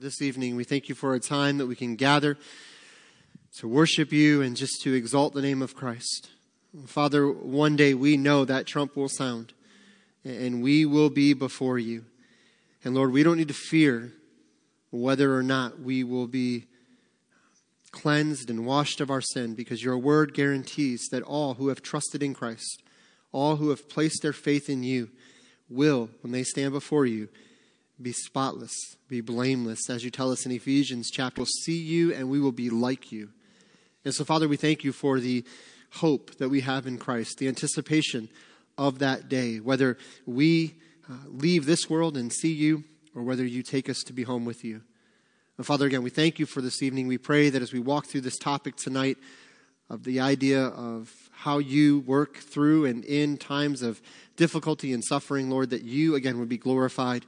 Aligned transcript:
this 0.00 0.22
evening. 0.22 0.54
We 0.54 0.62
thank 0.62 0.88
you 0.88 0.94
for 0.94 1.14
a 1.14 1.20
time 1.20 1.58
that 1.58 1.66
we 1.66 1.74
can 1.74 1.96
gather 1.96 2.36
to 3.56 3.66
worship 3.66 4.12
you 4.12 4.42
and 4.42 4.56
just 4.56 4.80
to 4.82 4.94
exalt 4.94 5.34
the 5.34 5.42
name 5.42 5.60
of 5.60 5.74
Christ. 5.74 6.30
Father, 6.86 7.28
one 7.28 7.74
day 7.74 7.94
we 7.94 8.16
know 8.16 8.44
that 8.44 8.66
trump 8.66 8.96
will 8.96 9.08
sound 9.08 9.54
and 10.24 10.62
we 10.62 10.84
will 10.84 11.10
be 11.10 11.32
before 11.32 11.80
you. 11.80 12.04
And 12.84 12.94
Lord, 12.94 13.10
we 13.10 13.24
don't 13.24 13.38
need 13.38 13.48
to 13.48 13.54
fear 13.54 14.12
whether 14.90 15.34
or 15.34 15.42
not 15.42 15.80
we 15.80 16.04
will 16.04 16.28
be 16.28 16.66
cleansed 17.90 18.50
and 18.50 18.64
washed 18.64 19.00
of 19.00 19.10
our 19.10 19.22
sin 19.22 19.54
because 19.54 19.82
your 19.82 19.98
word 19.98 20.32
guarantees 20.32 21.08
that 21.10 21.22
all 21.24 21.54
who 21.54 21.68
have 21.68 21.82
trusted 21.82 22.22
in 22.22 22.34
Christ, 22.34 22.82
all 23.32 23.56
who 23.56 23.70
have 23.70 23.88
placed 23.88 24.22
their 24.22 24.32
faith 24.32 24.68
in 24.68 24.84
you, 24.84 25.08
will, 25.68 26.08
when 26.20 26.32
they 26.32 26.44
stand 26.44 26.72
before 26.72 27.04
you, 27.04 27.28
be 28.00 28.12
spotless, 28.12 28.96
be 29.08 29.20
blameless, 29.20 29.90
as 29.90 30.04
you 30.04 30.10
tell 30.10 30.30
us 30.30 30.46
in 30.46 30.52
Ephesians 30.52 31.10
chapter. 31.10 31.40
We'll 31.40 31.46
see 31.46 31.78
you 31.78 32.14
and 32.14 32.30
we 32.30 32.40
will 32.40 32.52
be 32.52 32.70
like 32.70 33.10
you. 33.10 33.30
And 34.04 34.14
so, 34.14 34.24
Father, 34.24 34.48
we 34.48 34.56
thank 34.56 34.84
you 34.84 34.92
for 34.92 35.18
the 35.18 35.44
hope 35.94 36.36
that 36.36 36.48
we 36.48 36.60
have 36.60 36.86
in 36.86 36.98
Christ, 36.98 37.38
the 37.38 37.48
anticipation 37.48 38.28
of 38.76 39.00
that 39.00 39.28
day, 39.28 39.58
whether 39.58 39.98
we 40.26 40.76
uh, 41.10 41.14
leave 41.26 41.66
this 41.66 41.90
world 41.90 42.16
and 42.16 42.32
see 42.32 42.52
you 42.52 42.84
or 43.14 43.22
whether 43.22 43.44
you 43.44 43.62
take 43.62 43.88
us 43.88 44.02
to 44.04 44.12
be 44.12 44.22
home 44.22 44.44
with 44.44 44.64
you. 44.64 44.82
And 45.56 45.66
Father, 45.66 45.86
again, 45.86 46.04
we 46.04 46.10
thank 46.10 46.38
you 46.38 46.46
for 46.46 46.60
this 46.60 46.82
evening. 46.82 47.08
We 47.08 47.18
pray 47.18 47.50
that 47.50 47.62
as 47.62 47.72
we 47.72 47.80
walk 47.80 48.06
through 48.06 48.20
this 48.20 48.38
topic 48.38 48.76
tonight 48.76 49.18
of 49.90 50.04
the 50.04 50.20
idea 50.20 50.62
of 50.62 51.12
how 51.32 51.58
you 51.58 52.00
work 52.00 52.36
through 52.36 52.84
and 52.84 53.04
in 53.04 53.36
times 53.36 53.82
of 53.82 54.00
difficulty 54.36 54.92
and 54.92 55.04
suffering, 55.04 55.50
Lord, 55.50 55.70
that 55.70 55.82
you, 55.82 56.14
again, 56.14 56.38
would 56.38 56.48
be 56.48 56.58
glorified 56.58 57.26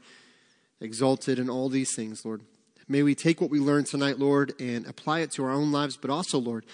exalted 0.81 1.39
in 1.39 1.51
all 1.51 1.69
these 1.69 1.95
things, 1.95 2.25
Lord. 2.25 2.43
May 2.89 3.03
we 3.03 3.15
take 3.15 3.41
what 3.41 3.51
we 3.51 3.61
learned 3.61 3.87
tonight, 3.87 4.19
Lord, 4.19 4.53
and 4.59 4.87
apply 4.87 5.21
it 5.21 5.31
to 5.33 5.45
our 5.45 5.51
own 5.51 5.71
lives, 5.71 5.97
but 5.97 6.11
also, 6.11 6.39
Lord, 6.39 6.67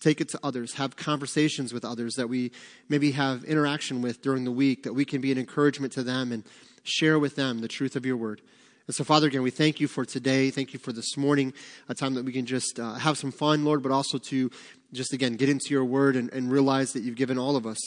take 0.00 0.20
it 0.20 0.28
to 0.28 0.40
others, 0.42 0.74
have 0.74 0.94
conversations 0.94 1.72
with 1.72 1.84
others 1.84 2.14
that 2.14 2.28
we 2.28 2.52
maybe 2.88 3.12
have 3.12 3.42
interaction 3.44 4.02
with 4.02 4.22
during 4.22 4.44
the 4.44 4.52
week, 4.52 4.84
that 4.84 4.92
we 4.92 5.04
can 5.04 5.20
be 5.20 5.32
an 5.32 5.38
encouragement 5.38 5.92
to 5.94 6.02
them 6.02 6.30
and 6.32 6.44
share 6.84 7.18
with 7.18 7.34
them 7.34 7.60
the 7.60 7.68
truth 7.68 7.96
of 7.96 8.06
your 8.06 8.16
word. 8.16 8.42
And 8.86 8.94
so, 8.94 9.02
Father, 9.02 9.26
again, 9.26 9.42
we 9.42 9.50
thank 9.50 9.80
you 9.80 9.88
for 9.88 10.04
today. 10.04 10.50
Thank 10.50 10.72
you 10.72 10.78
for 10.78 10.92
this 10.92 11.16
morning, 11.16 11.52
a 11.88 11.94
time 11.94 12.14
that 12.14 12.24
we 12.24 12.32
can 12.32 12.46
just 12.46 12.78
uh, 12.78 12.94
have 12.94 13.18
some 13.18 13.32
fun, 13.32 13.64
Lord, 13.64 13.82
but 13.82 13.90
also 13.90 14.18
to 14.18 14.50
just, 14.92 15.12
again, 15.12 15.34
get 15.34 15.48
into 15.48 15.70
your 15.70 15.84
word 15.84 16.14
and, 16.14 16.32
and 16.32 16.52
realize 16.52 16.92
that 16.92 17.02
you've 17.02 17.16
given 17.16 17.38
all 17.38 17.56
of 17.56 17.66
us 17.66 17.78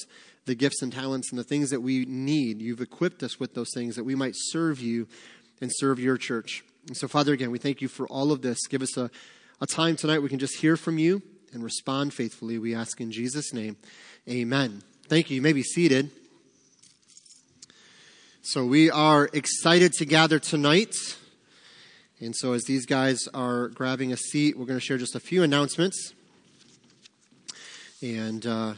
the 0.46 0.56
gifts 0.56 0.82
and 0.82 0.92
talents 0.92 1.30
and 1.30 1.40
the 1.40 1.44
things 1.44 1.70
that 1.70 1.82
we 1.82 2.06
need. 2.06 2.62
You've 2.62 2.82
equipped 2.82 3.24
us 3.24 3.40
with 3.40 3.54
those 3.54 3.72
things 3.74 3.96
that 3.96 4.04
we 4.04 4.16
might 4.16 4.34
serve 4.36 4.82
you 4.82 5.08
and 5.62 5.72
serve 5.74 6.00
your 6.00 6.18
church. 6.18 6.64
And 6.88 6.96
so, 6.96 7.08
Father, 7.08 7.34
again, 7.34 7.52
we 7.52 7.60
thank 7.60 7.82
you 7.82 7.88
for 7.88 8.08
all 8.08 8.32
of 8.32 8.42
this. 8.42 8.68
Give 8.68 8.82
us 8.82 8.98
a, 8.98 9.10
a 9.62 9.68
time 9.68 9.96
tonight 9.96 10.20
we 10.20 10.30
can 10.30 10.40
just 10.40 10.58
hear 10.58 10.78
from 10.78 10.98
you 10.98 11.22
and 11.54 11.64
respond 11.64 12.14
faithfully. 12.14 12.58
We 12.58 12.74
ask 12.74 13.00
in 13.02 13.12
Jesus' 13.12 13.54
name. 13.54 13.78
Amen. 14.30 14.82
Thank 15.08 15.30
you. 15.30 15.36
You 15.36 15.42
may 15.42 15.54
be 15.54 15.64
seated. 15.64 16.12
So, 18.42 18.66
we 18.66 18.90
are 18.90 19.30
excited 19.34 19.94
to 19.94 20.06
gather 20.06 20.40
tonight. 20.40 20.96
And 22.20 22.36
so, 22.36 22.54
as 22.54 22.64
these 22.64 22.86
guys 22.86 23.28
are 23.34 23.70
grabbing 23.70 24.12
a 24.12 24.18
seat, 24.18 24.58
we're 24.58 24.66
going 24.66 24.80
to 24.80 24.86
share 24.86 24.98
just 24.98 25.16
a 25.16 25.20
few 25.20 25.44
announcements. 25.44 26.14
And 28.02 28.46
uh, 28.46 28.74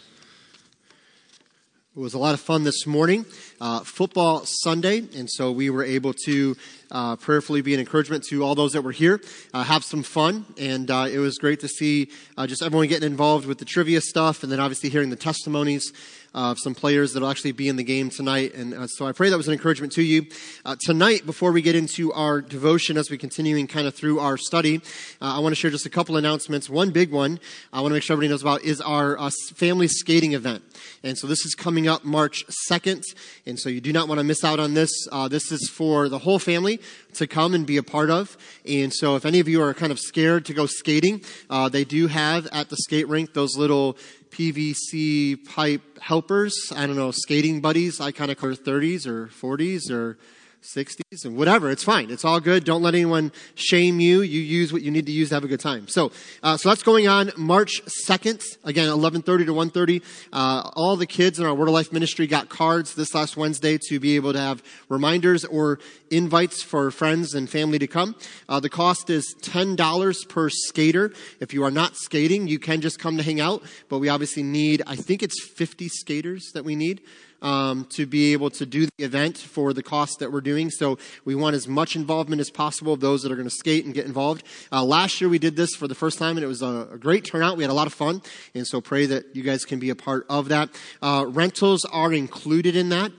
it 1.93 1.99
was 1.99 2.13
a 2.13 2.17
lot 2.17 2.33
of 2.33 2.39
fun 2.39 2.63
this 2.63 2.87
morning. 2.87 3.25
Uh, 3.59 3.81
football 3.81 4.45
Sunday, 4.45 4.99
and 5.13 5.29
so 5.29 5.51
we 5.51 5.69
were 5.69 5.83
able 5.83 6.13
to 6.25 6.55
uh, 6.89 7.17
prayerfully 7.17 7.61
be 7.61 7.73
an 7.73 7.81
encouragement 7.81 8.23
to 8.23 8.45
all 8.45 8.55
those 8.55 8.71
that 8.71 8.81
were 8.81 8.93
here. 8.93 9.19
Uh, 9.53 9.63
have 9.63 9.83
some 9.83 10.01
fun, 10.01 10.45
and 10.57 10.89
uh, 10.89 11.09
it 11.11 11.17
was 11.17 11.37
great 11.37 11.59
to 11.59 11.67
see 11.67 12.09
uh, 12.37 12.47
just 12.47 12.63
everyone 12.63 12.87
getting 12.87 13.11
involved 13.11 13.45
with 13.45 13.57
the 13.57 13.65
trivia 13.65 13.99
stuff, 13.99 14.41
and 14.41 14.49
then 14.49 14.61
obviously 14.61 14.89
hearing 14.89 15.09
the 15.09 15.17
testimonies 15.17 15.91
of 16.33 16.57
some 16.59 16.73
players 16.73 17.13
that 17.13 17.21
will 17.21 17.29
actually 17.29 17.51
be 17.51 17.67
in 17.67 17.75
the 17.75 17.83
game 17.83 18.09
tonight. 18.09 18.53
And 18.53 18.73
uh, 18.73 18.87
so 18.87 19.05
I 19.05 19.11
pray 19.11 19.29
that 19.29 19.37
was 19.37 19.47
an 19.47 19.53
encouragement 19.53 19.91
to 19.93 20.01
you. 20.01 20.27
Uh, 20.63 20.75
tonight, 20.79 21.25
before 21.25 21.51
we 21.51 21.61
get 21.61 21.75
into 21.75 22.13
our 22.13 22.41
devotion 22.41 22.97
as 22.97 23.09
we 23.09 23.17
continuing 23.17 23.67
kind 23.67 23.87
of 23.87 23.93
through 23.93 24.19
our 24.19 24.37
study, 24.37 24.77
uh, 25.21 25.35
I 25.35 25.39
want 25.39 25.51
to 25.51 25.55
share 25.55 25.71
just 25.71 25.85
a 25.85 25.89
couple 25.89 26.17
announcements. 26.17 26.69
One 26.69 26.91
big 26.91 27.11
one 27.11 27.39
I 27.73 27.81
want 27.81 27.91
to 27.91 27.95
make 27.95 28.03
sure 28.03 28.13
everybody 28.13 28.29
knows 28.29 28.41
about 28.41 28.63
is 28.63 28.79
our 28.81 29.17
family 29.53 29.87
skating 29.87 30.33
event. 30.33 30.63
And 31.03 31.17
so 31.17 31.27
this 31.27 31.45
is 31.45 31.55
coming 31.55 31.87
up 31.87 32.05
March 32.05 32.43
2nd. 32.69 33.03
And 33.45 33.59
so 33.59 33.69
you 33.69 33.81
do 33.81 33.91
not 33.91 34.07
want 34.07 34.19
to 34.19 34.23
miss 34.23 34.43
out 34.43 34.59
on 34.59 34.73
this. 34.73 34.91
This 35.29 35.51
is 35.51 35.69
for 35.69 36.09
the 36.09 36.19
whole 36.19 36.39
family 36.39 36.79
to 37.13 37.27
come 37.27 37.53
and 37.53 37.65
be 37.65 37.77
a 37.77 37.83
part 37.83 38.09
of. 38.09 38.37
And 38.65 38.93
so 38.93 39.15
if 39.15 39.25
any 39.25 39.39
of 39.39 39.47
you 39.47 39.61
are 39.61 39.73
kind 39.73 39.91
of 39.91 39.99
scared 39.99 40.45
to 40.45 40.53
go 40.53 40.65
skating, 40.65 41.23
uh, 41.49 41.69
they 41.69 41.83
do 41.83 42.07
have 42.07 42.47
at 42.47 42.69
the 42.69 42.77
skate 42.77 43.07
rink 43.07 43.33
those 43.33 43.57
little 43.57 43.97
PVC 44.31 45.45
pipe 45.45 45.99
helpers. 45.99 46.71
I 46.75 46.87
don't 46.87 46.95
know, 46.95 47.11
skating 47.11 47.61
buddies. 47.61 47.99
I 47.99 48.11
kind 48.11 48.31
of 48.31 48.37
call 48.37 48.51
30s 48.51 49.05
or 49.05 49.27
40s 49.27 49.91
or 49.91 50.17
60s 50.61 51.25
and 51.25 51.35
whatever. 51.35 51.69
It's 51.69 51.83
fine. 51.83 52.11
It's 52.11 52.23
all 52.23 52.39
good. 52.39 52.63
Don't 52.63 52.81
let 52.81 52.93
anyone 52.93 53.31
shame 53.55 53.99
you. 53.99 54.21
You 54.21 54.39
use 54.39 54.71
what 54.71 54.81
you 54.81 54.91
need 54.91 55.05
to 55.07 55.11
use 55.11 55.29
to 55.29 55.35
have 55.35 55.43
a 55.43 55.47
good 55.47 55.59
time. 55.59 55.87
So, 55.87 56.11
uh, 56.43 56.57
so 56.57 56.69
that's 56.69 56.83
going 56.83 57.07
on 57.07 57.31
March 57.35 57.81
2nd. 58.07 58.43
Again, 58.63 58.87
11:30 58.89 59.45
to 59.45 59.53
1:30. 59.53 60.01
Uh, 60.31 60.69
all 60.75 60.95
the 60.95 61.07
kids 61.07 61.39
in 61.39 61.45
our 61.45 61.53
Word 61.53 61.67
of 61.67 61.73
Life 61.73 61.91
ministry 61.91 62.27
got 62.27 62.49
cards 62.49 62.93
this 62.93 63.15
last 63.15 63.35
Wednesday 63.37 63.77
to 63.89 63.99
be 63.99 64.15
able 64.15 64.33
to 64.33 64.39
have 64.39 64.63
reminders 64.87 65.45
or 65.45 65.79
invites 66.11 66.61
for 66.61 66.91
friends 66.91 67.33
and 67.33 67.49
family 67.49 67.79
to 67.79 67.87
come. 67.87 68.15
Uh, 68.47 68.59
the 68.59 68.69
cost 68.69 69.09
is 69.09 69.35
$10 69.41 70.29
per 70.29 70.49
skater. 70.49 71.11
If 71.39 71.53
you 71.53 71.63
are 71.63 71.71
not 71.71 71.95
skating, 71.95 72.47
you 72.47 72.59
can 72.59 72.81
just 72.81 72.99
come 72.99 73.17
to 73.17 73.23
hang 73.23 73.39
out. 73.39 73.63
But 73.89 73.99
we 73.99 74.09
obviously 74.09 74.43
need, 74.43 74.83
I 74.85 74.95
think 74.95 75.23
it's 75.23 75.41
50 75.43 75.87
skaters 75.87 76.51
that 76.53 76.63
we 76.63 76.75
need 76.75 77.01
um, 77.41 77.85
to 77.91 78.05
be 78.05 78.33
able 78.33 78.49
to 78.51 78.65
do 78.65 78.85
the 78.85 79.03
event 79.03 79.37
for 79.37 79.73
the 79.73 79.83
cost 79.83 80.19
that 80.19 80.31
we're 80.31 80.41
doing. 80.41 80.69
So 80.69 80.97
we 81.25 81.35
want 81.35 81.55
as 81.55 81.67
much 81.67 81.95
involvement 81.95 82.39
as 82.39 82.49
possible 82.49 82.93
of 82.93 82.99
those 82.99 83.23
that 83.23 83.31
are 83.31 83.35
going 83.35 83.47
to 83.47 83.55
skate 83.55 83.85
and 83.85 83.93
get 83.93 84.05
involved. 84.05 84.43
Uh, 84.71 84.83
last 84.83 85.21
year 85.21 85.29
we 85.29 85.39
did 85.39 85.55
this 85.55 85.75
for 85.75 85.87
the 85.87 85.95
first 85.95 86.17
time 86.17 86.37
and 86.37 86.43
it 86.43 86.47
was 86.47 86.61
a, 86.61 86.87
a, 86.91 86.97
great 86.97 87.25
turnout. 87.25 87.57
We 87.57 87.63
had 87.63 87.71
a 87.71 87.75
lot 87.75 87.87
of 87.87 87.93
fun. 87.93 88.21
And 88.53 88.65
so 88.67 88.81
pray 88.81 89.05
that 89.07 89.35
you 89.35 89.43
guys 89.43 89.65
can 89.65 89.79
be 89.79 89.89
a 89.89 89.95
part 89.95 90.25
of 90.29 90.49
that. 90.49 90.69
Uh, 91.01 91.25
rentals 91.27 91.85
are 91.85 92.13
included 92.13 92.75
in 92.75 92.89
that. 92.89 93.11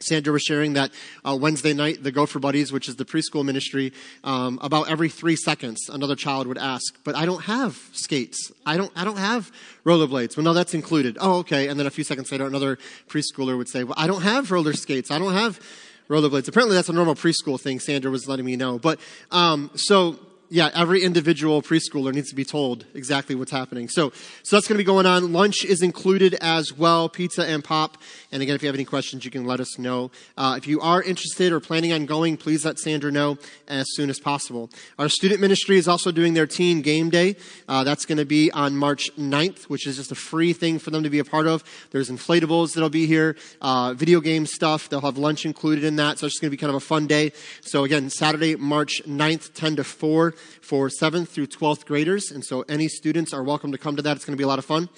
Sandra 0.00 0.32
was 0.32 0.42
sharing 0.42 0.74
that 0.74 0.92
uh, 1.24 1.36
Wednesday 1.40 1.72
night, 1.72 2.04
the 2.04 2.12
Gopher 2.12 2.38
Buddies, 2.38 2.70
which 2.70 2.88
is 2.88 2.96
the 2.96 3.04
preschool 3.04 3.44
ministry, 3.44 3.92
um, 4.22 4.60
about 4.62 4.88
every 4.88 5.08
three 5.08 5.34
seconds, 5.34 5.88
another 5.88 6.14
child 6.14 6.46
would 6.46 6.58
ask, 6.58 6.96
"But 7.02 7.16
I 7.16 7.26
don't 7.26 7.42
have 7.44 7.76
skates. 7.92 8.52
I 8.64 8.76
don't. 8.76 8.92
I 8.94 9.04
don't 9.04 9.18
have 9.18 9.50
rollerblades." 9.84 10.36
Well, 10.36 10.44
no, 10.44 10.52
that's 10.52 10.72
included. 10.72 11.18
Oh, 11.20 11.38
okay. 11.38 11.66
And 11.66 11.80
then 11.80 11.88
a 11.88 11.90
few 11.90 12.04
seconds 12.04 12.30
later, 12.30 12.46
another 12.46 12.78
preschooler 13.08 13.58
would 13.58 13.68
say, 13.68 13.82
"Well, 13.82 13.96
I 13.96 14.06
don't 14.06 14.22
have 14.22 14.52
roller 14.52 14.72
skates. 14.72 15.10
I 15.10 15.18
don't 15.18 15.32
have 15.34 15.60
rollerblades." 16.08 16.46
Apparently, 16.46 16.76
that's 16.76 16.88
a 16.88 16.92
normal 16.92 17.16
preschool 17.16 17.60
thing. 17.60 17.80
Sandra 17.80 18.10
was 18.10 18.28
letting 18.28 18.46
me 18.46 18.54
know. 18.54 18.78
But 18.78 19.00
um, 19.32 19.68
so 19.74 20.20
yeah, 20.50 20.70
every 20.74 21.02
individual 21.02 21.60
preschooler 21.60 22.12
needs 22.12 22.30
to 22.30 22.34
be 22.34 22.44
told 22.44 22.86
exactly 22.94 23.34
what's 23.34 23.50
happening. 23.50 23.88
So, 23.88 24.10
so 24.42 24.56
that's 24.56 24.66
going 24.66 24.76
to 24.76 24.82
be 24.82 24.84
going 24.84 25.04
on. 25.04 25.32
Lunch 25.32 25.64
is 25.64 25.82
included 25.82 26.34
as 26.40 26.72
well, 26.72 27.08
pizza 27.08 27.46
and 27.46 27.62
pop. 27.62 27.98
And 28.32 28.42
again, 28.42 28.54
if 28.54 28.62
you 28.62 28.68
have 28.68 28.74
any 28.74 28.86
questions, 28.86 29.24
you 29.24 29.30
can 29.30 29.44
let 29.44 29.60
us 29.60 29.78
know. 29.78 30.10
Uh, 30.36 30.54
if 30.56 30.66
you 30.66 30.80
are 30.80 31.02
interested 31.02 31.52
or 31.52 31.60
planning 31.60 31.92
on 31.92 32.06
going, 32.06 32.38
please 32.38 32.64
let 32.64 32.78
Sandra 32.78 33.12
know 33.12 33.36
as 33.66 33.86
soon 33.90 34.08
as 34.08 34.18
possible. 34.18 34.70
Our 34.98 35.10
student 35.10 35.40
ministry 35.40 35.76
is 35.76 35.86
also 35.86 36.10
doing 36.10 36.32
their 36.32 36.46
teen 36.46 36.80
game 36.80 37.10
day. 37.10 37.36
Uh, 37.68 37.84
that's 37.84 38.06
going 38.06 38.18
to 38.18 38.24
be 38.24 38.50
on 38.52 38.74
March 38.74 39.14
9th, 39.18 39.64
which 39.64 39.86
is 39.86 39.96
just 39.96 40.12
a 40.12 40.14
free 40.16 40.54
thing 40.54 40.78
for 40.78 40.90
them 40.90 41.02
to 41.02 41.10
be 41.10 41.18
a 41.18 41.24
part 41.24 41.46
of. 41.46 41.62
There's 41.90 42.10
inflatables 42.10 42.74
that'll 42.74 42.88
be 42.88 43.06
here, 43.06 43.36
uh, 43.60 43.92
video 43.94 44.20
game 44.20 44.46
stuff. 44.46 44.88
They'll 44.88 45.02
have 45.02 45.18
lunch 45.18 45.44
included 45.44 45.84
in 45.84 45.96
that. 45.96 46.18
So 46.18 46.26
it's 46.26 46.34
just 46.34 46.40
going 46.40 46.50
to 46.50 46.56
be 46.56 46.60
kind 46.60 46.70
of 46.70 46.76
a 46.76 46.80
fun 46.80 47.06
day. 47.06 47.32
So 47.60 47.84
again, 47.84 48.08
Saturday, 48.08 48.56
March 48.56 49.02
9th, 49.06 49.52
10 49.52 49.76
to 49.76 49.84
4 49.84 50.34
for 50.60 50.88
7th 50.88 51.28
through 51.28 51.46
12th 51.46 51.84
graders. 51.84 52.30
And 52.30 52.44
so 52.44 52.62
any 52.68 52.88
students 52.88 53.32
are 53.32 53.42
welcome 53.42 53.72
to 53.72 53.78
come 53.78 53.96
to 53.96 54.02
that. 54.02 54.16
It's 54.16 54.24
going 54.24 54.36
to 54.36 54.40
be 54.40 54.44
a 54.44 54.48
lot 54.48 54.58
of 54.58 54.64
fun. 54.64 54.88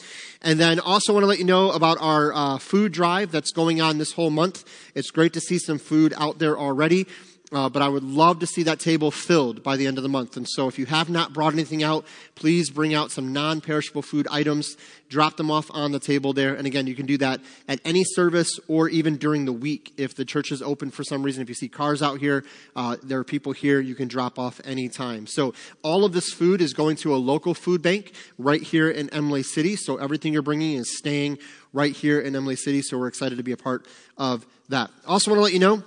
And 0.42 0.58
then 0.58 0.80
also 0.80 1.12
want 1.12 1.22
to 1.22 1.28
let 1.28 1.38
you 1.38 1.44
know 1.44 1.70
about 1.70 1.98
our 2.00 2.32
uh, 2.32 2.58
food 2.58 2.92
drive 2.92 3.30
that's 3.30 3.52
going 3.52 3.80
on 3.80 3.98
this 3.98 4.12
whole 4.12 4.30
month. 4.30 4.64
It's 4.94 5.10
great 5.10 5.32
to 5.34 5.40
see 5.40 5.58
some 5.58 5.78
food 5.78 6.14
out 6.16 6.38
there 6.38 6.58
already. 6.58 7.06
Uh, 7.52 7.68
but 7.68 7.82
I 7.82 7.88
would 7.88 8.04
love 8.04 8.38
to 8.40 8.46
see 8.46 8.62
that 8.62 8.78
table 8.78 9.10
filled 9.10 9.64
by 9.64 9.76
the 9.76 9.88
end 9.88 9.96
of 9.98 10.04
the 10.04 10.08
month. 10.08 10.36
And 10.36 10.48
so 10.48 10.68
if 10.68 10.78
you 10.78 10.86
have 10.86 11.10
not 11.10 11.32
brought 11.32 11.52
anything 11.52 11.82
out, 11.82 12.06
please 12.36 12.70
bring 12.70 12.94
out 12.94 13.10
some 13.10 13.32
non 13.32 13.60
perishable 13.60 14.02
food 14.02 14.28
items, 14.30 14.76
drop 15.08 15.36
them 15.36 15.50
off 15.50 15.68
on 15.70 15.90
the 15.90 15.98
table 15.98 16.32
there. 16.32 16.54
And 16.54 16.64
again, 16.64 16.86
you 16.86 16.94
can 16.94 17.06
do 17.06 17.18
that 17.18 17.40
at 17.66 17.80
any 17.84 18.04
service 18.04 18.60
or 18.68 18.88
even 18.88 19.16
during 19.16 19.46
the 19.46 19.52
week. 19.52 19.92
If 19.96 20.14
the 20.14 20.24
church 20.24 20.52
is 20.52 20.62
open 20.62 20.92
for 20.92 21.02
some 21.02 21.24
reason, 21.24 21.42
if 21.42 21.48
you 21.48 21.56
see 21.56 21.68
cars 21.68 22.02
out 22.02 22.20
here, 22.20 22.44
uh, 22.76 22.96
there 23.02 23.18
are 23.18 23.24
people 23.24 23.50
here, 23.50 23.80
you 23.80 23.96
can 23.96 24.06
drop 24.06 24.38
off 24.38 24.60
anytime. 24.64 25.26
So 25.26 25.52
all 25.82 26.04
of 26.04 26.12
this 26.12 26.32
food 26.32 26.60
is 26.60 26.72
going 26.72 26.96
to 26.98 27.12
a 27.12 27.18
local 27.18 27.54
food 27.54 27.82
bank 27.82 28.12
right 28.38 28.62
here 28.62 28.88
in 28.88 29.08
Imlay 29.08 29.42
City. 29.42 29.74
So 29.74 29.96
everything 29.96 30.32
you're 30.32 30.42
bringing 30.42 30.76
is 30.76 30.96
staying 30.96 31.38
right 31.72 31.94
here 31.94 32.20
in 32.20 32.36
Imlay 32.36 32.56
City. 32.56 32.80
So 32.80 32.96
we're 32.96 33.08
excited 33.08 33.38
to 33.38 33.44
be 33.44 33.52
a 33.52 33.56
part 33.56 33.88
of 34.16 34.46
that. 34.68 34.92
Also 35.04 35.32
want 35.32 35.38
to 35.38 35.42
let 35.42 35.52
you 35.52 35.58
know 35.58 35.82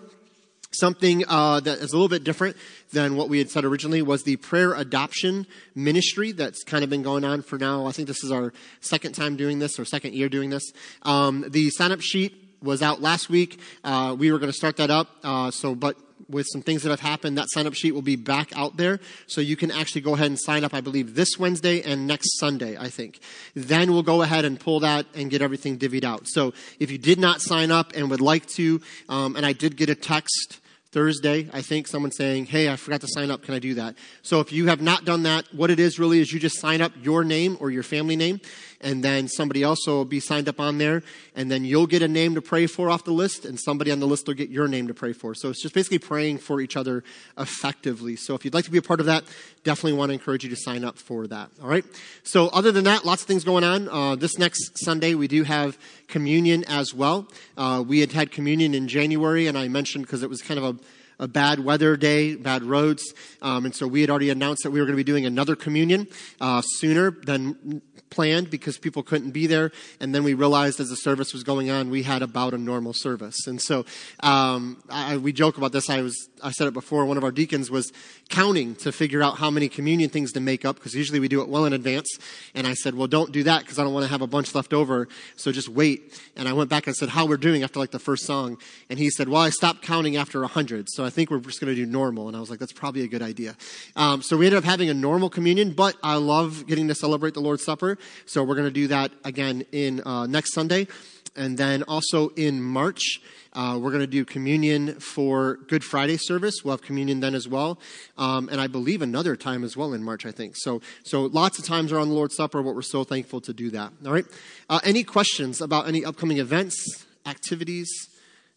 Something 0.73 1.23
uh, 1.27 1.59
that 1.61 1.79
is 1.79 1.91
a 1.91 1.95
little 1.95 2.09
bit 2.09 2.23
different 2.23 2.57
than 2.91 3.15
what 3.15 3.29
we 3.29 3.37
had 3.37 3.49
said 3.49 3.65
originally 3.65 4.01
was 4.01 4.23
the 4.23 4.37
prayer 4.37 4.73
adoption 4.73 5.45
ministry 5.75 6.31
that's 6.31 6.63
kind 6.63 6.83
of 6.83 6.89
been 6.89 7.03
going 7.03 7.23
on 7.23 7.41
for 7.41 7.57
now. 7.57 7.85
I 7.85 7.91
think 7.91 8.07
this 8.07 8.23
is 8.23 8.31
our 8.31 8.53
second 8.81 9.13
time 9.13 9.35
doing 9.35 9.59
this 9.59 9.79
or 9.79 9.85
second 9.85 10.13
year 10.13 10.29
doing 10.29 10.49
this. 10.49 10.71
Um, 11.03 11.45
the 11.47 11.69
sign 11.69 11.91
up 11.91 12.01
sheet 12.01 12.35
was 12.61 12.81
out 12.81 13.01
last 13.01 13.29
week. 13.29 13.59
Uh, 13.83 14.15
we 14.17 14.31
were 14.31 14.39
going 14.39 14.51
to 14.51 14.57
start 14.57 14.77
that 14.77 14.89
up. 14.89 15.09
Uh, 15.23 15.51
so, 15.51 15.75
but 15.75 15.97
with 16.29 16.47
some 16.51 16.61
things 16.61 16.83
that 16.83 16.89
have 16.89 17.01
happened, 17.01 17.37
that 17.37 17.49
sign 17.49 17.67
up 17.67 17.73
sheet 17.73 17.91
will 17.91 18.01
be 18.01 18.15
back 18.15 18.55
out 18.57 18.77
there. 18.77 18.99
So 19.27 19.41
you 19.41 19.55
can 19.55 19.71
actually 19.71 20.01
go 20.01 20.15
ahead 20.15 20.27
and 20.27 20.39
sign 20.39 20.63
up, 20.63 20.73
I 20.73 20.81
believe, 20.81 21.15
this 21.15 21.37
Wednesday 21.37 21.81
and 21.81 22.07
next 22.07 22.39
Sunday, 22.39 22.77
I 22.77 22.89
think. 22.89 23.19
Then 23.55 23.91
we'll 23.91 24.03
go 24.03 24.21
ahead 24.21 24.45
and 24.45 24.59
pull 24.59 24.79
that 24.81 25.05
and 25.13 25.29
get 25.29 25.41
everything 25.41 25.77
divvied 25.77 26.03
out. 26.03 26.27
So 26.27 26.53
if 26.79 26.91
you 26.91 26.97
did 26.97 27.19
not 27.19 27.41
sign 27.41 27.71
up 27.71 27.91
and 27.95 28.09
would 28.09 28.21
like 28.21 28.45
to, 28.55 28.81
um, 29.09 29.35
and 29.35 29.45
I 29.45 29.53
did 29.53 29.75
get 29.75 29.89
a 29.89 29.95
text 29.95 30.59
Thursday, 30.93 31.49
I 31.51 31.63
think, 31.63 31.87
someone 31.87 32.11
saying, 32.11 32.45
Hey, 32.45 32.69
I 32.69 32.75
forgot 32.75 33.01
to 33.01 33.07
sign 33.09 33.31
up. 33.31 33.41
Can 33.41 33.55
I 33.55 33.59
do 33.59 33.73
that? 33.73 33.95
So 34.21 34.39
if 34.39 34.53
you 34.53 34.67
have 34.67 34.79
not 34.79 35.05
done 35.05 35.23
that, 35.23 35.51
what 35.51 35.71
it 35.71 35.79
is 35.79 35.97
really 35.97 36.19
is 36.19 36.31
you 36.31 36.39
just 36.39 36.59
sign 36.59 36.81
up 36.81 36.91
your 37.01 37.23
name 37.23 37.57
or 37.59 37.71
your 37.71 37.81
family 37.81 38.15
name, 38.15 38.39
and 38.83 39.03
then 39.03 39.27
somebody 39.27 39.63
else 39.63 39.87
will 39.87 40.05
be 40.05 40.19
signed 40.19 40.47
up 40.49 40.59
on 40.59 40.77
there, 40.77 41.03
and 41.35 41.49
then 41.49 41.65
you'll 41.65 41.87
get 41.87 42.01
a 42.01 42.07
name 42.07 42.35
to 42.35 42.41
pray 42.41 42.67
for 42.67 42.89
off 42.89 43.03
the 43.05 43.11
list, 43.11 43.45
and 43.45 43.59
somebody 43.59 43.91
on 43.91 43.99
the 43.99 44.07
list 44.07 44.27
will 44.27 44.33
get 44.33 44.49
your 44.49 44.67
name 44.67 44.87
to 44.87 44.93
pray 44.93 45.13
for. 45.13 45.33
So 45.33 45.49
it's 45.49 45.61
just 45.61 45.73
basically 45.73 45.99
praying 45.99 46.39
for 46.39 46.61
each 46.61 46.75
other 46.75 47.03
effectively. 47.37 48.15
So 48.15 48.35
if 48.35 48.45
you'd 48.45 48.53
like 48.53 48.65
to 48.65 48.71
be 48.71 48.77
a 48.77 48.81
part 48.83 48.99
of 48.99 49.05
that, 49.07 49.23
definitely 49.63 49.93
want 49.93 50.09
to 50.09 50.13
encourage 50.13 50.43
you 50.43 50.49
to 50.49 50.55
sign 50.55 50.83
up 50.83 50.97
for 50.97 51.27
that. 51.27 51.49
All 51.61 51.69
right. 51.69 51.85
So 52.23 52.49
other 52.49 52.71
than 52.71 52.83
that, 52.83 53.05
lots 53.05 53.21
of 53.21 53.27
things 53.27 53.43
going 53.43 53.63
on. 53.63 53.89
Uh, 53.89 54.15
this 54.15 54.37
next 54.37 54.83
Sunday, 54.83 55.15
we 55.15 55.27
do 55.27 55.43
have 55.43 55.77
communion 56.07 56.63
as 56.65 56.93
well. 56.93 57.27
Uh, 57.57 57.83
we 57.85 57.99
had 57.99 58.11
had 58.11 58.31
communion 58.31 58.73
in 58.73 58.87
January, 58.87 59.47
and 59.47 59.57
I 59.57 59.67
mentioned 59.67 60.05
because 60.05 60.23
it 60.23 60.29
was 60.29 60.41
kind 60.41 60.59
of 60.59 60.63
a 60.63 60.79
a 61.19 61.27
bad 61.27 61.59
weather 61.59 61.95
day, 61.97 62.35
bad 62.35 62.63
roads, 62.63 63.13
um, 63.41 63.65
and 63.65 63.75
so 63.75 63.87
we 63.87 64.01
had 64.01 64.09
already 64.09 64.29
announced 64.29 64.63
that 64.63 64.71
we 64.71 64.79
were 64.79 64.85
going 64.85 64.97
to 64.97 65.03
be 65.03 65.03
doing 65.03 65.25
another 65.25 65.55
communion 65.55 66.07
uh, 66.41 66.61
sooner 66.61 67.11
than 67.11 67.81
planned 68.13 68.49
because 68.49 68.77
people 68.77 69.03
couldn't 69.03 69.31
be 69.31 69.47
there. 69.47 69.71
And 69.99 70.13
then 70.13 70.23
we 70.23 70.33
realized 70.33 70.79
as 70.79 70.89
the 70.89 70.95
service 70.95 71.33
was 71.33 71.43
going 71.43 71.69
on, 71.69 71.89
we 71.89 72.03
had 72.03 72.21
about 72.21 72.53
a 72.53 72.57
normal 72.57 72.93
service. 72.93 73.47
And 73.47 73.61
so 73.61 73.85
um, 74.21 74.81
I, 74.89 75.17
we 75.17 75.33
joke 75.33 75.57
about 75.57 75.71
this. 75.71 75.89
I 75.89 76.01
was 76.01 76.29
I 76.43 76.51
said 76.51 76.67
it 76.67 76.73
before. 76.73 77.05
One 77.05 77.17
of 77.17 77.23
our 77.23 77.31
deacons 77.31 77.71
was 77.71 77.91
counting 78.29 78.75
to 78.75 78.91
figure 78.91 79.23
out 79.23 79.37
how 79.37 79.49
many 79.49 79.69
communion 79.69 80.09
things 80.09 80.31
to 80.33 80.39
make 80.39 80.65
up 80.65 80.75
because 80.75 80.93
usually 80.93 81.19
we 81.19 81.27
do 81.27 81.41
it 81.41 81.47
well 81.47 81.65
in 81.65 81.73
advance. 81.73 82.17
And 82.53 82.67
I 82.67 82.73
said, 82.73 82.95
well, 82.95 83.07
don't 83.07 83.31
do 83.31 83.43
that 83.43 83.61
because 83.61 83.79
I 83.79 83.83
don't 83.83 83.93
want 83.93 84.05
to 84.05 84.11
have 84.11 84.21
a 84.21 84.27
bunch 84.27 84.53
left 84.53 84.73
over. 84.73 85.07
So 85.35 85.51
just 85.51 85.69
wait. 85.69 86.19
And 86.35 86.47
I 86.47 86.53
went 86.53 86.69
back 86.69 86.87
and 86.87 86.95
said 86.95 87.09
how 87.09 87.25
we're 87.25 87.37
doing 87.37 87.63
after 87.63 87.79
like 87.79 87.91
the 87.91 87.99
first 87.99 88.25
song. 88.25 88.57
And 88.89 88.99
he 88.99 89.09
said, 89.09 89.29
well, 89.29 89.41
I 89.41 89.49
stopped 89.49 89.81
counting 89.81 90.17
after 90.17 90.43
a 90.43 90.47
hundred. 90.47 90.87
So 90.89 91.05
I 91.05 91.09
think 91.09 91.31
we're 91.31 91.39
just 91.39 91.61
going 91.61 91.73
to 91.73 91.75
do 91.75 91.85
normal. 91.85 92.27
And 92.27 92.35
I 92.35 92.39
was 92.39 92.49
like, 92.49 92.59
that's 92.59 92.73
probably 92.73 93.03
a 93.03 93.07
good 93.07 93.21
idea. 93.21 93.55
Um, 93.95 94.21
so 94.21 94.37
we 94.37 94.45
ended 94.45 94.57
up 94.57 94.63
having 94.63 94.89
a 94.89 94.93
normal 94.93 95.29
communion, 95.29 95.71
but 95.71 95.95
I 96.03 96.15
love 96.15 96.67
getting 96.67 96.87
to 96.89 96.95
celebrate 96.95 97.33
the 97.33 97.41
Lord's 97.41 97.63
Supper. 97.63 97.97
So 98.25 98.43
we're 98.43 98.55
going 98.55 98.67
to 98.67 98.71
do 98.71 98.87
that 98.87 99.11
again 99.23 99.65
in 99.71 100.01
uh, 100.05 100.27
next 100.27 100.53
Sunday. 100.53 100.87
And 101.35 101.57
then 101.57 101.83
also 101.83 102.29
in 102.29 102.61
March, 102.61 103.19
uh, 103.53 103.77
we're 103.79 103.91
going 103.91 104.01
to 104.01 104.07
do 104.07 104.25
communion 104.25 104.99
for 104.99 105.57
Good 105.67 105.83
Friday 105.83 106.17
service. 106.17 106.63
We'll 106.63 106.73
have 106.73 106.81
communion 106.81 107.19
then 107.19 107.35
as 107.35 107.47
well. 107.47 107.79
Um, 108.17 108.49
and 108.49 108.59
I 108.59 108.67
believe 108.67 109.01
another 109.01 109.35
time 109.35 109.63
as 109.63 109.77
well 109.77 109.93
in 109.93 110.03
March, 110.03 110.25
I 110.25 110.31
think. 110.31 110.55
So, 110.57 110.81
so 111.03 111.23
lots 111.23 111.59
of 111.59 111.65
times 111.65 111.91
around 111.91 112.09
the 112.09 112.15
Lord's 112.15 112.35
Supper, 112.35 112.63
but 112.63 112.73
we're 112.73 112.81
so 112.81 113.03
thankful 113.03 113.41
to 113.41 113.53
do 113.53 113.69
that. 113.71 113.93
All 114.05 114.11
right. 114.11 114.25
Uh, 114.69 114.79
any 114.83 115.03
questions 115.03 115.61
about 115.61 115.87
any 115.87 116.03
upcoming 116.03 116.39
events, 116.39 117.05
activities, 117.25 117.89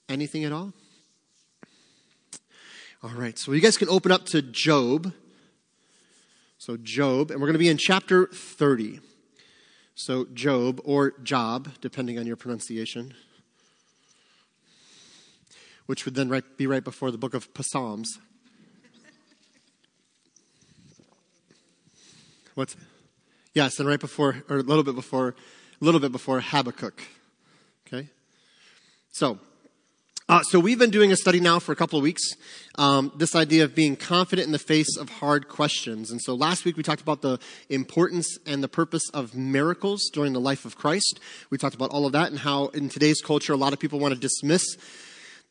anything 0.08 0.44
at 0.44 0.52
all? 0.52 0.72
All 3.02 3.10
right. 3.10 3.38
So 3.38 3.52
you 3.52 3.60
guys 3.60 3.76
can 3.76 3.88
open 3.88 4.10
up 4.10 4.24
to 4.26 4.40
Job. 4.40 5.12
So 6.58 6.76
Job, 6.78 7.30
and 7.30 7.40
we're 7.40 7.46
going 7.46 7.54
to 7.54 7.58
be 7.58 7.68
in 7.68 7.76
chapter 7.76 8.26
30. 8.26 9.00
So, 9.98 10.26
Job, 10.34 10.82
or 10.84 11.12
Job, 11.22 11.70
depending 11.80 12.18
on 12.18 12.26
your 12.26 12.36
pronunciation, 12.36 13.14
which 15.86 16.04
would 16.04 16.14
then 16.14 16.28
right, 16.28 16.44
be 16.56 16.66
right 16.66 16.84
before 16.84 17.10
the 17.10 17.18
book 17.18 17.34
of 17.34 17.48
Psalms. 17.60 18.18
What's 22.54 22.76
yes, 23.54 23.78
and 23.78 23.88
right 23.88 24.00
before, 24.00 24.42
or 24.48 24.58
a 24.58 24.62
little 24.62 24.84
bit 24.84 24.94
before, 24.94 25.28
a 25.80 25.84
little 25.84 26.00
bit 26.00 26.12
before 26.12 26.40
Habakkuk. 26.40 27.02
Okay, 27.86 28.08
so 29.12 29.38
uh, 30.28 30.42
so 30.42 30.58
we've 30.58 30.78
been 30.78 30.90
doing 30.90 31.12
a 31.12 31.16
study 31.16 31.38
now 31.38 31.60
for 31.60 31.70
a 31.70 31.76
couple 31.76 31.96
of 31.96 32.02
weeks. 32.02 32.22
Um, 32.78 33.12
this 33.16 33.36
idea 33.36 33.62
of 33.62 33.76
being 33.76 33.94
confident 33.94 34.46
in 34.46 34.52
the 34.52 34.58
face 34.58 34.96
of 34.96 35.08
hard 35.08 35.46
questions. 35.46 36.10
And 36.10 36.20
so 36.20 36.34
last 36.34 36.64
week 36.64 36.76
we 36.76 36.82
talked 36.82 37.00
about 37.00 37.22
the 37.22 37.38
importance 37.68 38.36
and 38.44 38.60
the 38.60 38.68
purpose 38.68 39.08
of 39.14 39.36
miracles 39.36 40.10
during 40.12 40.32
the 40.32 40.40
life 40.40 40.64
of 40.64 40.76
Christ. 40.76 41.20
We 41.50 41.58
talked 41.58 41.76
about 41.76 41.90
all 41.90 42.06
of 42.06 42.12
that 42.12 42.30
and 42.30 42.40
how 42.40 42.68
in 42.68 42.88
today's 42.88 43.20
culture 43.20 43.52
a 43.52 43.56
lot 43.56 43.72
of 43.72 43.78
people 43.78 44.00
want 44.00 44.14
to 44.14 44.20
dismiss 44.20 44.64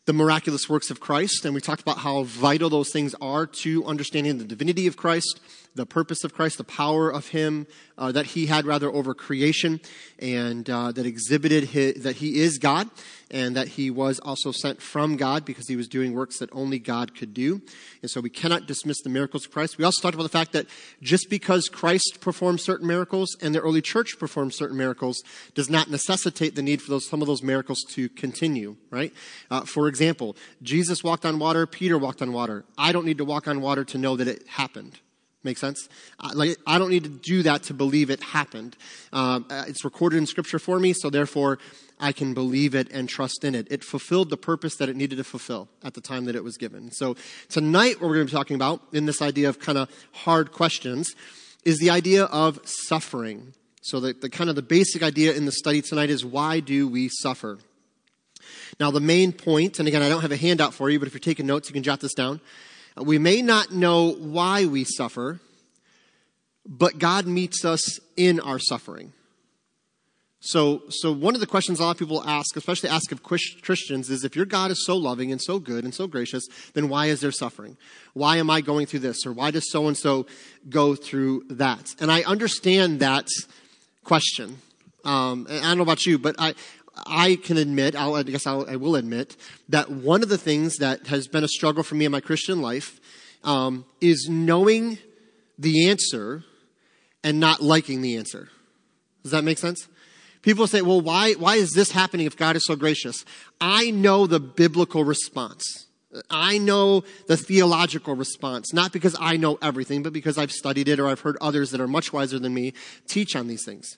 the 0.05 0.13
miraculous 0.13 0.69
works 0.69 0.89
of 0.91 0.99
Christ. 0.99 1.45
And 1.45 1.53
we 1.53 1.61
talked 1.61 1.81
about 1.81 1.99
how 1.99 2.23
vital 2.23 2.69
those 2.69 2.91
things 2.91 3.15
are 3.21 3.45
to 3.47 3.85
understanding 3.85 4.37
the 4.37 4.45
divinity 4.45 4.87
of 4.87 4.97
Christ 4.97 5.39
the 5.75 5.85
purpose 5.85 6.23
of 6.23 6.33
Christ, 6.33 6.57
the 6.57 6.63
power 6.63 7.11
of 7.11 7.27
Him 7.27 7.67
uh, 7.97 8.11
that 8.11 8.27
He 8.27 8.47
had 8.47 8.65
rather 8.65 8.89
over 8.89 9.13
creation, 9.13 9.79
and 10.19 10.69
uh, 10.69 10.91
that 10.93 11.05
exhibited 11.05 11.65
his, 11.65 12.03
that 12.03 12.17
He 12.17 12.39
is 12.39 12.57
God, 12.57 12.89
and 13.29 13.55
that 13.55 13.69
He 13.69 13.91
was 13.91 14.19
also 14.19 14.51
sent 14.51 14.81
from 14.81 15.17
God 15.17 15.45
because 15.45 15.67
He 15.67 15.75
was 15.75 15.87
doing 15.87 16.13
works 16.13 16.39
that 16.39 16.49
only 16.53 16.79
God 16.79 17.15
could 17.15 17.33
do. 17.33 17.61
And 18.01 18.09
so 18.09 18.21
we 18.21 18.29
cannot 18.29 18.67
dismiss 18.67 19.01
the 19.01 19.09
miracles 19.09 19.45
of 19.45 19.51
Christ. 19.51 19.77
We 19.77 19.83
also 19.83 20.01
talked 20.01 20.15
about 20.15 20.23
the 20.23 20.29
fact 20.29 20.53
that 20.53 20.67
just 21.01 21.29
because 21.29 21.67
Christ 21.67 22.19
performed 22.21 22.61
certain 22.61 22.87
miracles 22.87 23.35
and 23.41 23.53
the 23.53 23.59
early 23.59 23.81
church 23.81 24.17
performed 24.17 24.53
certain 24.53 24.77
miracles 24.77 25.21
does 25.53 25.69
not 25.69 25.89
necessitate 25.89 26.55
the 26.55 26.61
need 26.61 26.81
for 26.81 26.89
those, 26.89 27.07
some 27.07 27.21
of 27.21 27.27
those 27.27 27.43
miracles 27.43 27.83
to 27.89 28.09
continue, 28.09 28.77
right? 28.89 29.13
Uh, 29.51 29.61
for 29.61 29.87
example, 29.87 30.35
Jesus 30.63 31.03
walked 31.03 31.25
on 31.25 31.39
water, 31.39 31.67
Peter 31.67 31.97
walked 31.97 32.21
on 32.21 32.31
water. 32.31 32.63
I 32.77 32.91
don't 32.91 33.05
need 33.05 33.17
to 33.17 33.25
walk 33.25 33.47
on 33.47 33.61
water 33.61 33.83
to 33.85 33.97
know 33.97 34.15
that 34.15 34.27
it 34.27 34.47
happened. 34.47 34.99
Make 35.45 35.59
sense? 35.59 35.87
Uh, 36.19 36.31
like, 36.33 36.57
I 36.65 36.79
don't 36.79 36.89
need 36.89 37.03
to 37.03 37.09
do 37.09 37.43
that 37.43 37.61
to 37.63 37.75
believe 37.75 38.09
it 38.09 38.21
happened. 38.21 38.75
Um, 39.13 39.45
uh, 39.51 39.65
it's 39.67 39.85
recorded 39.85 40.17
in 40.17 40.25
Scripture 40.25 40.57
for 40.57 40.79
me, 40.79 40.91
so 40.91 41.11
therefore 41.11 41.59
I 41.99 42.13
can 42.13 42.33
believe 42.33 42.73
it 42.73 42.91
and 42.91 43.07
trust 43.07 43.43
in 43.43 43.53
it. 43.53 43.67
It 43.69 43.83
fulfilled 43.83 44.31
the 44.31 44.37
purpose 44.37 44.75
that 44.77 44.89
it 44.89 44.95
needed 44.95 45.17
to 45.17 45.23
fulfill 45.23 45.69
at 45.83 45.93
the 45.93 46.01
time 46.01 46.25
that 46.25 46.35
it 46.35 46.43
was 46.43 46.57
given. 46.57 46.91
So 46.91 47.15
tonight, 47.47 48.01
what 48.01 48.07
we're 48.07 48.15
going 48.15 48.25
to 48.25 48.31
be 48.33 48.35
talking 48.35 48.55
about 48.55 48.81
in 48.91 49.05
this 49.05 49.21
idea 49.21 49.47
of 49.47 49.59
kind 49.59 49.77
of 49.77 49.87
hard 50.13 50.51
questions 50.51 51.15
is 51.63 51.77
the 51.77 51.91
idea 51.91 52.23
of 52.25 52.59
suffering. 52.65 53.53
So 53.83 53.99
the, 53.99 54.13
the 54.13 54.31
kind 54.31 54.49
of 54.49 54.55
the 54.55 54.63
basic 54.63 55.03
idea 55.03 55.33
in 55.33 55.45
the 55.45 55.51
study 55.51 55.83
tonight 55.83 56.09
is 56.09 56.25
why 56.25 56.59
do 56.59 56.87
we 56.87 57.07
suffer? 57.07 57.59
Now, 58.79 58.89
the 58.89 58.99
main 58.99 59.31
point, 59.31 59.77
and 59.77 59.87
again, 59.87 60.01
I 60.01 60.09
don't 60.09 60.21
have 60.21 60.31
a 60.31 60.37
handout 60.37 60.73
for 60.73 60.89
you, 60.89 60.97
but 60.97 61.07
if 61.07 61.13
you're 61.13 61.19
taking 61.19 61.45
notes, 61.45 61.69
you 61.69 61.73
can 61.73 61.83
jot 61.83 61.99
this 61.99 62.15
down 62.15 62.41
we 62.97 63.17
may 63.17 63.41
not 63.41 63.71
know 63.71 64.11
why 64.11 64.65
we 64.65 64.83
suffer, 64.83 65.39
but 66.65 66.97
God 66.97 67.27
meets 67.27 67.65
us 67.65 67.99
in 68.15 68.39
our 68.39 68.59
suffering. 68.59 69.13
So, 70.39 70.83
so 70.89 71.11
one 71.11 71.33
of 71.33 71.41
the 71.41 71.47
questions 71.47 71.79
a 71.79 71.83
lot 71.83 71.91
of 71.91 71.97
people 71.97 72.23
ask, 72.23 72.55
especially 72.55 72.89
ask 72.89 73.11
of 73.11 73.23
Christians, 73.23 74.11
is 74.11 74.23
if 74.23 74.35
your 74.35 74.45
God 74.45 74.69
is 74.69 74.85
so 74.85 74.95
loving 74.95 75.31
and 75.31 75.41
so 75.41 75.57
good 75.57 75.83
and 75.83 75.93
so 75.93 76.05
gracious, 76.05 76.45
then 76.73 76.87
why 76.87 77.07
is 77.07 77.19
there 77.19 77.31
suffering? 77.31 77.77
Why 78.13 78.37
am 78.37 78.51
I 78.51 78.61
going 78.61 78.85
through 78.85 78.99
this? 78.99 79.25
Or 79.25 79.33
why 79.33 79.49
does 79.49 79.71
so 79.71 79.87
and 79.87 79.97
so 79.97 80.27
go 80.69 80.93
through 80.93 81.45
that? 81.49 81.95
And 81.99 82.11
I 82.11 82.21
understand 82.23 82.99
that 82.99 83.27
question. 84.03 84.59
Um, 85.03 85.47
I 85.49 85.61
don't 85.61 85.77
know 85.77 85.83
about 85.83 86.05
you, 86.05 86.19
but 86.19 86.35
I, 86.37 86.53
I 87.05 87.35
can 87.35 87.57
admit, 87.57 87.95
I'll, 87.95 88.15
I 88.15 88.23
guess 88.23 88.47
I'll, 88.47 88.69
I 88.69 88.75
will 88.77 88.95
admit, 88.95 89.35
that 89.69 89.91
one 89.91 90.23
of 90.23 90.29
the 90.29 90.37
things 90.37 90.77
that 90.77 91.07
has 91.07 91.27
been 91.27 91.43
a 91.43 91.47
struggle 91.47 91.83
for 91.83 91.95
me 91.95 92.05
in 92.05 92.11
my 92.11 92.21
Christian 92.21 92.61
life 92.61 92.99
um, 93.43 93.85
is 94.01 94.27
knowing 94.29 94.97
the 95.57 95.89
answer 95.89 96.43
and 97.23 97.39
not 97.39 97.61
liking 97.61 98.01
the 98.01 98.17
answer. 98.17 98.49
Does 99.23 99.31
that 99.31 99.43
make 99.43 99.57
sense? 99.57 99.87
People 100.41 100.67
say, 100.67 100.81
well, 100.81 101.01
why, 101.01 101.33
why 101.33 101.55
is 101.55 101.71
this 101.71 101.91
happening 101.91 102.27
if 102.27 102.37
God 102.37 102.55
is 102.55 102.65
so 102.65 102.75
gracious? 102.75 103.25
I 103.59 103.89
know 103.91 104.27
the 104.27 104.39
biblical 104.39 105.03
response. 105.03 105.87
I 106.29 106.59
know 106.59 107.03
the 107.27 107.35
theological 107.35 108.15
response, 108.15 108.71
not 108.73 108.93
because 108.93 109.17
I 109.19 109.37
know 109.37 109.57
everything, 109.61 110.03
but 110.03 110.13
because 110.13 110.37
I've 110.37 110.51
studied 110.51 110.87
it 110.87 110.99
or 110.99 111.07
I've 111.07 111.21
heard 111.21 111.37
others 111.41 111.71
that 111.71 111.81
are 111.81 111.87
much 111.87 112.13
wiser 112.13 112.39
than 112.39 112.53
me 112.53 112.73
teach 113.07 113.35
on 113.35 113.47
these 113.47 113.65
things. 113.65 113.97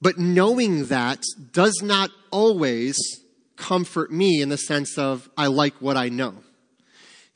But 0.00 0.18
knowing 0.18 0.86
that 0.86 1.22
does 1.52 1.80
not 1.82 2.10
always 2.30 2.96
comfort 3.56 4.12
me 4.12 4.40
in 4.40 4.48
the 4.48 4.56
sense 4.56 4.96
of 4.96 5.28
I 5.36 5.48
like 5.48 5.74
what 5.80 5.96
I 5.96 6.08
know. 6.08 6.34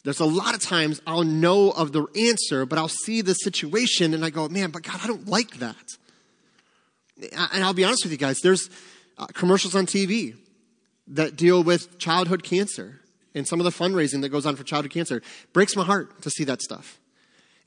There's 0.04 0.20
a 0.20 0.24
lot 0.24 0.54
of 0.54 0.60
times 0.60 1.00
I'll 1.06 1.24
know 1.24 1.70
of 1.70 1.92
the 1.92 2.06
answer, 2.16 2.66
but 2.66 2.78
I'll 2.78 2.88
see 2.88 3.20
the 3.20 3.34
situation 3.34 4.14
and 4.14 4.24
I 4.24 4.30
go, 4.30 4.48
man, 4.48 4.70
but 4.70 4.82
God, 4.82 5.00
I 5.02 5.06
don't 5.06 5.28
like 5.28 5.58
that. 5.58 5.76
And 7.32 7.64
I'll 7.64 7.74
be 7.74 7.84
honest 7.84 8.04
with 8.04 8.12
you 8.12 8.18
guys, 8.18 8.40
there's 8.42 8.68
uh, 9.16 9.26
commercials 9.26 9.76
on 9.76 9.86
TV 9.86 10.36
that 11.08 11.36
deal 11.36 11.62
with 11.62 11.98
childhood 11.98 12.42
cancer. 12.42 13.00
and 13.34 13.46
some 13.46 13.60
of 13.60 13.64
the 13.64 13.70
fundraising 13.70 14.20
that 14.22 14.28
goes 14.28 14.44
on 14.44 14.56
for 14.56 14.64
childhood 14.64 14.92
cancer. 14.92 15.22
Breaks 15.52 15.76
my 15.76 15.84
heart 15.84 16.20
to 16.22 16.30
see 16.30 16.44
that 16.44 16.60
stuff. 16.60 16.98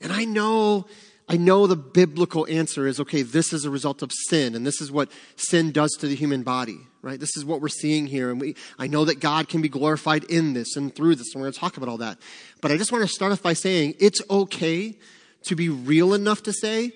And 0.00 0.12
I 0.12 0.24
know, 0.24 0.86
I 1.28 1.36
know 1.36 1.66
the 1.66 1.76
biblical 1.76 2.46
answer 2.48 2.86
is 2.86 3.00
okay, 3.00 3.22
this 3.22 3.52
is 3.52 3.64
a 3.64 3.70
result 3.70 4.02
of 4.02 4.12
sin, 4.28 4.54
and 4.54 4.64
this 4.64 4.80
is 4.80 4.92
what 4.92 5.10
sin 5.34 5.72
does 5.72 5.90
to 5.98 6.06
the 6.06 6.14
human 6.14 6.44
body, 6.44 6.78
right? 7.02 7.18
This 7.18 7.36
is 7.36 7.44
what 7.44 7.60
we're 7.60 7.68
seeing 7.68 8.06
here. 8.06 8.30
And 8.30 8.40
we, 8.40 8.54
I 8.78 8.86
know 8.86 9.04
that 9.06 9.18
God 9.18 9.48
can 9.48 9.60
be 9.60 9.68
glorified 9.68 10.22
in 10.24 10.52
this 10.52 10.76
and 10.76 10.94
through 10.94 11.16
this, 11.16 11.34
and 11.34 11.40
we're 11.40 11.46
going 11.46 11.54
to 11.54 11.60
talk 11.60 11.76
about 11.76 11.88
all 11.88 11.98
that. 11.98 12.18
But 12.60 12.70
I 12.70 12.76
just 12.76 12.92
want 12.92 13.02
to 13.02 13.08
start 13.08 13.32
off 13.32 13.42
by 13.42 13.54
saying 13.54 13.94
it's 13.98 14.22
okay 14.30 14.96
to 15.44 15.56
be 15.56 15.68
real 15.68 16.14
enough 16.14 16.44
to 16.44 16.52
say, 16.52 16.92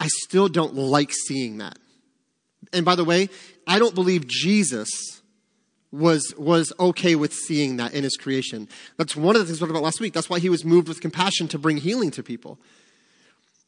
I 0.00 0.08
still 0.08 0.48
don't 0.48 0.74
like 0.74 1.12
seeing 1.12 1.58
that. 1.58 1.78
And 2.72 2.84
by 2.84 2.94
the 2.94 3.04
way, 3.04 3.28
I 3.66 3.78
don't 3.78 3.94
believe 3.94 4.26
Jesus 4.26 4.90
was, 5.92 6.34
was 6.36 6.72
okay 6.80 7.14
with 7.14 7.32
seeing 7.32 7.76
that 7.76 7.94
in 7.94 8.04
his 8.04 8.16
creation. 8.16 8.68
That's 8.96 9.16
one 9.16 9.36
of 9.36 9.40
the 9.40 9.46
things 9.46 9.60
we 9.60 9.66
talked 9.66 9.70
about 9.70 9.82
last 9.82 10.00
week. 10.00 10.14
That's 10.14 10.30
why 10.30 10.38
he 10.38 10.48
was 10.48 10.64
moved 10.64 10.88
with 10.88 11.00
compassion 11.00 11.48
to 11.48 11.58
bring 11.58 11.76
healing 11.76 12.10
to 12.12 12.22
people. 12.22 12.58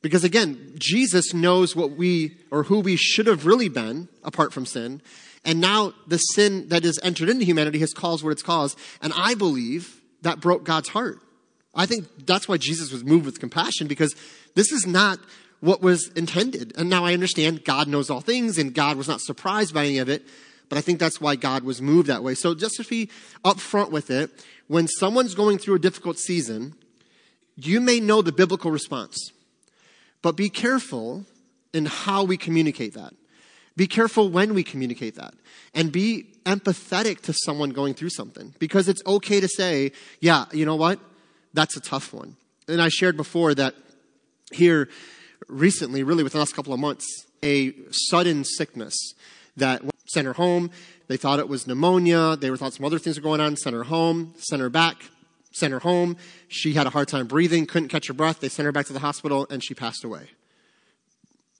Because 0.01 0.25
again, 0.25 0.75
Jesus 0.79 1.35
knows 1.35 1.75
what 1.75 1.93
we, 1.93 2.37
or 2.51 2.65
who 2.65 2.81
we 2.81 2.97
should 2.97 3.27
have 3.27 3.47
really 3.47 3.69
been 3.69 4.09
apart 4.23 4.53
from 4.53 4.65
sin. 4.65 5.03
And 5.45 5.61
now 5.61 5.93
the 6.07 6.19
sin 6.19 6.69
that 6.69 6.85
has 6.85 6.99
entered 7.03 7.29
into 7.29 7.45
humanity 7.45 7.79
has 7.81 7.93
caused 7.93 8.23
what 8.23 8.31
it's 8.31 8.43
caused. 8.43 8.79
And 9.03 9.13
I 9.17 9.35
believe 9.35 10.01
that 10.23 10.41
broke 10.41 10.65
God's 10.65 10.89
heart. 10.91 11.19
I 11.75 11.87
think 11.87 12.07
that's 12.27 12.49
why 12.49 12.57
Jesus 12.57 12.93
was 12.93 13.05
moved 13.05 13.27
with 13.27 13.41
compassion 13.41 13.87
because 13.87 14.15
this 14.55 14.73
is 14.73 14.87
not 14.87 15.19
what 15.61 15.83
was 15.83 16.09
intended. 16.15 16.73
And 16.77 16.89
now 16.89 17.05
I 17.05 17.15
understand 17.15 17.65
God 17.65 17.89
knows 17.89 18.11
all 18.11 18.21
things 18.21 18.59
and 18.59 18.75
God 18.75 18.97
was 18.97 19.09
not 19.09 19.21
surprised 19.21 19.75
by 19.75 19.85
any 19.85 19.99
of 19.99 20.09
it, 20.09 20.25
but 20.69 20.79
I 20.79 20.81
think 20.81 20.99
that's 20.99 21.21
why 21.21 21.37
God 21.37 21.65
was 21.65 21.83
moved 21.83 22.09
that 22.09 22.23
way. 22.23 22.35
So 22.35 22.55
just 22.55 22.77
to 22.77 22.85
be 22.85 23.11
upfront 23.45 23.91
with 23.91 24.11
it, 24.11 24.31
when 24.67 24.87
someone's 24.87 25.35
going 25.35 25.59
through 25.59 25.77
a 25.77 25.81
difficult 25.81 26.19
season, 26.19 26.75
you 27.57 27.81
may 27.81 28.01
know 28.01 28.23
the 28.23 28.33
biblical 28.33 28.71
response, 28.71 29.33
but 30.23 30.37
be 30.37 30.49
careful 30.49 31.25
in 31.73 31.87
how 31.87 32.25
we 32.25 32.37
communicate 32.37 32.95
that. 32.95 33.15
Be 33.77 33.87
careful 33.87 34.29
when 34.29 34.55
we 34.55 34.65
communicate 34.65 35.15
that 35.15 35.35
and 35.73 35.93
be 35.93 36.27
empathetic 36.45 37.21
to 37.23 37.33
someone 37.33 37.71
going 37.71 37.95
through 37.95 38.11
something 38.11 38.53
because 38.59 38.89
it's 38.89 39.03
okay 39.07 39.39
to 39.39 39.49
say, 39.49 39.93
yeah, 40.21 40.47
you 40.53 40.67
know 40.67 40.75
what? 40.75 40.99
That's 41.55 41.77
a 41.77 41.81
tough 41.81 42.13
one. 42.13 42.37
And 42.67 42.83
I 42.83 42.89
shared 42.89 43.17
before 43.17 43.55
that 43.55 43.75
here 44.51 44.89
recently, 45.47 46.03
really 46.03 46.25
within 46.25 46.39
the 46.39 46.43
last 46.43 46.57
couple 46.57 46.73
of 46.73 46.81
months, 46.81 47.07
a 47.43 47.73
sudden 47.91 48.45
sickness 48.45 48.97
that 49.57 49.83
sent 50.09 50.27
her 50.27 50.33
home. 50.33 50.71
They 51.07 51.17
thought 51.17 51.39
it 51.39 51.49
was 51.49 51.67
pneumonia. 51.67 52.37
They 52.37 52.55
thought 52.57 52.75
some 52.75 52.85
other 52.85 52.99
things 52.99 53.17
were 53.17 53.23
going 53.23 53.41
on. 53.41 53.57
Sent 53.57 53.75
her 53.75 53.85
home, 53.85 54.35
sent 54.39 54.61
her 54.61 54.71
back, 54.71 54.97
sent 55.53 55.73
her 55.73 55.81
home. 55.81 56.17
She 56.49 56.75
had 56.75 56.87
a 56.87 56.91
hard 56.91 57.09
time 57.09 57.27
breathing, 57.27 57.67
couldn't 57.67 57.89
catch 57.89 58.07
her 58.09 58.15
breath. 58.15 58.41
They 58.41 58.49
sent 58.49 58.67
her 58.67 58.73
back 58.73 58.87
to 58.87 58.93
the 58.93 58.99
hospital, 59.01 59.47
and 59.51 59.63
she 59.63 59.75
passed 59.75 60.05
away. 60.05 60.31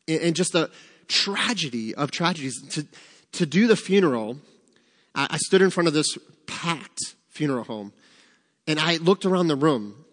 And 0.07 0.35
just 0.35 0.55
a 0.55 0.71
tragedy 1.09 1.95
of 1.95 2.11
tragedies. 2.11 2.61
To, 2.71 2.87
to 3.33 3.47
do 3.47 3.67
the 3.67 3.77
funeral, 3.77 4.39
I 5.15 5.37
stood 5.39 5.63
in 5.63 5.71
front 5.71 5.89
of 5.89 5.95
this 5.95 6.17
packed 6.47 7.15
funeral 7.29 7.65
home, 7.65 7.93
and 8.67 8.79
I 8.79 8.97
looked 8.97 9.25
around 9.25 9.49
the 9.49 9.57
room, 9.57 10.05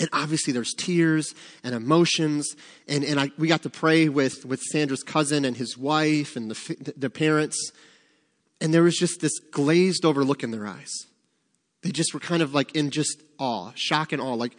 and 0.00 0.08
obviously 0.12 0.52
there's 0.52 0.74
tears 0.74 1.34
and 1.62 1.74
emotions 1.74 2.56
and, 2.88 3.04
and 3.04 3.20
I, 3.20 3.30
we 3.38 3.48
got 3.48 3.62
to 3.62 3.70
pray 3.70 4.08
with, 4.08 4.44
with 4.44 4.60
sandra's 4.60 5.02
cousin 5.02 5.44
and 5.44 5.56
his 5.56 5.76
wife 5.76 6.36
and 6.36 6.50
the, 6.50 6.92
the 6.96 7.10
parents 7.10 7.72
and 8.60 8.72
there 8.72 8.82
was 8.82 8.96
just 8.96 9.20
this 9.20 9.38
glazed 9.38 10.04
over 10.04 10.24
look 10.24 10.42
in 10.42 10.50
their 10.50 10.66
eyes 10.66 11.06
they 11.82 11.90
just 11.90 12.14
were 12.14 12.20
kind 12.20 12.42
of 12.42 12.54
like 12.54 12.74
in 12.74 12.90
just 12.90 13.22
awe 13.38 13.72
shock 13.74 14.12
and 14.12 14.20
awe 14.20 14.34
like 14.34 14.56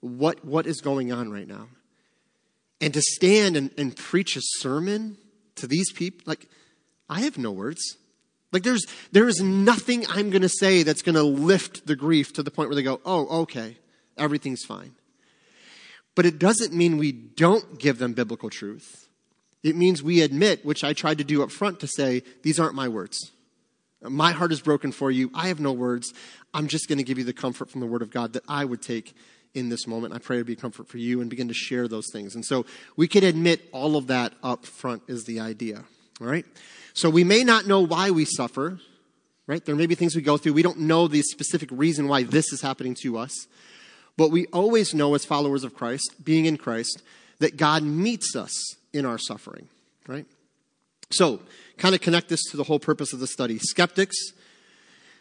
what 0.00 0.44
what 0.44 0.66
is 0.66 0.80
going 0.80 1.12
on 1.12 1.30
right 1.30 1.48
now 1.48 1.68
and 2.80 2.92
to 2.92 3.00
stand 3.00 3.56
and, 3.56 3.70
and 3.78 3.96
preach 3.96 4.36
a 4.36 4.40
sermon 4.42 5.16
to 5.54 5.66
these 5.66 5.92
people 5.92 6.20
like 6.26 6.48
i 7.08 7.20
have 7.20 7.38
no 7.38 7.50
words 7.50 7.96
like 8.52 8.62
there's 8.62 8.84
there 9.12 9.28
is 9.28 9.40
nothing 9.40 10.04
i'm 10.08 10.30
going 10.30 10.42
to 10.42 10.48
say 10.48 10.82
that's 10.82 11.02
going 11.02 11.14
to 11.14 11.22
lift 11.22 11.86
the 11.86 11.96
grief 11.96 12.32
to 12.32 12.42
the 12.42 12.50
point 12.50 12.68
where 12.68 12.76
they 12.76 12.82
go 12.82 13.00
oh 13.04 13.42
okay 13.42 13.76
everything's 14.16 14.64
fine. 14.64 14.94
But 16.14 16.26
it 16.26 16.38
doesn't 16.38 16.72
mean 16.72 16.98
we 16.98 17.12
don't 17.12 17.78
give 17.78 17.98
them 17.98 18.12
biblical 18.12 18.50
truth. 18.50 19.08
It 19.62 19.76
means 19.76 20.02
we 20.02 20.20
admit, 20.20 20.64
which 20.64 20.84
I 20.84 20.92
tried 20.92 21.18
to 21.18 21.24
do 21.24 21.42
up 21.42 21.50
front, 21.50 21.80
to 21.80 21.88
say, 21.88 22.22
these 22.42 22.60
aren't 22.60 22.74
my 22.74 22.88
words. 22.88 23.32
My 24.10 24.32
heart 24.32 24.52
is 24.52 24.60
broken 24.60 24.92
for 24.92 25.10
you. 25.10 25.30
I 25.34 25.48
have 25.48 25.60
no 25.60 25.72
words. 25.72 26.12
I'm 26.52 26.68
just 26.68 26.88
going 26.88 26.98
to 26.98 27.04
give 27.04 27.18
you 27.18 27.24
the 27.24 27.32
comfort 27.32 27.70
from 27.70 27.80
the 27.80 27.86
Word 27.86 28.02
of 28.02 28.10
God 28.10 28.34
that 28.34 28.44
I 28.48 28.64
would 28.64 28.82
take 28.82 29.14
in 29.54 29.68
this 29.68 29.86
moment. 29.86 30.14
I 30.14 30.18
pray 30.18 30.38
to 30.38 30.44
be 30.44 30.56
comfort 30.56 30.88
for 30.88 30.98
you 30.98 31.20
and 31.20 31.30
begin 31.30 31.48
to 31.48 31.54
share 31.54 31.88
those 31.88 32.10
things. 32.12 32.34
And 32.34 32.44
so 32.44 32.66
we 32.96 33.08
can 33.08 33.24
admit 33.24 33.68
all 33.72 33.96
of 33.96 34.08
that 34.08 34.34
up 34.42 34.66
front 34.66 35.02
is 35.06 35.24
the 35.24 35.40
idea. 35.40 35.84
All 36.20 36.26
right? 36.26 36.44
So 36.92 37.08
we 37.08 37.24
may 37.24 37.44
not 37.44 37.66
know 37.66 37.80
why 37.80 38.10
we 38.10 38.24
suffer, 38.24 38.78
right? 39.46 39.64
There 39.64 39.76
may 39.76 39.86
be 39.86 39.94
things 39.94 40.14
we 40.14 40.22
go 40.22 40.36
through. 40.36 40.52
We 40.52 40.62
don't 40.62 40.80
know 40.80 41.08
the 41.08 41.22
specific 41.22 41.68
reason 41.72 42.08
why 42.08 42.24
this 42.24 42.52
is 42.52 42.60
happening 42.60 42.94
to 43.02 43.18
us. 43.18 43.46
But 44.16 44.30
we 44.30 44.46
always 44.46 44.94
know 44.94 45.14
as 45.14 45.24
followers 45.24 45.64
of 45.64 45.74
Christ, 45.74 46.14
being 46.22 46.46
in 46.46 46.56
Christ, 46.56 47.02
that 47.40 47.56
God 47.56 47.82
meets 47.82 48.36
us 48.36 48.76
in 48.92 49.04
our 49.04 49.18
suffering, 49.18 49.68
right? 50.06 50.26
So, 51.10 51.40
kind 51.78 51.94
of 51.94 52.00
connect 52.00 52.28
this 52.28 52.44
to 52.50 52.56
the 52.56 52.64
whole 52.64 52.78
purpose 52.78 53.12
of 53.12 53.20
the 53.20 53.26
study. 53.26 53.58
Skeptics, 53.58 54.16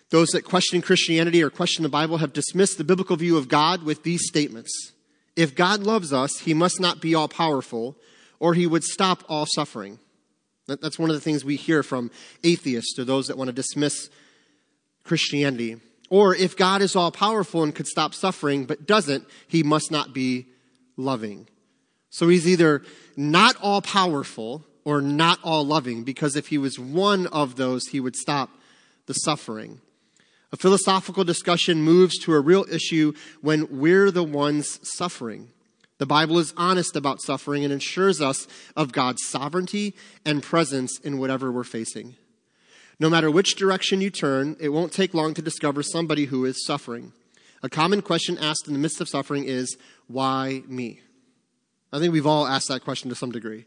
those 0.09 0.29
that 0.29 0.43
question 0.43 0.81
Christianity 0.81 1.41
or 1.41 1.49
question 1.49 1.83
the 1.83 1.89
Bible, 1.89 2.17
have 2.17 2.33
dismissed 2.33 2.77
the 2.77 2.83
biblical 2.83 3.15
view 3.15 3.37
of 3.37 3.47
God 3.47 3.83
with 3.83 4.03
these 4.03 4.27
statements. 4.27 4.91
If 5.35 5.55
God 5.55 5.81
loves 5.81 6.13
us, 6.13 6.39
he 6.39 6.53
must 6.53 6.79
not 6.79 7.01
be 7.01 7.15
all 7.15 7.27
powerful, 7.27 7.97
or 8.39 8.53
he 8.53 8.67
would 8.67 8.83
stop 8.83 9.23
all 9.27 9.47
suffering. 9.55 9.99
That's 10.67 10.99
one 10.99 11.09
of 11.09 11.15
the 11.15 11.21
things 11.21 11.43
we 11.43 11.55
hear 11.55 11.83
from 11.83 12.11
atheists 12.43 12.97
or 12.97 13.03
those 13.03 13.27
that 13.27 13.37
want 13.37 13.49
to 13.49 13.53
dismiss 13.53 14.09
Christianity. 15.03 15.77
Or 16.09 16.35
if 16.35 16.55
God 16.55 16.81
is 16.81 16.95
all 16.95 17.11
powerful 17.11 17.63
and 17.63 17.73
could 17.73 17.87
stop 17.87 18.13
suffering 18.13 18.65
but 18.65 18.85
doesn't, 18.85 19.27
he 19.47 19.63
must 19.63 19.91
not 19.91 20.13
be 20.13 20.47
loving. 20.95 21.47
So 22.09 22.29
he's 22.29 22.47
either 22.47 22.83
not 23.17 23.55
all 23.61 23.81
powerful 23.81 24.63
or 24.85 25.01
not 25.01 25.39
all 25.43 25.65
loving 25.65 26.03
because 26.03 26.35
if 26.35 26.47
he 26.47 26.57
was 26.57 26.79
one 26.79 27.27
of 27.27 27.55
those, 27.55 27.87
he 27.87 27.99
would 27.99 28.15
stop 28.15 28.49
the 29.05 29.13
suffering. 29.13 29.79
A 30.51 30.57
philosophical 30.57 31.23
discussion 31.23 31.81
moves 31.81 32.17
to 32.19 32.33
a 32.33 32.39
real 32.39 32.65
issue 32.71 33.13
when 33.41 33.79
we're 33.79 34.11
the 34.11 34.23
ones 34.23 34.79
suffering. 34.83 35.49
The 35.97 36.05
Bible 36.05 36.37
is 36.37 36.53
honest 36.57 36.95
about 36.95 37.21
suffering 37.21 37.63
and 37.63 37.73
assures 37.73 38.21
us 38.21 38.47
of 38.75 38.91
God's 38.91 39.25
sovereignty 39.27 39.95
and 40.25 40.43
presence 40.43 40.99
in 40.99 41.17
whatever 41.17 41.51
we're 41.51 41.63
facing. 41.63 42.15
No 42.99 43.09
matter 43.09 43.31
which 43.31 43.55
direction 43.55 44.01
you 44.01 44.09
turn, 44.09 44.55
it 44.59 44.69
won't 44.69 44.93
take 44.93 45.13
long 45.13 45.33
to 45.33 45.41
discover 45.41 45.81
somebody 45.81 46.25
who 46.25 46.45
is 46.45 46.65
suffering. 46.65 47.13
A 47.63 47.69
common 47.69 48.01
question 48.01 48.37
asked 48.37 48.67
in 48.67 48.73
the 48.73 48.79
midst 48.79 49.01
of 49.01 49.09
suffering 49.09 49.45
is, 49.45 49.77
why 50.07 50.63
me? 50.67 50.99
I 51.91 51.99
think 51.99 52.11
we've 52.11 52.27
all 52.27 52.45
asked 52.45 52.67
that 52.67 52.83
question 52.83 53.09
to 53.09 53.15
some 53.15 53.31
degree. 53.31 53.65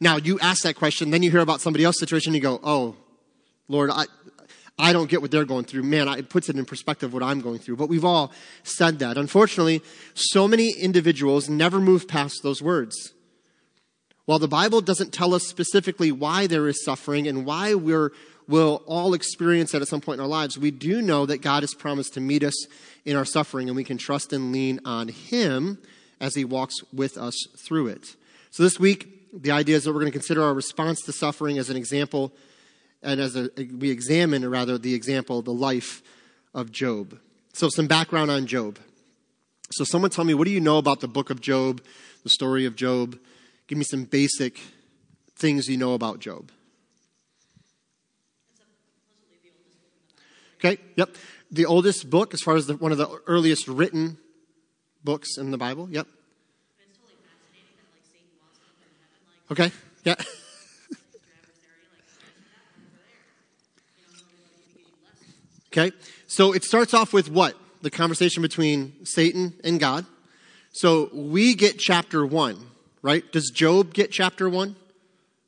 Now, 0.00 0.16
you 0.16 0.38
ask 0.40 0.62
that 0.62 0.76
question, 0.76 1.10
then 1.10 1.22
you 1.22 1.30
hear 1.30 1.40
about 1.40 1.60
somebody 1.60 1.84
else's 1.84 2.00
situation, 2.00 2.34
you 2.34 2.40
go, 2.40 2.60
oh, 2.62 2.96
Lord, 3.68 3.90
I, 3.90 4.04
I 4.78 4.92
don't 4.92 5.10
get 5.10 5.20
what 5.20 5.30
they're 5.30 5.44
going 5.44 5.64
through. 5.64 5.82
Man, 5.82 6.08
it 6.08 6.28
puts 6.30 6.48
it 6.48 6.56
in 6.56 6.64
perspective 6.64 7.12
what 7.12 7.22
I'm 7.22 7.40
going 7.40 7.58
through. 7.58 7.76
But 7.76 7.88
we've 7.88 8.04
all 8.04 8.32
said 8.62 9.00
that. 9.00 9.18
Unfortunately, 9.18 9.82
so 10.14 10.46
many 10.46 10.70
individuals 10.70 11.48
never 11.48 11.80
move 11.80 12.06
past 12.06 12.42
those 12.42 12.62
words. 12.62 13.12
While 14.24 14.38
the 14.38 14.48
Bible 14.48 14.80
doesn't 14.80 15.12
tell 15.12 15.34
us 15.34 15.46
specifically 15.46 16.12
why 16.12 16.46
there 16.46 16.68
is 16.68 16.84
suffering 16.84 17.26
and 17.26 17.44
why 17.44 17.74
we're 17.74 18.12
will 18.46 18.82
all 18.86 19.12
experience 19.12 19.72
that 19.72 19.82
at 19.82 19.88
some 19.88 20.00
point 20.00 20.18
in 20.18 20.22
our 20.22 20.28
lives, 20.28 20.58
we 20.58 20.70
do 20.70 21.02
know 21.02 21.26
that 21.26 21.42
God 21.42 21.62
has 21.62 21.74
promised 21.74 22.14
to 22.14 22.20
meet 22.20 22.42
us 22.42 22.66
in 23.04 23.14
our 23.14 23.26
suffering, 23.26 23.68
and 23.68 23.76
we 23.76 23.84
can 23.84 23.98
trust 23.98 24.32
and 24.32 24.52
lean 24.52 24.80
on 24.84 25.08
Him 25.08 25.78
as 26.18 26.34
He 26.34 26.44
walks 26.44 26.76
with 26.92 27.18
us 27.18 27.36
through 27.58 27.88
it. 27.88 28.16
So 28.50 28.62
this 28.62 28.80
week, 28.80 29.17
the 29.32 29.50
idea 29.50 29.76
is 29.76 29.84
that 29.84 29.92
we're 29.92 30.00
going 30.00 30.12
to 30.12 30.18
consider 30.18 30.42
our 30.42 30.54
response 30.54 31.02
to 31.02 31.12
suffering 31.12 31.58
as 31.58 31.70
an 31.70 31.76
example, 31.76 32.32
and 33.02 33.20
as 33.20 33.36
a, 33.36 33.50
we 33.78 33.90
examine, 33.90 34.44
or 34.44 34.50
rather, 34.50 34.78
the 34.78 34.94
example, 34.94 35.42
the 35.42 35.52
life 35.52 36.02
of 36.54 36.72
Job. 36.72 37.18
So, 37.52 37.68
some 37.68 37.86
background 37.86 38.30
on 38.30 38.46
Job. 38.46 38.78
So, 39.70 39.84
someone 39.84 40.10
tell 40.10 40.24
me, 40.24 40.34
what 40.34 40.46
do 40.46 40.50
you 40.50 40.60
know 40.60 40.78
about 40.78 41.00
the 41.00 41.08
book 41.08 41.30
of 41.30 41.40
Job, 41.40 41.82
the 42.22 42.30
story 42.30 42.64
of 42.64 42.76
Job? 42.76 43.18
Give 43.66 43.78
me 43.78 43.84
some 43.84 44.04
basic 44.04 44.60
things 45.36 45.68
you 45.68 45.76
know 45.76 45.94
about 45.94 46.20
Job. 46.20 46.50
Okay, 50.56 50.78
yep. 50.96 51.14
The 51.50 51.66
oldest 51.66 52.10
book, 52.10 52.34
as 52.34 52.40
far 52.40 52.56
as 52.56 52.66
the, 52.66 52.76
one 52.76 52.92
of 52.92 52.98
the 52.98 53.08
earliest 53.26 53.68
written 53.68 54.18
books 55.04 55.38
in 55.38 55.50
the 55.52 55.58
Bible, 55.58 55.88
yep. 55.90 56.06
Okay, 59.50 59.72
yeah. 60.04 60.14
Okay? 65.78 65.92
So 66.26 66.52
it 66.52 66.64
starts 66.64 66.94
off 66.94 67.12
with 67.12 67.30
what? 67.30 67.54
The 67.82 67.90
conversation 67.90 68.42
between 68.42 69.04
Satan 69.04 69.54
and 69.62 69.78
God. 69.78 70.04
So 70.72 71.10
we 71.12 71.54
get 71.54 71.78
chapter 71.78 72.26
one, 72.26 72.58
right? 73.02 73.30
Does 73.32 73.50
Job 73.50 73.94
get 73.94 74.10
chapter 74.10 74.48
one? 74.48 74.76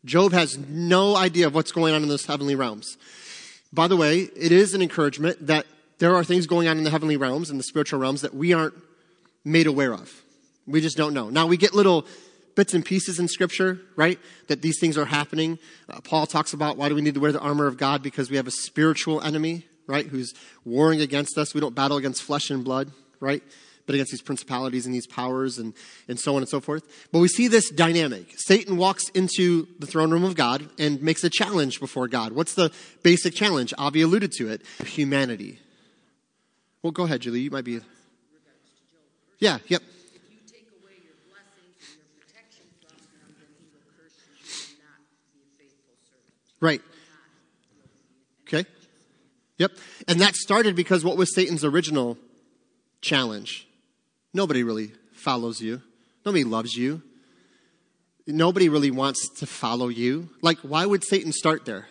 Job 0.05 0.33
has 0.33 0.57
no 0.57 1.17
idea 1.17 1.47
of 1.47 1.55
what's 1.55 1.73
going 1.73 1.95
on 1.95 2.03
in 2.03 2.09
those 2.09 2.27
heavenly 2.27 2.55
realms. 2.55 2.97
By 3.73 3.87
the 3.89 3.97
way, 3.97 4.21
it 4.21 4.53
is 4.53 4.75
an 4.75 4.83
encouragement 4.83 5.47
that 5.47 5.67
there 5.99 6.15
are 6.15 6.25
things 6.25 6.47
going 6.47 6.69
on 6.69 6.79
in 6.79 6.85
the 6.85 6.91
heavenly 6.91 7.17
realms 7.17 7.51
and 7.51 7.59
the 7.59 7.65
spiritual 7.65 7.99
realms 7.99 8.23
that 8.23 8.35
we 8.35 8.53
aren't 8.53 8.75
made 9.45 9.67
aware 9.67 9.93
of. 9.93 10.23
We 10.67 10.81
just 10.81 10.97
don't 10.97 11.13
know. 11.13 11.29
Now, 11.29 11.47
we 11.47 11.57
get 11.57 11.75
little 11.75 12.07
bits 12.61 12.75
and 12.75 12.85
pieces 12.85 13.19
in 13.19 13.27
Scripture, 13.27 13.81
right? 13.97 14.19
That 14.49 14.61
these 14.61 14.79
things 14.79 14.99
are 14.99 15.07
happening. 15.07 15.59
Uh, 15.89 15.99
Paul 16.03 16.27
talks 16.27 16.53
about 16.53 16.77
why 16.77 16.91
do 16.91 16.95
we 16.95 17.01
need 17.01 17.15
to 17.15 17.21
wear 17.21 17.33
the 17.33 17.41
armor 17.41 17.67
of 17.67 17.79
God? 17.79 18.03
Because 18.03 18.29
we 18.29 18.37
have 18.37 18.47
a 18.47 18.51
spiritual 18.51 19.23
enemy, 19.23 19.65
right? 19.87 20.07
Who's 20.07 20.35
warring 20.67 21.01
against 21.01 21.39
us. 21.39 21.55
We 21.55 21.63
don't 21.63 21.75
battle 21.75 21.97
against 21.97 22.23
flesh 22.23 22.51
and 22.51 22.63
blood, 22.63 22.91
right? 23.19 23.43
But 23.87 23.95
against 23.95 24.11
these 24.11 24.21
principalities 24.21 24.85
and 24.85 24.95
these 24.95 25.07
powers 25.07 25.57
and, 25.57 25.73
and 26.07 26.21
so 26.21 26.37
on 26.37 26.43
and 26.43 26.49
so 26.51 26.61
forth. 26.61 26.83
But 27.11 27.21
we 27.21 27.29
see 27.29 27.49
this 27.49 27.71
dynamic. 27.71 28.27
Satan 28.37 28.77
walks 28.77 29.09
into 29.15 29.67
the 29.79 29.87
throne 29.87 30.11
room 30.11 30.25
of 30.25 30.35
God 30.35 30.69
and 30.79 31.01
makes 31.01 31.25
a 31.25 31.31
challenge 31.31 31.81
before 31.81 32.09
God. 32.09 32.33
What's 32.33 32.53
the 32.53 32.71
basic 33.03 33.35
challenge? 33.35 33.73
Avi 33.79 34.03
alluded 34.03 34.33
to 34.33 34.51
it 34.51 34.61
humanity. 34.85 35.61
Well, 36.83 36.93
go 36.93 37.05
ahead, 37.05 37.23
Julie. 37.23 37.41
You 37.41 37.51
might 37.51 37.65
be. 37.65 37.81
Yeah, 39.39 39.61
yep. 39.67 39.83
Right. 46.61 46.83
Okay. 48.47 48.69
Yep. 49.59 49.73
And 50.09 50.21
that 50.21 50.35
started 50.35 50.77
because 50.77 51.05
what 51.05 51.17
was 51.17 51.35
Satan's 51.35 51.65
original 51.65 52.19
challenge? 53.01 53.67
Nobody 54.33 54.63
really 54.63 54.93
follows 55.13 55.61
you. 55.61 55.83
Nobody 56.25 56.45
loves 56.45 56.77
you. 56.77 57.03
Nobody 58.27 58.69
really 58.69 58.91
wants 58.91 59.29
to 59.41 59.47
follow 59.47 59.89
you. 59.89 60.29
Like, 60.43 60.59
why 60.59 60.87
would 60.87 61.05
Satan 61.05 61.33
start 61.33 61.65
there? 61.65 61.89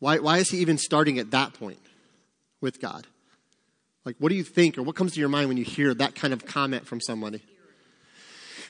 Why, 0.00 0.18
why 0.18 0.38
is 0.38 0.50
he 0.50 0.58
even 0.58 0.76
starting 0.76 1.18
at 1.18 1.30
that 1.30 1.54
point 1.54 1.80
with 2.60 2.80
God? 2.80 3.06
Like, 4.04 4.16
what 4.18 4.28
do 4.28 4.34
you 4.34 4.44
think, 4.44 4.76
or 4.76 4.82
what 4.82 4.96
comes 4.96 5.14
to 5.14 5.20
your 5.20 5.28
mind 5.28 5.48
when 5.48 5.56
you 5.56 5.64
hear 5.64 5.94
that 5.94 6.14
kind 6.14 6.34
of 6.34 6.44
comment 6.44 6.86
from 6.86 7.00
somebody? 7.00 7.42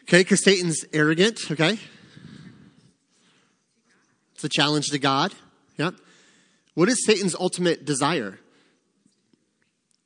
Okay, 0.03 0.21
because 0.21 0.45
Satan's 0.45 0.85
arrogant, 0.93 1.51
okay? 1.51 1.79
It's 4.45 4.55
a 4.55 4.61
challenge 4.61 4.89
to 4.89 4.99
God. 4.99 5.33
Yeah. 5.79 5.93
What 6.75 6.91
is 6.91 7.07
Satan's 7.07 7.35
ultimate 7.35 7.87
desire? 7.87 8.39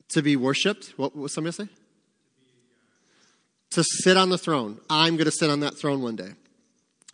To 0.09 0.21
be 0.21 0.37
worshiped? 0.37 0.93
What 0.95 1.13
was 1.13 1.33
somebody 1.33 1.51
say? 1.51 1.67
To 3.71 3.83
sit 3.83 4.15
on 4.15 4.29
the 4.29 4.37
throne. 4.37 4.79
I'm 4.89 5.17
going 5.17 5.25
to 5.25 5.31
sit 5.31 5.49
on 5.49 5.59
that 5.59 5.77
throne 5.77 6.01
one 6.01 6.15
day. 6.15 6.31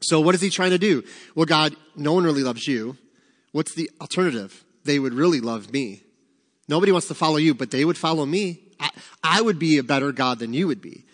So 0.02 0.22
what 0.22 0.36
is 0.36 0.42
he 0.42 0.52
trying 0.52 0.70
to 0.70 0.78
do? 0.78 1.04
Well, 1.34 1.48
God, 1.48 1.76
no 1.96 2.14
one 2.14 2.26
really 2.26 2.44
loves 2.44 2.68
you. 2.68 2.96
What's 3.54 3.74
the 3.74 3.90
alternative? 4.00 4.64
They 4.84 5.00
would 5.00 5.16
really 5.16 5.42
love 5.42 5.74
me. 5.74 6.04
Nobody 6.70 6.92
wants 6.92 7.08
to 7.08 7.16
follow 7.16 7.38
you, 7.38 7.56
but 7.56 7.72
they 7.72 7.86
would 7.86 7.98
follow 7.98 8.28
me. 8.28 8.60
I, 8.80 8.92
I 9.24 9.42
would 9.42 9.58
be 9.58 9.80
a 9.80 9.84
better 9.84 10.12
God 10.12 10.38
than 10.38 10.54
you 10.54 10.68
would 10.68 10.82
be. 10.82 11.06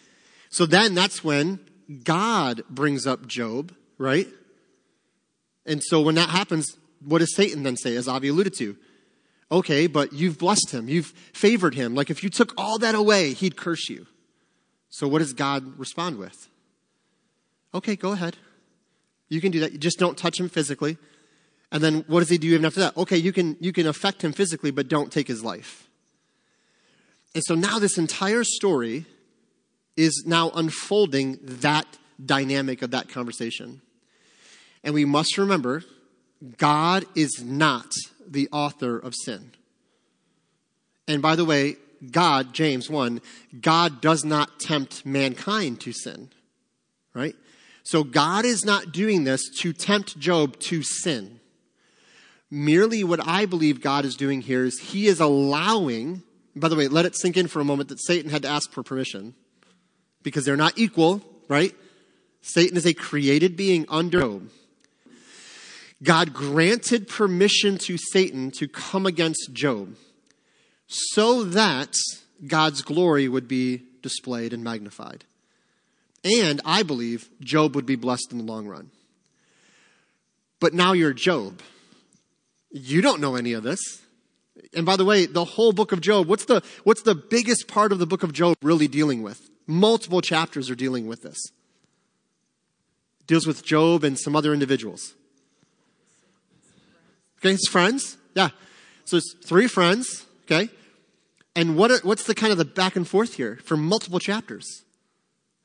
So 0.50 0.66
then 0.66 0.94
that's 0.94 1.24
when 1.24 1.62
God 2.04 2.64
brings 2.70 3.08
up 3.08 3.28
Job, 3.28 3.74
right? 3.98 4.28
And 5.66 5.84
so 5.84 6.02
when 6.02 6.16
that 6.16 6.30
happens, 6.30 6.78
what 7.04 7.20
does 7.20 7.36
Satan 7.36 7.64
then 7.64 7.78
say, 7.78 7.96
as 7.96 8.08
Avi 8.08 8.30
alluded 8.30 8.56
to? 8.58 8.78
Okay, 9.52 9.88
but 9.88 10.14
you've 10.14 10.38
blessed 10.38 10.72
him. 10.72 10.88
You've 10.88 11.14
favored 11.34 11.76
him. 11.76 11.94
Like 11.94 12.10
if 12.10 12.24
you 12.24 12.30
took 12.30 12.54
all 12.58 12.80
that 12.80 12.96
away, 12.96 13.34
he'd 13.34 13.58
curse 13.58 13.90
you. 13.90 14.08
So 14.90 15.08
what 15.08 15.20
does 15.20 15.34
God 15.34 15.78
respond 15.78 16.18
with? 16.18 16.50
Okay, 17.74 17.96
go 17.96 18.12
ahead. 18.12 18.38
You 19.30 19.42
can 19.42 19.52
do 19.52 19.60
that. 19.62 19.72
You 19.72 19.78
just 19.78 20.00
don't 20.00 20.18
touch 20.18 20.40
him 20.40 20.50
physically. 20.50 20.98
And 21.72 21.82
then 21.82 22.04
what 22.08 22.20
does 22.20 22.30
he 22.30 22.38
do 22.38 22.48
even 22.50 22.66
after 22.66 22.82
that? 22.82 22.98
Okay, 22.98 23.18
you 23.18 23.32
can, 23.32 23.56
you 23.60 23.72
can 23.72 23.88
affect 23.88 24.24
him 24.24 24.34
physically, 24.34 24.72
but 24.72 24.90
don't 24.90 25.12
take 25.12 25.28
his 25.28 25.44
life. 25.44 25.88
And 27.34 27.44
so 27.46 27.56
now 27.56 27.80
this 27.80 27.98
entire 27.98 28.44
story 28.44 29.06
is 29.96 30.24
now 30.26 30.50
unfolding 30.50 31.40
that 31.42 31.86
dynamic 32.24 32.82
of 32.82 32.92
that 32.92 33.08
conversation. 33.08 33.82
And 34.84 34.94
we 34.94 35.06
must 35.06 35.38
remember 35.38 35.84
God 36.58 37.06
is 37.16 37.44
not 37.44 37.94
the 38.28 38.50
author 38.52 38.98
of 38.98 39.14
sin. 39.16 39.52
And 41.08 41.22
by 41.22 41.36
the 41.36 41.46
way, 41.46 41.76
God, 42.10 42.54
James 42.54 42.90
1, 42.90 43.22
God 43.60 44.02
does 44.02 44.26
not 44.26 44.60
tempt 44.60 45.06
mankind 45.06 45.80
to 45.82 45.94
sin. 45.94 46.30
Right? 47.14 47.36
So 47.84 48.04
God 48.04 48.46
is 48.46 48.66
not 48.66 48.92
doing 48.92 49.24
this 49.24 49.50
to 49.60 49.74
tempt 49.74 50.18
Job 50.18 50.58
to 50.62 50.82
sin. 50.82 51.40
Merely 52.50 53.04
what 53.04 53.26
I 53.26 53.46
believe 53.46 53.82
God 53.82 54.06
is 54.06 54.16
doing 54.16 54.42
here 54.42 54.66
is 54.66 54.80
he 54.80 55.08
is 55.08 55.20
allowing, 55.20 56.24
by 56.56 56.68
the 56.68 56.76
way, 56.76 56.88
let 56.88 57.06
it 57.06 57.16
sink 57.16 57.38
in 57.38 57.48
for 57.48 57.60
a 57.60 57.66
moment 57.66 57.90
that 57.90 58.02
Satan 58.02 58.30
had 58.30 58.42
to 58.42 58.50
ask 58.50 58.72
for 58.72 58.84
permission 58.84 59.36
because 60.24 60.46
they're 60.46 60.58
not 60.58 60.78
equal, 60.78 61.22
right? 61.48 61.74
Satan 62.42 62.78
is 62.78 62.86
a 62.86 62.94
created 62.94 63.56
being 63.56 63.86
under 63.90 64.22
Job. 64.22 64.50
God 66.04 66.34
granted 66.34 67.08
permission 67.08 67.78
to 67.80 67.98
Satan 67.98 68.52
to 68.52 68.68
come 68.68 69.06
against 69.06 69.54
Job 69.54 69.96
so 70.88 71.44
that 71.44 71.96
God's 72.46 72.82
glory 72.82 73.28
would 73.28 73.48
be 73.48 73.84
displayed 74.02 74.52
and 74.52 74.64
magnified. 74.64 75.26
And 76.24 76.62
I 76.66 76.84
believe 76.84 77.30
Job 77.40 77.76
would 77.76 77.86
be 77.86 77.96
blessed 77.96 78.32
in 78.32 78.40
the 78.40 78.44
long 78.44 78.68
run. 78.68 78.90
But 80.60 80.74
now 80.74 80.94
you're 80.94 81.14
Job. 81.14 81.62
You 82.72 83.02
don't 83.02 83.22
know 83.22 83.36
any 83.36 83.54
of 83.54 83.64
this. 83.64 83.80
And 84.74 84.86
by 84.86 84.96
the 84.96 85.06
way, 85.06 85.26
the 85.26 85.46
whole 85.46 85.72
book 85.72 85.92
of 85.92 86.02
Job, 86.02 86.28
what's 86.28 86.46
the, 86.46 86.62
what's 86.84 87.02
the 87.02 87.16
biggest 87.16 87.68
part 87.68 87.92
of 87.92 88.00
the 88.00 88.06
book 88.06 88.24
of 88.24 88.34
Job 88.34 88.56
really 88.62 88.88
dealing 88.88 89.24
with? 89.24 89.40
Multiple 89.68 90.22
chapters 90.22 90.70
are 90.70 90.76
dealing 90.76 91.08
with 91.08 91.24
this. 91.24 91.38
It 93.22 93.28
deals 93.28 93.48
with 93.48 93.64
Job 93.64 94.04
and 94.04 94.20
some 94.20 94.36
other 94.36 94.54
individuals. 94.54 95.14
Okay, 97.42 97.52
his 97.52 97.68
friends. 97.68 98.18
Yeah. 98.36 98.50
So 99.06 99.18
it's 99.18 99.34
three 99.44 99.68
friends. 99.68 100.26
Okay. 100.44 100.70
And 101.56 101.76
what 101.76 101.92
are, 101.92 102.00
what's 102.04 102.24
the 102.24 102.36
kind 102.36 102.52
of 102.52 102.58
the 102.58 102.66
back 102.66 102.96
and 102.96 103.08
forth 103.08 103.36
here 103.36 103.60
for 103.64 103.76
multiple 103.76 104.20
chapters? 104.20 104.84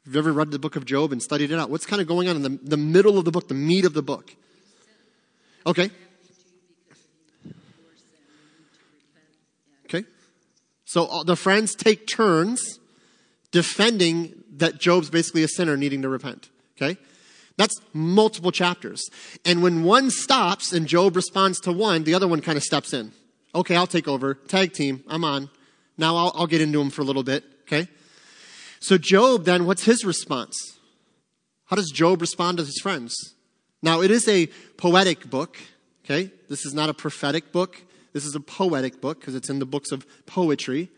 Have 0.05 0.15
you 0.15 0.21
ever 0.21 0.33
read 0.33 0.51
the 0.51 0.59
book 0.59 0.77
of 0.77 0.85
Job 0.85 1.13
and 1.13 1.23
studied 1.23 1.51
it 1.51 1.59
out? 1.59 1.69
What's 1.69 1.87
kind 1.87 2.01
of 2.01 2.09
going 2.09 2.29
on 2.29 2.37
in 2.37 2.43
the, 2.43 2.59
the 2.63 2.77
middle 2.77 3.19
of 3.19 3.25
the 3.25 3.31
book, 3.31 3.49
the 3.49 3.55
meat 3.55 3.85
of 3.85 3.93
the 3.93 4.03
book? 4.03 4.35
Okay. 5.67 5.91
Okay. 9.85 10.05
So 10.85 11.07
uh, 11.07 11.25
the 11.25 11.37
friends 11.37 11.75
take 11.75 12.07
turns 12.07 12.79
defending 13.51 14.45
that 14.57 14.79
Job's 14.79 15.11
basically 15.11 15.43
a 15.43 15.49
sinner 15.49 15.77
needing 15.77 16.03
to 16.03 16.09
repent. 16.09 16.49
Okay. 16.77 16.99
That's 17.57 17.75
multiple 17.93 18.53
chapters. 18.53 19.09
And 19.45 19.63
when 19.63 19.83
one 19.83 20.11
stops 20.11 20.73
and 20.73 20.87
Job 20.87 21.17
responds 21.17 21.59
to 21.61 21.73
one, 21.73 22.05
the 22.05 22.15
other 22.15 22.29
one 22.29 22.43
kind 22.43 22.57
of 22.57 22.63
steps 22.63 22.93
in. 22.93 23.13
Okay, 23.55 23.75
I'll 23.75 23.87
take 23.87 24.07
over. 24.07 24.35
Tag 24.35 24.73
team. 24.73 25.03
I'm 25.09 25.25
on. 25.25 25.49
Now 25.97 26.17
I'll, 26.17 26.33
I'll 26.35 26.47
get 26.47 26.61
into 26.61 26.81
him 26.81 26.91
for 26.91 27.01
a 27.01 27.05
little 27.05 27.23
bit. 27.23 27.45
Okay. 27.63 27.89
So 28.81 28.99
Job 28.99 29.45
then, 29.45 29.65
what's 29.65 29.85
his 29.85 30.05
response? 30.05 30.79
How 31.65 31.77
does 31.77 31.91
Job 31.91 32.21
respond 32.21 32.59
to 32.59 32.65
his 32.65 32.79
friends? 32.83 33.35
Now 33.83 34.03
it 34.03 34.11
is 34.11 34.29
a 34.29 34.49
poetic 34.77 35.31
book. 35.31 35.57
Okay. 36.05 36.31
This 36.49 36.67
is 36.67 36.75
not 36.75 36.91
a 36.91 36.95
prophetic 36.95 37.53
book. 37.53 37.83
This 38.13 38.27
is 38.27 38.35
a 38.35 38.41
poetic 38.41 39.01
book 39.01 39.21
because 39.21 39.35
it's 39.35 39.49
in 39.49 39.59
the 39.59 39.67
books 39.67 39.93
of 39.93 40.07
poetry. 40.27 40.91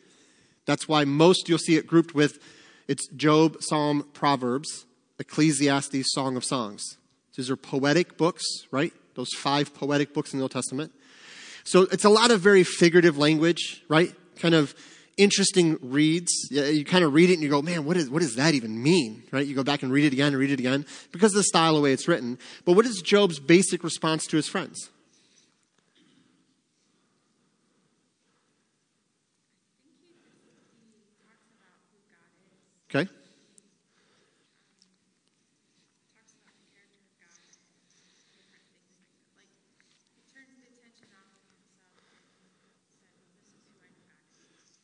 That's 0.66 0.88
why 0.88 1.04
most 1.04 1.48
you'll 1.48 1.58
see 1.58 1.76
it 1.76 1.86
grouped 1.86 2.14
with 2.14 2.38
it's 2.88 3.06
Job, 3.08 3.62
Psalm, 3.62 4.08
Proverbs. 4.12 4.86
Ecclesiastes, 5.18 6.12
Song 6.12 6.37
of 6.37 6.44
Songs. 6.44 6.96
These 7.37 7.50
are 7.50 7.57
poetic 7.57 8.16
books, 8.16 8.44
right? 8.70 8.92
Those 9.14 9.33
five 9.33 9.74
poetic 9.74 10.12
books 10.12 10.33
in 10.33 10.38
the 10.38 10.42
Old 10.42 10.50
Testament. 10.50 10.92
So 11.64 11.83
it's 11.83 12.04
a 12.04 12.09
lot 12.09 12.31
of 12.31 12.40
very 12.40 12.64
figurative 12.64 13.18
language, 13.18 13.83
right? 13.88 14.12
Kind 14.37 14.54
of 14.54 14.74
interesting 15.16 15.76
reads. 15.83 16.33
You 16.50 16.85
kind 16.85 17.04
of 17.04 17.12
read 17.12 17.31
it 17.31 17.35
and 17.35 17.42
you 17.42 17.48
go, 17.48 17.61
man, 17.61 17.85
what, 17.85 17.96
is, 17.96 18.09
what 18.09 18.22
does 18.22 18.37
that 18.37 18.54
even 18.54 18.83
mean? 18.83 19.24
Right? 19.31 19.46
You 19.46 19.54
go 19.54 19.64
back 19.64 19.83
and 19.83 19.92
read 19.92 20.04
it 20.04 20.12
again 20.12 20.28
and 20.28 20.37
read 20.37 20.50
it 20.50 20.61
again 20.61 20.87
because 21.12 21.33
of 21.33 21.38
the 21.38 21.44
style, 21.44 21.74
the 21.74 21.81
way 21.81 21.92
it's 21.92 22.09
written. 22.09 22.38
But 22.64 22.72
what 22.72 22.87
is 22.87 23.02
Job's 23.02 23.38
basic 23.38 23.85
response 23.85 24.26
to 24.28 24.37
his 24.37 24.48
friends? 24.48 24.90
Okay. 32.90 33.11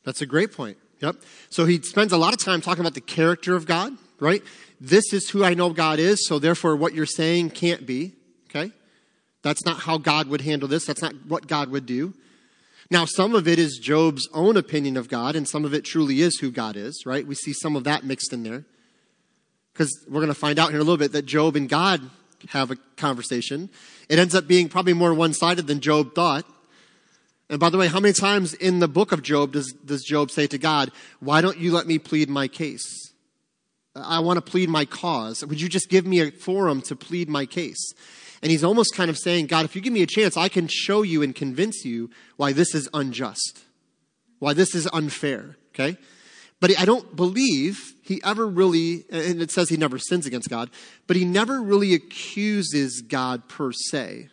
That's 0.05 0.21
a 0.21 0.25
great 0.25 0.53
point. 0.53 0.77
Yep. 1.01 1.17
So 1.49 1.65
he 1.65 1.81
spends 1.81 2.13
a 2.13 2.17
lot 2.17 2.33
of 2.33 2.39
time 2.39 2.61
talking 2.61 2.81
about 2.81 2.93
the 2.93 3.01
character 3.01 3.55
of 3.55 3.65
God, 3.65 3.93
right? 4.19 4.41
This 4.79 5.11
is 5.13 5.29
who 5.29 5.43
I 5.43 5.53
know 5.53 5.71
God 5.71 5.99
is, 5.99 6.25
so 6.27 6.39
therefore 6.39 6.75
what 6.75 6.93
you're 6.93 7.05
saying 7.05 7.49
can't 7.51 7.85
be, 7.85 8.13
okay? 8.49 8.71
That's 9.41 9.65
not 9.65 9.81
how 9.81 9.97
God 9.97 10.27
would 10.27 10.41
handle 10.41 10.67
this. 10.67 10.85
That's 10.85 11.01
not 11.01 11.13
what 11.27 11.47
God 11.47 11.69
would 11.69 11.85
do. 11.85 12.13
Now, 12.91 13.05
some 13.05 13.33
of 13.33 13.47
it 13.47 13.57
is 13.57 13.79
Job's 13.81 14.27
own 14.33 14.57
opinion 14.57 14.95
of 14.95 15.09
God, 15.09 15.35
and 15.35 15.47
some 15.47 15.65
of 15.65 15.73
it 15.73 15.83
truly 15.83 16.21
is 16.21 16.37
who 16.39 16.51
God 16.51 16.75
is, 16.75 17.03
right? 17.05 17.25
We 17.25 17.35
see 17.35 17.51
some 17.51 17.75
of 17.75 17.83
that 17.85 18.03
mixed 18.03 18.31
in 18.31 18.43
there. 18.43 18.63
Because 19.73 20.05
we're 20.07 20.21
going 20.21 20.27
to 20.27 20.33
find 20.33 20.59
out 20.59 20.69
here 20.69 20.77
in 20.77 20.81
a 20.81 20.83
little 20.83 20.97
bit 20.97 21.11
that 21.13 21.25
Job 21.25 21.55
and 21.55 21.67
God 21.67 22.01
have 22.49 22.71
a 22.71 22.77
conversation. 22.95 23.69
It 24.07 24.19
ends 24.19 24.35
up 24.35 24.47
being 24.47 24.69
probably 24.69 24.93
more 24.93 25.13
one 25.13 25.33
sided 25.33 25.67
than 25.67 25.79
Job 25.79 26.13
thought. 26.15 26.45
And 27.49 27.59
by 27.59 27.69
the 27.69 27.77
way, 27.77 27.87
how 27.87 27.99
many 27.99 28.13
times 28.13 28.53
in 28.55 28.79
the 28.79 28.87
book 28.87 29.11
of 29.11 29.21
Job 29.21 29.51
does, 29.51 29.71
does 29.85 30.03
Job 30.03 30.31
say 30.31 30.47
to 30.47 30.57
God, 30.57 30.91
Why 31.19 31.41
don't 31.41 31.57
you 31.57 31.71
let 31.71 31.85
me 31.85 31.99
plead 31.99 32.29
my 32.29 32.47
case? 32.47 33.13
I 33.95 34.19
want 34.19 34.37
to 34.37 34.41
plead 34.41 34.67
my 34.67 34.85
cause. 34.85 35.45
Would 35.45 35.61
you 35.61 35.69
just 35.69 35.89
give 35.89 36.05
me 36.05 36.19
a 36.19 36.31
forum 36.31 36.81
to 36.83 36.95
plead 36.95 37.29
my 37.29 37.45
case? 37.45 37.93
And 38.41 38.51
he's 38.51 38.63
almost 38.63 38.93
kind 38.93 39.09
of 39.09 39.17
saying, 39.17 39.47
God, 39.47 39.65
if 39.65 39.75
you 39.75 39.81
give 39.81 39.93
me 39.93 40.03
a 40.03 40.07
chance, 40.07 40.35
I 40.35 40.49
can 40.49 40.67
show 40.67 41.01
you 41.01 41.21
and 41.21 41.33
convince 41.33 41.85
you 41.85 42.09
why 42.35 42.51
this 42.51 42.75
is 42.75 42.89
unjust, 42.93 43.63
why 44.39 44.53
this 44.53 44.75
is 44.75 44.87
unfair, 44.91 45.55
okay? 45.69 45.97
But 46.59 46.77
I 46.79 46.85
don't 46.85 47.15
believe 47.15 47.93
he 48.01 48.21
ever 48.23 48.47
really, 48.47 49.05
and 49.09 49.41
it 49.41 49.51
says 49.51 49.69
he 49.69 49.77
never 49.77 49.97
sins 49.97 50.25
against 50.25 50.49
God, 50.49 50.69
but 51.07 51.15
he 51.15 51.25
never 51.25 51.61
really 51.61 51.93
accuses 51.93 53.01
God 53.01 53.47
per 53.47 53.71
se. 53.71 54.29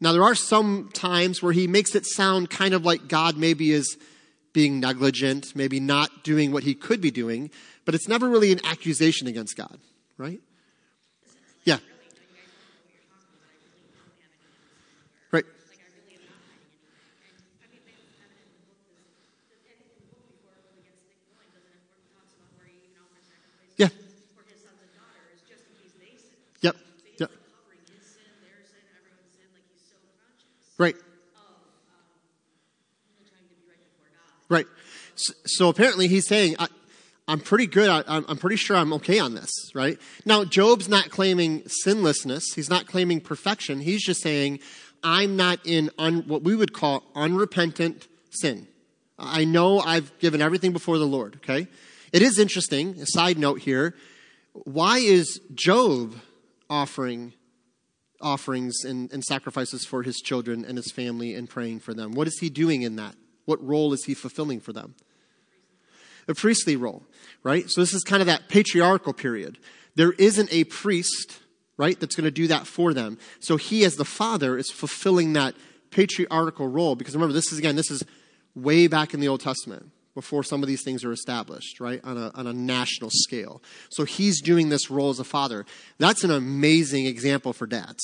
Now, 0.00 0.12
there 0.12 0.22
are 0.22 0.34
some 0.34 0.90
times 0.92 1.42
where 1.42 1.52
he 1.52 1.66
makes 1.66 1.94
it 1.94 2.06
sound 2.06 2.48
kind 2.48 2.72
of 2.72 2.84
like 2.84 3.06
God 3.08 3.36
maybe 3.36 3.70
is 3.70 3.98
being 4.52 4.80
negligent, 4.80 5.54
maybe 5.54 5.78
not 5.78 6.24
doing 6.24 6.52
what 6.52 6.64
he 6.64 6.74
could 6.74 7.00
be 7.00 7.10
doing, 7.10 7.50
but 7.84 7.94
it's 7.94 8.08
never 8.08 8.28
really 8.28 8.50
an 8.52 8.64
accusation 8.64 9.26
against 9.26 9.56
God, 9.56 9.78
right? 10.16 10.40
Right. 30.80 30.96
Right. 34.48 34.66
So, 35.14 35.34
so 35.44 35.68
apparently 35.68 36.08
he's 36.08 36.26
saying, 36.26 36.56
I, 36.58 36.68
am 37.28 37.40
pretty 37.40 37.66
good. 37.66 37.90
I, 37.90 38.02
I'm 38.08 38.38
pretty 38.38 38.56
sure 38.56 38.78
I'm 38.78 38.94
okay 38.94 39.18
on 39.18 39.34
this, 39.34 39.50
right? 39.74 39.98
Now, 40.24 40.44
Job's 40.44 40.88
not 40.88 41.10
claiming 41.10 41.64
sinlessness. 41.84 42.54
He's 42.54 42.70
not 42.70 42.86
claiming 42.86 43.20
perfection. 43.20 43.80
He's 43.80 44.02
just 44.02 44.22
saying, 44.22 44.60
I'm 45.04 45.36
not 45.36 45.58
in 45.66 45.90
un, 45.98 46.24
what 46.26 46.44
we 46.44 46.56
would 46.56 46.72
call 46.72 47.02
unrepentant 47.14 48.08
sin. 48.30 48.66
I 49.18 49.44
know 49.44 49.80
I've 49.80 50.18
given 50.18 50.40
everything 50.40 50.72
before 50.72 50.96
the 50.96 51.06
Lord, 51.06 51.36
okay? 51.44 51.68
It 52.10 52.22
is 52.22 52.38
interesting, 52.38 52.98
a 53.02 53.06
side 53.06 53.36
note 53.36 53.60
here. 53.60 53.94
Why 54.54 54.96
is 54.96 55.42
Job 55.52 56.14
offering 56.70 57.34
offerings 58.20 58.84
and, 58.84 59.12
and 59.12 59.24
sacrifices 59.24 59.84
for 59.84 60.02
his 60.02 60.16
children 60.16 60.64
and 60.64 60.76
his 60.76 60.90
family 60.90 61.34
and 61.34 61.48
praying 61.48 61.80
for 61.80 61.94
them. 61.94 62.12
What 62.12 62.26
is 62.26 62.38
he 62.40 62.50
doing 62.50 62.82
in 62.82 62.96
that? 62.96 63.14
What 63.44 63.64
role 63.66 63.92
is 63.92 64.04
he 64.04 64.14
fulfilling 64.14 64.60
for 64.60 64.72
them? 64.72 64.94
A 66.28 66.34
priestly 66.34 66.76
role, 66.76 67.02
right? 67.42 67.68
So 67.68 67.80
this 67.80 67.94
is 67.94 68.04
kind 68.04 68.20
of 68.20 68.26
that 68.26 68.48
patriarchal 68.48 69.12
period. 69.12 69.58
There 69.96 70.12
isn't 70.12 70.52
a 70.52 70.64
priest, 70.64 71.40
right, 71.76 71.98
that's 71.98 72.14
going 72.14 72.24
to 72.24 72.30
do 72.30 72.46
that 72.48 72.66
for 72.66 72.94
them. 72.94 73.18
So 73.40 73.56
he, 73.56 73.84
as 73.84 73.96
the 73.96 74.04
father, 74.04 74.56
is 74.56 74.70
fulfilling 74.70 75.32
that 75.32 75.54
patriarchal 75.90 76.68
role. 76.68 76.94
Because 76.94 77.14
remember, 77.14 77.32
this 77.32 77.52
is 77.52 77.58
again, 77.58 77.74
this 77.74 77.90
is 77.90 78.04
way 78.54 78.86
back 78.86 79.14
in 79.14 79.20
the 79.20 79.28
Old 79.28 79.40
Testament 79.40 79.90
before 80.20 80.44
some 80.44 80.62
of 80.62 80.68
these 80.68 80.82
things 80.82 81.02
are 81.02 81.12
established, 81.12 81.80
right, 81.80 81.98
on 82.04 82.18
a, 82.18 82.30
on 82.34 82.46
a 82.46 82.52
national 82.52 83.08
scale. 83.10 83.62
So 83.88 84.04
he's 84.04 84.42
doing 84.42 84.68
this 84.68 84.90
role 84.90 85.08
as 85.08 85.18
a 85.18 85.24
father. 85.24 85.64
That's 85.96 86.24
an 86.24 86.30
amazing 86.30 87.06
example 87.06 87.54
for 87.54 87.66
dads. 87.66 88.02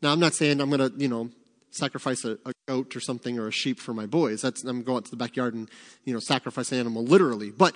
Now, 0.00 0.12
I'm 0.12 0.20
not 0.20 0.34
saying 0.34 0.60
I'm 0.60 0.70
going 0.70 0.92
to, 0.92 0.96
you 0.96 1.08
know, 1.08 1.30
sacrifice 1.70 2.24
a, 2.24 2.38
a, 2.46 2.52
goat 2.68 2.94
or 2.94 3.00
something 3.00 3.36
or 3.40 3.48
a 3.48 3.50
sheep 3.50 3.80
for 3.80 3.92
my 3.92 4.06
boys. 4.06 4.42
That's, 4.42 4.62
I'm 4.62 4.84
going 4.84 5.02
to 5.02 5.10
the 5.10 5.16
backyard 5.16 5.54
and, 5.54 5.68
you 6.04 6.14
know, 6.14 6.20
sacrifice 6.20 6.70
an 6.70 6.78
animal 6.78 7.04
literally. 7.04 7.50
But 7.50 7.74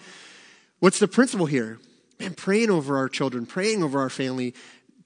what's 0.79 1.01
the 1.01 1.09
principle 1.09 1.47
here? 1.47 1.81
Man, 2.21 2.35
praying 2.35 2.71
over 2.71 2.97
our 2.97 3.09
children, 3.09 3.45
praying 3.45 3.83
over 3.83 3.99
our 3.99 4.09
family, 4.09 4.55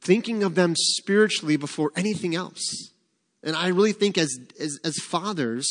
thinking 0.02 0.42
of 0.42 0.56
them 0.56 0.74
spiritually 0.76 1.56
before 1.56 1.90
anything 1.96 2.35
else. 2.35 2.90
And 3.42 3.56
I 3.56 3.68
really 3.68 3.92
think 3.92 4.18
as, 4.18 4.38
as, 4.61 4.78
as 4.85 4.98
fathers, 4.98 5.66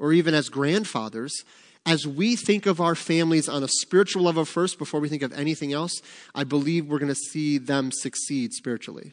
or 0.00 0.12
even 0.12 0.34
as 0.34 0.48
grandfathers, 0.48 1.44
as 1.86 2.06
we 2.06 2.34
think 2.34 2.66
of 2.66 2.80
our 2.80 2.94
families 2.94 3.48
on 3.48 3.62
a 3.62 3.68
spiritual 3.68 4.22
level 4.22 4.44
first 4.44 4.78
before 4.78 4.98
we 4.98 5.08
think 5.08 5.22
of 5.22 5.32
anything 5.32 5.72
else, 5.72 6.02
I 6.34 6.44
believe 6.44 6.86
we're 6.86 6.98
going 6.98 7.08
to 7.08 7.14
see 7.14 7.58
them 7.58 7.92
succeed 7.92 8.52
spiritually. 8.52 9.12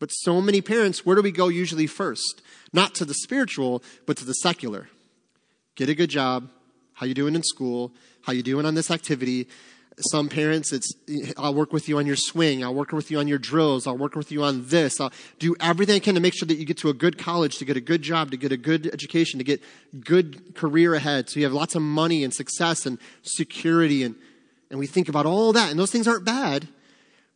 But 0.00 0.08
so 0.08 0.40
many 0.40 0.60
parents, 0.60 1.06
where 1.06 1.16
do 1.16 1.22
we 1.22 1.30
go 1.30 1.48
usually 1.48 1.86
first? 1.86 2.42
Not 2.72 2.94
to 2.96 3.04
the 3.04 3.14
spiritual, 3.14 3.82
but 4.06 4.16
to 4.16 4.24
the 4.24 4.34
secular. 4.34 4.88
Get 5.76 5.88
a 5.88 5.94
good 5.94 6.10
job. 6.10 6.50
How 6.94 7.06
you 7.06 7.14
doing 7.14 7.34
in 7.34 7.42
school? 7.42 7.92
How 8.22 8.32
you 8.32 8.42
doing 8.42 8.66
on 8.66 8.74
this 8.74 8.90
activity? 8.90 9.48
Some 9.98 10.28
parents, 10.28 10.72
it's, 10.72 10.92
I'll 11.36 11.54
work 11.54 11.72
with 11.72 11.88
you 11.88 11.98
on 11.98 12.06
your 12.06 12.16
swing. 12.16 12.64
I'll 12.64 12.74
work 12.74 12.90
with 12.90 13.12
you 13.12 13.20
on 13.20 13.28
your 13.28 13.38
drills. 13.38 13.86
I'll 13.86 13.96
work 13.96 14.16
with 14.16 14.32
you 14.32 14.42
on 14.42 14.66
this. 14.66 15.00
I'll 15.00 15.12
do 15.38 15.54
everything 15.60 15.94
I 15.94 15.98
can 16.00 16.16
to 16.16 16.20
make 16.20 16.34
sure 16.34 16.48
that 16.48 16.56
you 16.56 16.64
get 16.64 16.78
to 16.78 16.88
a 16.88 16.94
good 16.94 17.16
college, 17.16 17.58
to 17.58 17.64
get 17.64 17.76
a 17.76 17.80
good 17.80 18.02
job, 18.02 18.32
to 18.32 18.36
get 18.36 18.50
a 18.50 18.56
good 18.56 18.88
education, 18.92 19.38
to 19.38 19.44
get 19.44 19.62
good 20.00 20.56
career 20.56 20.94
ahead. 20.94 21.30
So 21.30 21.38
you 21.38 21.46
have 21.46 21.52
lots 21.52 21.76
of 21.76 21.82
money 21.82 22.24
and 22.24 22.34
success 22.34 22.86
and 22.86 22.98
security. 23.22 24.02
And, 24.02 24.16
and 24.68 24.80
we 24.80 24.88
think 24.88 25.08
about 25.08 25.26
all 25.26 25.52
that. 25.52 25.70
And 25.70 25.78
those 25.78 25.92
things 25.92 26.08
aren't 26.08 26.24
bad. 26.24 26.66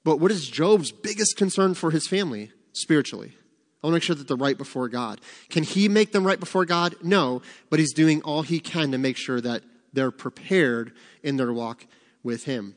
But 0.02 0.18
what 0.18 0.32
is 0.32 0.48
Job's 0.48 0.90
biggest 0.90 1.36
concern 1.36 1.74
for 1.74 1.92
his 1.92 2.08
family 2.08 2.50
spiritually? 2.72 3.34
I 3.82 3.86
want 3.86 3.92
to 3.92 3.96
make 3.96 4.02
sure 4.02 4.16
that 4.16 4.26
they're 4.26 4.36
right 4.36 4.58
before 4.58 4.88
God. 4.88 5.20
Can 5.48 5.62
he 5.62 5.88
make 5.88 6.10
them 6.10 6.26
right 6.26 6.40
before 6.40 6.64
God? 6.64 6.96
No, 7.04 7.40
but 7.70 7.78
he's 7.78 7.92
doing 7.92 8.20
all 8.22 8.42
he 8.42 8.58
can 8.58 8.90
to 8.90 8.98
make 8.98 9.16
sure 9.16 9.40
that 9.40 9.62
they're 9.92 10.10
prepared 10.10 10.92
in 11.22 11.36
their 11.36 11.52
walk 11.52 11.86
with 12.28 12.44
him. 12.44 12.76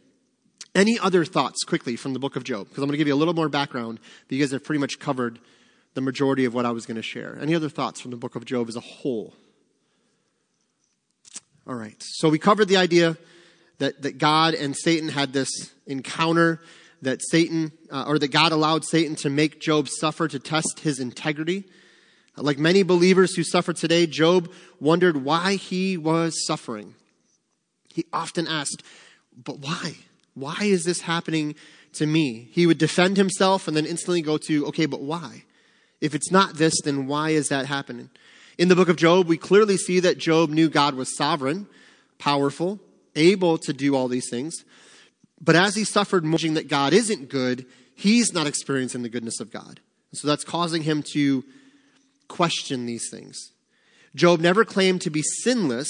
Any 0.73 0.97
other 0.97 1.25
thoughts 1.25 1.65
quickly 1.65 1.97
from 1.97 2.13
the 2.13 2.19
book 2.19 2.37
of 2.37 2.45
Job? 2.45 2.69
Because 2.69 2.81
I'm 2.81 2.87
going 2.87 2.93
to 2.93 2.97
give 2.97 3.07
you 3.07 3.13
a 3.13 3.15
little 3.15 3.33
more 3.33 3.49
background, 3.49 3.99
but 4.27 4.35
you 4.35 4.41
guys 4.41 4.51
have 4.51 4.63
pretty 4.63 4.79
much 4.79 4.97
covered 4.97 5.39
the 5.93 5.99
majority 5.99 6.45
of 6.45 6.53
what 6.53 6.65
I 6.65 6.71
was 6.71 6.85
going 6.85 6.95
to 6.95 7.01
share. 7.01 7.37
Any 7.41 7.53
other 7.53 7.67
thoughts 7.67 7.99
from 7.99 8.11
the 8.11 8.17
book 8.17 8.37
of 8.37 8.45
Job 8.45 8.69
as 8.69 8.77
a 8.77 8.79
whole? 8.79 9.33
All 11.67 11.75
right. 11.75 11.97
So 11.99 12.29
we 12.29 12.39
covered 12.39 12.69
the 12.69 12.77
idea 12.77 13.17
that, 13.79 14.01
that 14.03 14.17
God 14.17 14.53
and 14.53 14.73
Satan 14.73 15.09
had 15.09 15.33
this 15.33 15.49
encounter, 15.85 16.61
that 17.01 17.19
Satan, 17.21 17.73
uh, 17.89 18.05
or 18.07 18.17
that 18.17 18.29
God 18.29 18.53
allowed 18.53 18.85
Satan 18.85 19.15
to 19.17 19.29
make 19.29 19.59
Job 19.59 19.89
suffer 19.89 20.29
to 20.29 20.39
test 20.39 20.79
his 20.79 21.01
integrity. 21.01 21.65
Like 22.37 22.57
many 22.57 22.83
believers 22.83 23.35
who 23.35 23.43
suffer 23.43 23.73
today, 23.73 24.07
Job 24.07 24.49
wondered 24.79 25.25
why 25.25 25.55
he 25.55 25.97
was 25.97 26.45
suffering. 26.47 26.95
He 27.93 28.05
often 28.13 28.47
asked, 28.47 28.83
but 29.43 29.59
why? 29.59 29.95
Why 30.33 30.57
is 30.61 30.83
this 30.83 31.01
happening 31.01 31.55
to 31.93 32.05
me? 32.05 32.49
He 32.51 32.65
would 32.65 32.77
defend 32.77 33.17
himself 33.17 33.67
and 33.67 33.75
then 33.75 33.85
instantly 33.85 34.21
go 34.21 34.37
to, 34.37 34.67
okay, 34.67 34.85
but 34.85 35.01
why? 35.01 35.43
If 35.99 36.15
it's 36.15 36.31
not 36.31 36.55
this, 36.55 36.73
then 36.83 37.07
why 37.07 37.29
is 37.29 37.49
that 37.49 37.65
happening? 37.65 38.09
In 38.57 38.67
the 38.67 38.75
book 38.75 38.89
of 38.89 38.95
Job, 38.95 39.27
we 39.27 39.37
clearly 39.37 39.77
see 39.77 39.99
that 39.99 40.17
Job 40.17 40.49
knew 40.49 40.69
God 40.69 40.95
was 40.95 41.15
sovereign, 41.15 41.67
powerful, 42.17 42.79
able 43.15 43.57
to 43.59 43.73
do 43.73 43.95
all 43.95 44.07
these 44.07 44.29
things. 44.29 44.63
But 45.39 45.55
as 45.55 45.75
he 45.75 45.83
suffered, 45.83 46.23
knowing 46.23 46.53
that 46.53 46.67
God 46.67 46.93
isn't 46.93 47.29
good, 47.29 47.65
he's 47.95 48.33
not 48.33 48.47
experiencing 48.47 49.01
the 49.01 49.09
goodness 49.09 49.39
of 49.39 49.51
God. 49.51 49.79
So 50.13 50.27
that's 50.27 50.43
causing 50.43 50.83
him 50.83 51.03
to 51.13 51.43
question 52.27 52.85
these 52.85 53.09
things. 53.09 53.51
Job 54.15 54.39
never 54.39 54.65
claimed 54.65 55.01
to 55.01 55.09
be 55.09 55.21
sinless, 55.21 55.89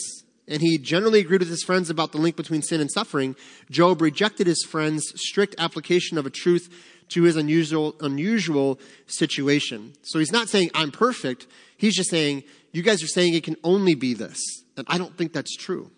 and 0.51 0.61
he 0.61 0.77
generally 0.77 1.21
agreed 1.21 1.39
with 1.39 1.49
his 1.49 1.63
friends 1.63 1.89
about 1.89 2.11
the 2.11 2.17
link 2.17 2.35
between 2.35 2.61
sin 2.61 2.81
and 2.81 2.91
suffering, 2.91 3.37
Job 3.69 4.01
rejected 4.01 4.47
his 4.47 4.63
friends' 4.63 5.13
strict 5.15 5.55
application 5.57 6.17
of 6.17 6.25
a 6.25 6.29
truth 6.29 6.69
to 7.09 7.23
his 7.23 7.37
unusual, 7.37 7.95
unusual 8.01 8.77
situation. 9.07 9.93
So 10.01 10.19
he's 10.19 10.31
not 10.31 10.49
saying, 10.49 10.69
I'm 10.75 10.91
perfect. 10.91 11.47
He's 11.77 11.95
just 11.95 12.09
saying, 12.09 12.43
you 12.73 12.83
guys 12.83 13.01
are 13.01 13.07
saying 13.07 13.33
it 13.33 13.45
can 13.45 13.55
only 13.63 13.95
be 13.95 14.13
this. 14.13 14.41
And 14.75 14.85
I 14.89 14.97
don't 14.97 15.17
think 15.17 15.31
that's 15.31 15.55
true. 15.55 15.89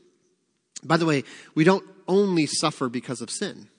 By 0.84 0.98
the 0.98 1.06
way, 1.06 1.24
we 1.56 1.64
don't 1.64 1.86
only 2.08 2.46
suffer 2.46 2.90
because 2.90 3.22
of 3.22 3.32
sin. 3.32 3.70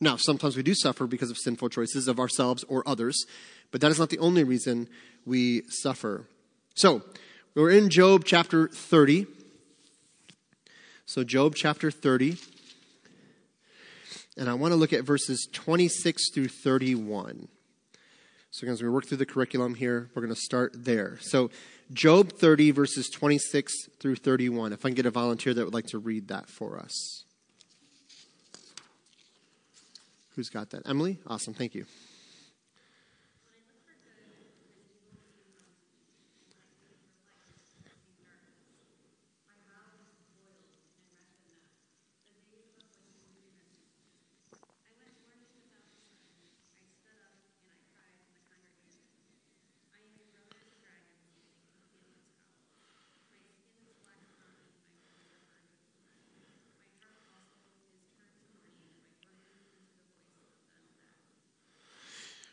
Now, 0.00 0.16
sometimes 0.16 0.56
we 0.56 0.62
do 0.62 0.74
suffer 0.74 1.08
because 1.08 1.30
of 1.30 1.36
sinful 1.36 1.70
choices 1.70 2.06
of 2.06 2.20
ourselves 2.20 2.64
or 2.68 2.86
others, 2.86 3.26
but 3.72 3.80
that 3.80 3.90
is 3.90 3.98
not 3.98 4.10
the 4.10 4.18
only 4.20 4.44
reason 4.44 4.88
we 5.26 5.62
suffer. 5.68 6.28
So, 6.74 7.02
We're 7.56 7.70
in 7.70 7.90
Job 7.90 8.24
chapter 8.24 8.68
30. 8.68 9.26
So, 11.08 11.24
Job 11.24 11.54
chapter 11.54 11.90
30. 11.90 12.36
And 14.36 14.46
I 14.46 14.52
want 14.52 14.72
to 14.72 14.76
look 14.76 14.92
at 14.92 15.04
verses 15.04 15.48
26 15.50 16.30
through 16.34 16.48
31. 16.48 17.48
So, 18.50 18.66
as 18.66 18.82
we 18.82 18.90
work 18.90 19.06
through 19.06 19.16
the 19.16 19.24
curriculum 19.24 19.74
here, 19.74 20.10
we're 20.14 20.20
going 20.20 20.34
to 20.34 20.38
start 20.38 20.72
there. 20.74 21.16
So, 21.22 21.50
Job 21.94 22.32
30, 22.32 22.72
verses 22.72 23.08
26 23.08 23.72
through 23.98 24.16
31. 24.16 24.74
If 24.74 24.84
I 24.84 24.90
can 24.90 24.96
get 24.96 25.06
a 25.06 25.10
volunteer 25.10 25.54
that 25.54 25.64
would 25.64 25.72
like 25.72 25.86
to 25.86 25.98
read 25.98 26.28
that 26.28 26.50
for 26.50 26.78
us. 26.78 27.24
Who's 30.36 30.50
got 30.50 30.68
that? 30.70 30.82
Emily? 30.86 31.16
Awesome. 31.26 31.54
Thank 31.54 31.74
you. 31.74 31.86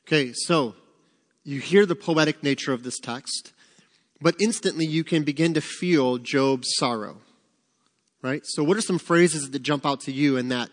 Okay, 0.08 0.34
so 0.34 0.76
you 1.44 1.60
hear 1.60 1.88
the 1.88 1.96
poetic 1.96 2.44
nature 2.44 2.74
of 2.74 2.84
this 2.84 3.00
text, 3.00 3.54
but 4.22 4.36
instantly 4.40 4.86
you 4.86 5.04
can 5.04 5.24
begin 5.24 5.56
to 5.56 5.62
feel 5.62 6.20
Job's 6.20 6.68
sorrow. 6.76 7.18
Right? 8.22 8.42
So, 8.46 8.64
what 8.64 8.78
are 8.78 8.82
some 8.82 9.00
phrases 9.00 9.50
that 9.50 9.60
jump 9.60 9.84
out 9.84 10.02
to 10.02 10.12
you 10.12 10.38
in 10.38 10.50
that 10.50 10.70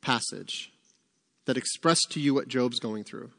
passage 0.00 0.72
that 1.44 1.58
express 1.58 2.00
to 2.10 2.20
you 2.20 2.32
what 2.32 2.48
Job's 2.48 2.80
going 2.80 3.04
through? 3.04 3.30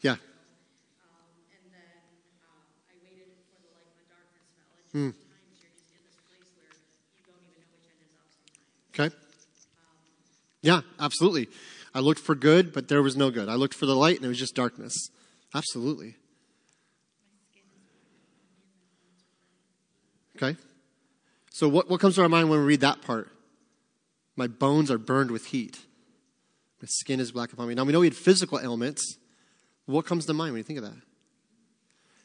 Yeah. 0.00 0.16
Hmm. 4.92 5.10
Okay. 8.94 9.14
Yeah, 10.62 10.80
absolutely. 10.98 11.48
I 11.94 12.00
looked 12.00 12.20
for 12.20 12.34
good, 12.34 12.72
but 12.72 12.88
there 12.88 13.02
was 13.02 13.16
no 13.16 13.30
good. 13.30 13.48
I 13.48 13.54
looked 13.54 13.74
for 13.74 13.86
the 13.86 13.94
light, 13.94 14.16
and 14.16 14.24
it 14.24 14.28
was 14.28 14.38
just 14.38 14.54
darkness. 14.54 14.94
Absolutely. 15.54 16.16
Okay. 20.36 20.56
So, 21.50 21.68
what, 21.68 21.90
what 21.90 22.00
comes 22.00 22.14
to 22.16 22.22
our 22.22 22.28
mind 22.28 22.50
when 22.50 22.60
we 22.60 22.64
read 22.64 22.80
that 22.80 23.02
part? 23.02 23.32
My 24.36 24.46
bones 24.46 24.90
are 24.90 24.98
burned 24.98 25.32
with 25.32 25.46
heat. 25.46 25.80
My 26.80 26.86
skin 26.88 27.18
is 27.18 27.32
black 27.32 27.52
upon 27.52 27.66
me. 27.66 27.74
Now, 27.74 27.84
we 27.84 27.92
know 27.92 28.00
we 28.00 28.06
had 28.06 28.16
physical 28.16 28.60
ailments. 28.60 29.16
What 29.88 30.04
comes 30.04 30.26
to 30.26 30.34
mind 30.34 30.52
when 30.52 30.58
you 30.58 30.64
think 30.64 30.78
of 30.78 30.84
that? 30.84 31.00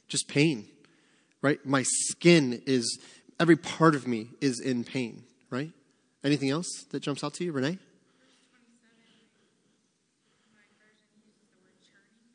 Just 0.10 0.28
pain, 0.28 0.68
right? 1.42 1.66
My 1.66 1.84
skin 1.84 2.62
is, 2.66 3.00
every 3.40 3.56
part 3.56 3.96
of 3.96 4.06
me 4.06 4.28
is 4.42 4.60
in 4.60 4.84
pain, 4.84 5.24
right? 5.50 5.72
Anything 6.26 6.50
else 6.50 6.68
that 6.92 7.00
jumps 7.00 7.24
out 7.24 7.34
to 7.36 7.46
you, 7.46 7.54
Renee? 7.54 7.78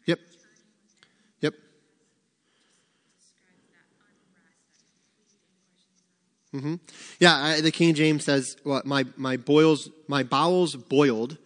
Yep. 0.07 0.19
Yep. 1.43 1.55
Mm-hmm. 6.55 6.75
Yeah, 7.21 7.35
I, 7.35 7.61
the 7.61 7.71
King 7.71 7.93
James 7.93 8.25
says, 8.25 8.57
"What 8.63 8.87
well, 8.87 9.05
my 9.05 9.05
my 9.19 9.37
boils, 9.37 9.91
my 10.07 10.23
bowels 10.23 10.75
boiled." 10.75 11.37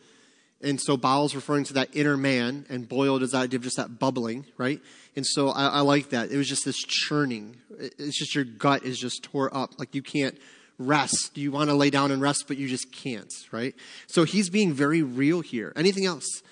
And 0.62 0.80
so 0.80 0.96
bowels 0.96 1.34
referring 1.34 1.64
to 1.64 1.74
that 1.74 1.88
inner 1.92 2.16
man, 2.16 2.66
and 2.68 2.88
boiled 2.88 3.22
is 3.22 3.32
that 3.32 3.38
idea 3.38 3.58
of 3.58 3.64
just 3.64 3.76
that 3.76 3.98
bubbling, 3.98 4.46
right? 4.56 4.80
And 5.16 5.26
so 5.26 5.48
I, 5.48 5.66
I 5.66 5.80
like 5.80 6.10
that. 6.10 6.30
It 6.30 6.36
was 6.36 6.48
just 6.48 6.64
this 6.64 6.78
churning. 6.78 7.56
It's 7.78 8.18
just 8.18 8.34
your 8.34 8.44
gut 8.44 8.84
is 8.84 8.98
just 8.98 9.24
tore 9.24 9.54
up. 9.54 9.78
Like 9.78 9.94
you 9.94 10.02
can't 10.02 10.38
rest. 10.78 11.36
You 11.36 11.52
want 11.52 11.70
to 11.70 11.74
lay 11.74 11.90
down 11.90 12.10
and 12.10 12.22
rest, 12.22 12.44
but 12.48 12.56
you 12.56 12.68
just 12.68 12.92
can't, 12.92 13.32
right? 13.50 13.74
So 14.06 14.24
he's 14.24 14.50
being 14.50 14.72
very 14.72 15.02
real 15.02 15.40
here. 15.40 15.72
Anything 15.76 16.06
else 16.06 16.42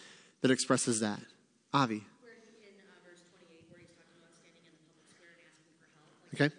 that 0.42 0.50
expresses 0.50 1.00
that? 1.00 1.20
Avi. 1.72 2.04
Okay. 6.34 6.50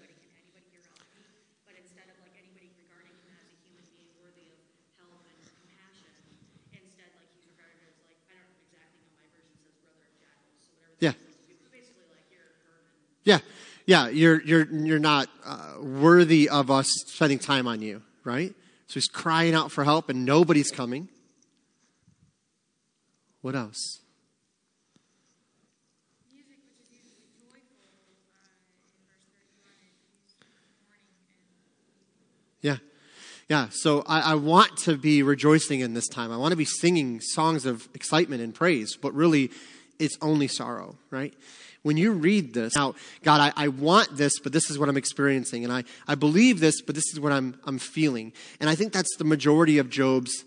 Yeah, 13.23 13.39
yeah, 13.85 14.09
you're, 14.09 14.41
you're, 14.41 14.67
you're 14.67 14.99
not 14.99 15.29
uh, 15.45 15.75
worthy 15.81 16.49
of 16.49 16.71
us 16.71 16.87
spending 17.07 17.39
time 17.39 17.67
on 17.67 17.81
you, 17.81 18.01
right? 18.23 18.53
So 18.87 18.95
he's 18.95 19.07
crying 19.07 19.53
out 19.53 19.71
for 19.71 19.83
help 19.83 20.09
and 20.09 20.25
nobody's 20.25 20.71
coming. 20.71 21.07
What 23.41 23.55
else? 23.55 23.99
Yeah. 32.61 32.77
Yeah, 33.49 33.67
so 33.69 34.03
I, 34.07 34.21
I, 34.21 34.35
want 34.35 34.77
to 34.83 34.95
be 34.95 35.23
rejoicing 35.23 35.81
in 35.81 35.93
this 35.93 36.07
time. 36.07 36.31
I 36.31 36.37
want 36.37 36.51
to 36.51 36.55
be 36.55 36.63
singing 36.63 37.19
songs 37.19 37.65
of 37.65 37.89
excitement 37.93 38.41
and 38.41 38.55
praise, 38.55 38.95
but 38.95 39.13
really, 39.13 39.51
it's 39.99 40.17
only 40.21 40.47
sorrow, 40.47 40.95
right? 41.09 41.33
When 41.83 41.97
you 41.97 42.11
read 42.11 42.53
this, 42.53 42.75
now, 42.75 42.95
God, 43.23 43.41
I, 43.41 43.65
I, 43.65 43.67
want 43.69 44.15
this, 44.15 44.39
but 44.39 44.53
this 44.53 44.69
is 44.69 44.77
what 44.77 44.87
I'm 44.87 44.97
experiencing. 44.97 45.63
And 45.63 45.73
I, 45.73 45.83
I 46.07 46.15
believe 46.15 46.59
this, 46.59 46.81
but 46.81 46.93
this 46.93 47.11
is 47.11 47.19
what 47.19 47.31
I'm, 47.31 47.59
I'm 47.65 47.79
feeling. 47.79 48.33
And 48.59 48.69
I 48.69 48.75
think 48.75 48.93
that's 48.93 49.15
the 49.17 49.23
majority 49.23 49.79
of 49.79 49.89
Job's 49.89 50.45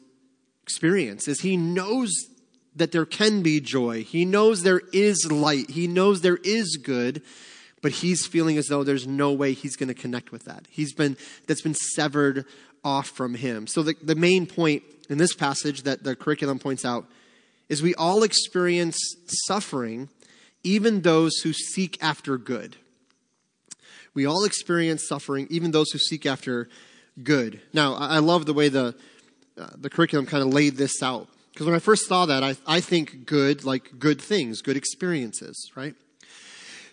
experience, 0.63 1.27
is 1.27 1.41
he 1.41 1.57
knows 1.57 2.13
that 2.77 2.93
there 2.93 3.07
can 3.07 3.43
be 3.43 3.61
joy. 3.61 4.03
He 4.03 4.25
knows 4.25 4.63
there 4.63 4.83
is 4.93 5.31
light. 5.31 5.71
He 5.71 5.87
knows 5.87 6.21
there 6.21 6.39
is 6.43 6.77
good, 6.77 7.23
but 7.83 7.93
he's 7.93 8.27
feeling 8.27 8.57
as 8.57 8.67
though 8.67 8.85
there's 8.85 9.07
no 9.07 9.33
way 9.33 9.53
he's 9.53 9.77
going 9.77 9.89
to 9.89 9.95
connect 9.95 10.33
with 10.33 10.45
that. 10.45 10.67
He's 10.71 10.93
been, 10.93 11.17
that's 11.47 11.63
been 11.63 11.75
severed 11.75 12.47
off 12.83 13.09
from 13.09 13.35
him. 13.35 13.67
So 13.67 13.83
the, 13.83 13.95
the 14.03 14.15
main 14.15 14.47
point 14.47 14.83
in 15.09 15.19
this 15.19 15.35
passage 15.35 15.83
that 15.83 16.03
the 16.03 16.17
curriculum 16.17 16.59
points 16.59 16.85
out 16.85 17.07
is 17.69 17.83
we 17.83 17.95
all 17.95 18.23
experience 18.23 18.99
suffering 19.47 20.09
even 20.65 21.03
those 21.03 21.37
who 21.43 21.53
seek 21.53 22.03
after 22.03 22.37
good. 22.39 22.77
We 24.15 24.27
all 24.27 24.45
experience 24.45 25.07
suffering, 25.07 25.47
even 25.51 25.71
those 25.71 25.91
who 25.91 25.99
seek 25.99 26.25
after 26.27 26.69
good. 27.23 27.61
Now, 27.73 27.95
I 27.95 28.19
love 28.19 28.47
the 28.47 28.55
way 28.55 28.69
the, 28.69 28.95
uh, 29.59 29.69
the 29.77 29.91
curriculum 29.91 30.27
kind 30.27 30.43
of 30.43 30.53
laid 30.53 30.77
this 30.77 31.03
out. 31.03 31.29
Because 31.53 31.67
when 31.67 31.77
I 31.77 31.81
first 31.81 32.09
saw 32.09 32.27
that, 32.27 32.43
I, 32.43 32.57
I 32.67 32.81
think 32.81 33.27
good, 33.27 33.65
like 33.65 33.99
good 33.99 34.21
things, 34.21 34.61
good 34.61 34.77
experiences, 34.77 35.71
right? 35.77 35.95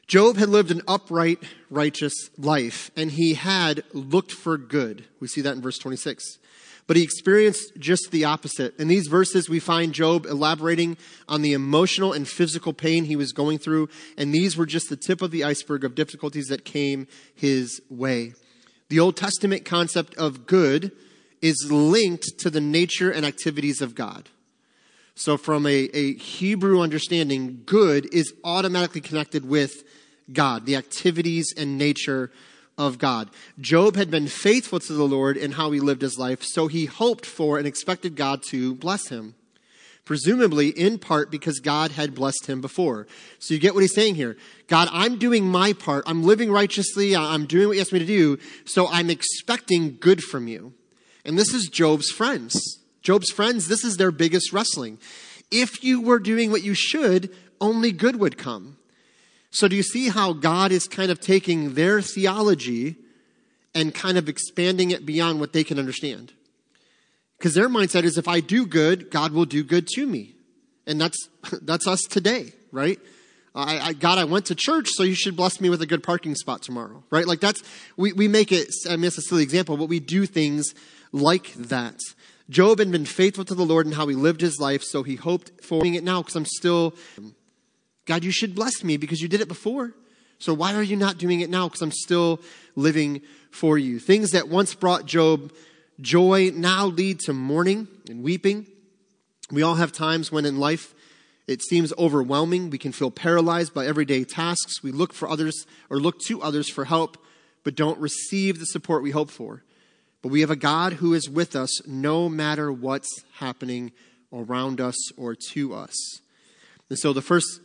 Job 0.07 0.37
had 0.37 0.49
lived 0.49 0.71
an 0.71 0.81
upright, 0.87 1.39
righteous 1.69 2.29
life, 2.37 2.91
and 2.95 3.11
he 3.11 3.35
had 3.35 3.83
looked 3.93 4.31
for 4.31 4.57
good. 4.57 5.05
We 5.19 5.27
see 5.27 5.41
that 5.41 5.55
in 5.55 5.61
verse 5.61 5.77
26. 5.77 6.37
But 6.87 6.97
he 6.97 7.03
experienced 7.03 7.73
just 7.77 8.11
the 8.11 8.25
opposite. 8.25 8.77
In 8.77 8.87
these 8.87 9.07
verses, 9.07 9.49
we 9.49 9.59
find 9.59 9.93
Job 9.93 10.25
elaborating 10.25 10.97
on 11.27 11.41
the 11.41 11.53
emotional 11.53 12.11
and 12.11 12.27
physical 12.27 12.73
pain 12.73 13.05
he 13.05 13.15
was 13.15 13.31
going 13.31 13.59
through, 13.59 13.89
and 14.17 14.33
these 14.33 14.57
were 14.57 14.65
just 14.65 14.89
the 14.89 14.97
tip 14.97 15.21
of 15.21 15.31
the 15.31 15.43
iceberg 15.43 15.83
of 15.83 15.95
difficulties 15.95 16.47
that 16.47 16.65
came 16.65 17.07
his 17.33 17.81
way. 17.89 18.33
The 18.89 18.99
Old 18.99 19.15
Testament 19.15 19.63
concept 19.63 20.15
of 20.15 20.45
good 20.45 20.91
is 21.41 21.71
linked 21.71 22.39
to 22.39 22.49
the 22.49 22.61
nature 22.61 23.09
and 23.09 23.25
activities 23.25 23.81
of 23.81 23.95
God. 23.95 24.29
So, 25.15 25.37
from 25.37 25.65
a, 25.65 25.89
a 25.93 26.15
Hebrew 26.15 26.81
understanding, 26.81 27.63
good 27.65 28.13
is 28.13 28.33
automatically 28.43 29.01
connected 29.01 29.47
with 29.47 29.83
God, 30.31 30.65
the 30.65 30.75
activities 30.75 31.53
and 31.55 31.77
nature 31.77 32.31
of 32.87 32.97
God. 32.97 33.29
Job 33.59 33.95
had 33.95 34.09
been 34.09 34.27
faithful 34.27 34.79
to 34.79 34.93
the 34.93 35.03
Lord 35.07 35.37
in 35.37 35.53
how 35.53 35.71
he 35.71 35.79
lived 35.79 36.01
his 36.01 36.17
life, 36.17 36.43
so 36.43 36.67
he 36.67 36.85
hoped 36.85 37.25
for 37.25 37.57
and 37.57 37.67
expected 37.67 38.15
God 38.15 38.41
to 38.49 38.75
bless 38.75 39.09
him. 39.09 39.35
Presumably, 40.03 40.69
in 40.69 40.97
part 40.97 41.29
because 41.29 41.59
God 41.59 41.91
had 41.91 42.15
blessed 42.15 42.47
him 42.47 42.59
before. 42.59 43.07
So 43.37 43.53
you 43.53 43.59
get 43.59 43.75
what 43.75 43.81
he's 43.81 43.93
saying 43.93 44.15
here. 44.15 44.35
God, 44.67 44.89
I'm 44.91 45.19
doing 45.19 45.45
my 45.45 45.73
part. 45.73 46.03
I'm 46.07 46.23
living 46.23 46.51
righteously. 46.51 47.15
I'm 47.15 47.45
doing 47.45 47.67
what 47.67 47.75
you 47.75 47.81
asked 47.81 47.93
me 47.93 47.99
to 47.99 48.05
do. 48.05 48.39
So 48.65 48.87
I'm 48.87 49.11
expecting 49.11 49.97
good 49.99 50.23
from 50.23 50.47
you. 50.47 50.73
And 51.23 51.37
this 51.37 51.53
is 51.53 51.69
Job's 51.69 52.09
friends. 52.09 52.79
Job's 53.03 53.31
friends, 53.31 53.67
this 53.67 53.83
is 53.83 53.97
their 53.97 54.11
biggest 54.11 54.51
wrestling. 54.51 54.97
If 55.51 55.83
you 55.83 56.01
were 56.01 56.19
doing 56.19 56.51
what 56.51 56.63
you 56.63 56.73
should, 56.73 57.33
only 57.59 57.91
good 57.91 58.15
would 58.15 58.37
come. 58.37 58.77
So, 59.51 59.67
do 59.67 59.75
you 59.75 59.83
see 59.83 60.07
how 60.09 60.31
God 60.31 60.71
is 60.71 60.87
kind 60.87 61.11
of 61.11 61.19
taking 61.19 61.73
their 61.73 62.01
theology 62.01 62.95
and 63.75 63.93
kind 63.93 64.17
of 64.17 64.29
expanding 64.29 64.91
it 64.91 65.05
beyond 65.05 65.39
what 65.39 65.51
they 65.51 65.65
can 65.65 65.77
understand? 65.77 66.31
Because 67.37 67.53
their 67.53 67.67
mindset 67.67 68.03
is 68.03 68.17
if 68.17 68.27
I 68.27 68.39
do 68.39 68.65
good, 68.65 69.11
God 69.11 69.33
will 69.33 69.45
do 69.45 69.63
good 69.63 69.87
to 69.95 70.05
me. 70.05 70.35
And 70.87 71.01
that's, 71.01 71.29
that's 71.61 71.85
us 71.85 72.01
today, 72.01 72.53
right? 72.71 72.99
I, 73.53 73.79
I, 73.79 73.93
God, 73.93 74.17
I 74.17 74.23
went 74.23 74.45
to 74.45 74.55
church, 74.55 74.87
so 74.89 75.03
you 75.03 75.15
should 75.15 75.35
bless 75.35 75.59
me 75.59 75.69
with 75.69 75.81
a 75.81 75.85
good 75.85 76.03
parking 76.03 76.35
spot 76.35 76.61
tomorrow, 76.61 77.03
right? 77.09 77.27
Like 77.27 77.41
that's, 77.41 77.61
we, 77.97 78.13
we 78.13 78.29
make 78.29 78.53
it, 78.53 78.69
I 78.89 78.95
mean, 78.95 79.05
it's 79.05 79.17
a 79.17 79.21
silly 79.21 79.43
example, 79.43 79.75
but 79.75 79.89
we 79.89 79.99
do 79.99 80.25
things 80.25 80.73
like 81.11 81.53
that. 81.55 81.99
Job 82.49 82.79
had 82.79 82.91
been 82.91 83.05
faithful 83.05 83.43
to 83.45 83.55
the 83.55 83.65
Lord 83.65 83.85
in 83.85 83.91
how 83.91 84.07
he 84.07 84.15
lived 84.15 84.39
his 84.39 84.59
life, 84.59 84.83
so 84.83 85.03
he 85.03 85.15
hoped 85.15 85.63
for 85.63 85.85
it 85.85 86.03
now 86.03 86.21
because 86.21 86.35
I'm 86.35 86.45
still 86.45 86.93
God, 88.11 88.25
you 88.25 88.31
should 88.31 88.53
bless 88.55 88.83
me 88.83 88.97
because 88.97 89.21
you 89.21 89.29
did 89.29 89.39
it 89.39 89.47
before. 89.47 89.93
So 90.37 90.53
why 90.53 90.73
are 90.73 90.83
you 90.83 90.97
not 90.97 91.17
doing 91.17 91.39
it 91.39 91.49
now? 91.49 91.69
Because 91.69 91.81
I'm 91.81 91.93
still 91.93 92.41
living 92.75 93.21
for 93.51 93.77
you. 93.77 93.99
Things 93.99 94.31
that 94.31 94.49
once 94.49 94.75
brought 94.75 95.05
Job 95.05 95.53
joy 96.01 96.51
now 96.53 96.87
lead 96.87 97.21
to 97.21 97.31
mourning 97.31 97.87
and 98.09 98.21
weeping. 98.21 98.67
We 99.49 99.61
all 99.61 99.75
have 99.75 99.93
times 99.93 100.29
when 100.29 100.45
in 100.45 100.59
life 100.59 100.93
it 101.47 101.61
seems 101.61 101.93
overwhelming. 101.97 102.69
We 102.69 102.77
can 102.77 102.91
feel 102.91 103.11
paralyzed 103.11 103.73
by 103.73 103.85
everyday 103.85 104.25
tasks. 104.25 104.83
We 104.83 104.91
look 104.91 105.13
for 105.13 105.29
others 105.29 105.65
or 105.89 105.97
look 105.97 106.19
to 106.27 106.41
others 106.41 106.69
for 106.69 106.83
help, 106.83 107.17
but 107.63 107.75
don't 107.75 107.97
receive 107.97 108.59
the 108.59 108.65
support 108.65 109.03
we 109.03 109.11
hope 109.11 109.31
for. 109.31 109.63
But 110.21 110.33
we 110.33 110.41
have 110.41 110.51
a 110.51 110.57
God 110.57 110.91
who 110.91 111.13
is 111.13 111.29
with 111.29 111.55
us 111.55 111.87
no 111.87 112.27
matter 112.27 112.73
what's 112.73 113.23
happening 113.35 113.93
around 114.33 114.81
us 114.81 114.97
or 115.13 115.33
to 115.53 115.73
us. 115.73 115.95
And 116.89 116.99
so 116.99 117.13
the 117.13 117.21
first 117.21 117.61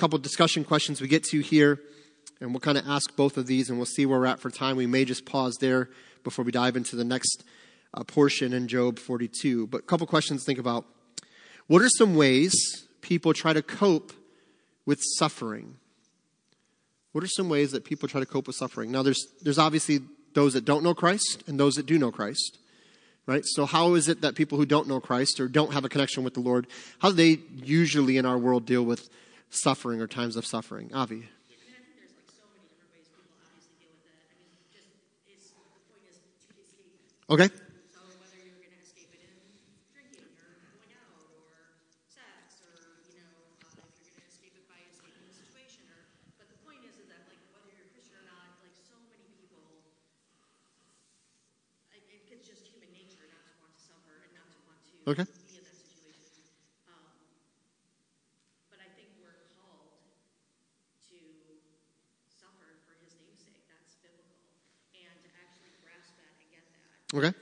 couple 0.00 0.18
discussion 0.18 0.64
questions 0.64 0.98
we 1.02 1.08
get 1.08 1.24
to 1.24 1.40
here, 1.40 1.78
and 2.40 2.52
we'll 2.52 2.60
kind 2.60 2.78
of 2.78 2.88
ask 2.88 3.14
both 3.16 3.36
of 3.36 3.46
these, 3.46 3.68
and 3.68 3.78
we'll 3.78 3.84
see 3.84 4.06
where 4.06 4.18
we're 4.18 4.24
at 4.24 4.40
for 4.40 4.50
time. 4.50 4.76
We 4.76 4.86
may 4.86 5.04
just 5.04 5.26
pause 5.26 5.58
there 5.60 5.90
before 6.24 6.42
we 6.42 6.52
dive 6.52 6.74
into 6.74 6.96
the 6.96 7.04
next 7.04 7.44
uh, 7.92 8.02
portion 8.04 8.54
in 8.54 8.66
Job 8.66 8.98
42. 8.98 9.66
But 9.66 9.82
a 9.82 9.82
couple 9.82 10.06
questions 10.06 10.40
to 10.40 10.46
think 10.46 10.58
about. 10.58 10.86
What 11.66 11.82
are 11.82 11.88
some 11.90 12.14
ways 12.14 12.86
people 13.02 13.34
try 13.34 13.52
to 13.52 13.60
cope 13.60 14.14
with 14.86 15.00
suffering? 15.18 15.76
What 17.12 17.22
are 17.22 17.28
some 17.28 17.50
ways 17.50 17.72
that 17.72 17.84
people 17.84 18.08
try 18.08 18.20
to 18.20 18.26
cope 18.26 18.46
with 18.46 18.56
suffering? 18.56 18.90
Now, 18.90 19.02
there's, 19.02 19.26
there's 19.42 19.58
obviously 19.58 20.00
those 20.32 20.54
that 20.54 20.64
don't 20.64 20.82
know 20.82 20.94
Christ 20.94 21.44
and 21.46 21.60
those 21.60 21.74
that 21.74 21.84
do 21.84 21.98
know 21.98 22.10
Christ, 22.10 22.56
right? 23.26 23.42
So, 23.44 23.66
how 23.66 23.94
is 23.94 24.08
it 24.08 24.22
that 24.22 24.34
people 24.34 24.56
who 24.56 24.64
don't 24.64 24.88
know 24.88 24.98
Christ 24.98 25.40
or 25.40 25.48
don't 25.48 25.74
have 25.74 25.84
a 25.84 25.90
connection 25.90 26.24
with 26.24 26.32
the 26.32 26.40
Lord, 26.40 26.68
how 27.00 27.10
do 27.10 27.16
they 27.16 27.42
usually 27.54 28.16
in 28.16 28.24
our 28.24 28.38
world 28.38 28.64
deal 28.64 28.82
with 28.82 29.10
suffering 29.50 30.00
or 30.00 30.06
times 30.06 30.36
of 30.36 30.46
suffering. 30.46 30.92
Avi. 30.94 31.28
Okay. 37.30 37.46
So 37.46 38.02
whether 38.18 38.34
you're 38.42 38.58
going 38.58 38.74
to 38.74 38.82
escape 38.82 39.10
it 39.14 39.22
in 39.22 39.30
drinking 39.94 40.26
or 40.34 40.66
going 40.74 40.90
out 40.98 41.30
or 41.30 41.70
sex 42.10 42.58
or, 42.58 42.74
you 43.06 43.14
know, 43.14 43.30
uh, 43.78 43.86
if 43.86 44.02
you're 44.02 44.18
going 44.18 44.26
to 44.26 44.32
escape 44.34 44.54
it 44.58 44.66
by 44.66 44.82
escaping 44.90 45.22
the 45.30 45.34
situation 45.38 45.86
or, 45.94 46.10
but 46.34 46.50
the 46.50 46.58
point 46.66 46.82
is, 46.82 46.98
is 46.98 47.06
that 47.06 47.22
like 47.30 47.38
whether 47.54 47.70
you're 47.70 47.86
Christian 47.94 48.18
or 48.18 48.26
not, 48.26 48.50
like 48.58 48.74
so 48.74 48.98
many 49.06 49.30
people, 49.30 49.78
it, 51.94 52.02
it's 52.34 52.42
just 52.46 52.66
human 52.66 52.90
nature 52.90 53.22
not 53.30 53.46
to 53.46 53.54
want 53.62 53.70
to 53.70 53.82
suffer 53.86 54.14
and 54.26 54.32
not 54.34 54.50
to 54.50 54.58
want 54.66 54.78
to. 54.90 54.94
Okay. 55.14 55.26
Okay. 67.12 67.32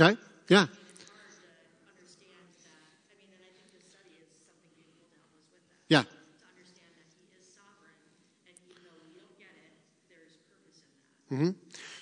Okay. 0.00 0.16
Yeah. 0.48 0.66
Yeah. 5.88 6.04
Mm-hmm. 11.32 11.50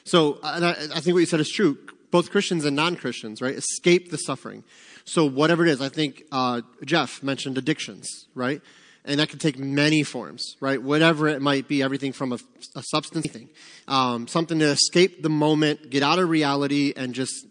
So, 0.04 0.38
and 0.42 0.64
I, 0.64 0.70
I 0.70 1.00
think 1.00 1.14
what 1.14 1.20
you 1.20 1.26
said 1.26 1.40
is 1.40 1.50
true. 1.50 1.78
Both 2.10 2.30
Christians 2.30 2.64
and 2.64 2.76
non-Christians, 2.76 3.40
right? 3.40 3.54
Escape 3.54 4.10
the 4.10 4.18
suffering. 4.18 4.62
So, 5.04 5.24
whatever 5.24 5.64
it 5.64 5.70
is, 5.70 5.80
I 5.80 5.88
think 5.88 6.22
uh, 6.30 6.60
Jeff 6.84 7.22
mentioned 7.22 7.58
addictions, 7.58 8.26
right? 8.34 8.60
And 9.06 9.20
that 9.20 9.28
can 9.28 9.38
take 9.38 9.58
many 9.58 10.02
forms, 10.02 10.56
right? 10.60 10.82
Whatever 10.82 11.28
it 11.28 11.40
might 11.40 11.68
be, 11.68 11.82
everything 11.82 12.12
from 12.12 12.32
a, 12.32 12.38
a 12.74 12.82
substance 12.82 13.28
thing, 13.28 13.48
um, 13.86 14.26
something 14.26 14.58
to 14.58 14.66
escape 14.66 15.22
the 15.22 15.30
moment, 15.30 15.90
get 15.90 16.02
out 16.02 16.18
of 16.18 16.28
reality, 16.28 16.92
and 16.96 17.14
just 17.14 17.46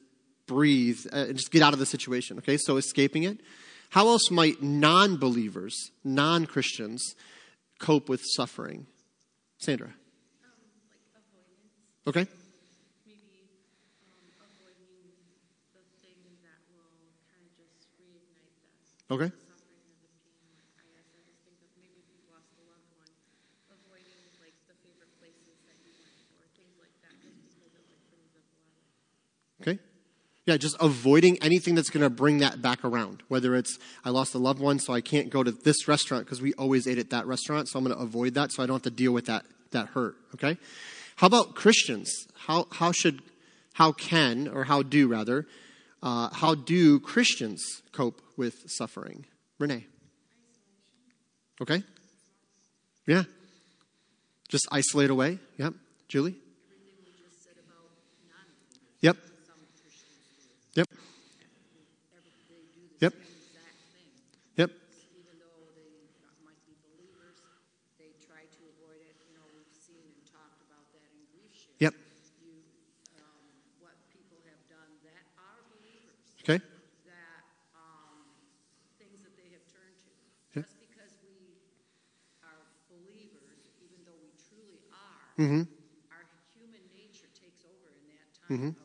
breathe, 0.47 0.99
uh, 1.13 1.25
and 1.29 1.37
just 1.37 1.51
get 1.51 1.61
out 1.61 1.73
of 1.73 1.79
the 1.79 1.85
situation. 1.85 2.37
Okay, 2.39 2.57
so 2.57 2.75
escaping 2.75 3.23
it. 3.23 3.39
How 3.91 4.09
else 4.09 4.29
might 4.29 4.61
non-believers, 4.61 5.91
non-Christians, 6.03 7.15
cope 7.79 8.09
with 8.09 8.21
suffering? 8.35 8.87
Sandra. 9.57 9.87
Um, 9.87 9.93
like 12.05 12.25
okay. 12.25 12.31
Maybe 13.07 13.47
um, 14.03 14.19
avoiding 14.43 15.15
the 15.71 15.79
thing 16.03 16.19
that 16.43 16.59
will 16.67 16.91
kind 17.31 17.47
of 17.47 17.55
just 17.55 17.87
reignite 17.95 18.51
that. 19.07 19.15
Okay. 19.15 19.31
Okay? 29.61 29.79
Yeah, 30.45 30.57
just 30.57 30.77
avoiding 30.79 31.41
anything 31.41 31.73
that's 31.73 31.89
going 31.89 32.03
to 32.03 32.09
bring 32.09 32.37
that 32.39 32.61
back 32.61 32.85
around. 32.85 33.23
Whether 33.29 33.55
it's, 33.55 33.79
I 34.03 34.11
lost 34.11 34.35
a 34.35 34.37
loved 34.37 34.59
one, 34.59 34.77
so 34.77 34.93
I 34.93 35.01
can't 35.01 35.31
go 35.31 35.41
to 35.41 35.51
this 35.51 35.87
restaurant 35.87 36.25
because 36.25 36.39
we 36.39 36.53
always 36.53 36.87
ate 36.87 36.99
at 36.99 37.09
that 37.09 37.25
restaurant, 37.25 37.67
so 37.67 37.79
I'm 37.79 37.85
going 37.85 37.97
to 37.97 38.01
avoid 38.01 38.35
that 38.35 38.51
so 38.51 38.61
I 38.61 38.67
don't 38.67 38.75
have 38.75 38.83
to 38.83 38.91
deal 38.91 39.11
with 39.11 39.25
that, 39.25 39.45
that 39.71 39.87
hurt. 39.87 40.15
Okay? 40.35 40.57
How 41.15 41.27
about 41.27 41.55
Christians? 41.55 42.27
How, 42.45 42.67
how 42.71 42.91
should, 42.91 43.23
how 43.73 43.91
can, 43.91 44.47
or 44.47 44.65
how 44.65 44.83
do 44.83 45.07
rather, 45.07 45.47
uh, 46.03 46.29
how 46.31 46.53
do 46.53 46.99
Christians 46.99 47.81
cope 47.91 48.21
with 48.37 48.65
suffering? 48.67 49.25
Renee. 49.57 49.87
Okay? 51.59 51.81
Yeah. 53.07 53.23
Just 54.47 54.67
isolate 54.71 55.09
away. 55.09 55.39
Yep. 55.57 55.73
Julie? 56.07 56.35
Yep. 59.01 59.17
Yep. 60.75 60.91
Yep. 62.99 63.13
Yep. 64.59 64.71
Even 65.15 65.35
though 65.39 65.71
they 65.71 66.11
might 66.43 66.59
be 66.67 66.75
believers, 66.83 67.39
they 67.95 68.11
try 68.19 68.43
to 68.43 68.61
avoid 68.75 68.99
it. 68.99 69.15
You 69.23 69.39
know, 69.39 69.47
we've 69.55 69.71
seen 69.71 70.03
and 70.03 70.19
talked 70.27 70.59
about 70.67 70.83
that 70.91 71.07
in 71.15 71.23
GriefShare. 71.31 71.79
Yep. 71.79 71.95
You, 72.43 72.59
um, 73.23 73.39
what 73.79 73.95
people 74.11 74.35
have 74.51 74.59
done 74.67 74.91
that 75.07 75.23
are 75.39 75.63
believers. 75.71 76.19
Okay. 76.43 76.59
That 77.07 77.43
um, 77.71 78.35
things 78.99 79.23
that 79.23 79.31
they 79.39 79.55
have 79.55 79.63
turned 79.71 79.95
to. 80.03 80.11
Yep. 80.59 80.67
Just 80.67 80.75
because 80.83 81.15
we 81.23 81.55
are 82.43 82.59
believers, 82.91 83.63
even 83.79 84.03
though 84.03 84.19
we 84.19 84.35
truly 84.43 84.83
are, 84.91 85.23
Mm-hmm. 85.39 85.67
our 86.15 86.23
human 86.51 86.83
nature 86.95 87.31
takes 87.31 87.63
over 87.63 87.91
in 87.95 88.03
that 88.11 88.27
time. 88.43 88.75
Mm-hmm. 88.75 88.84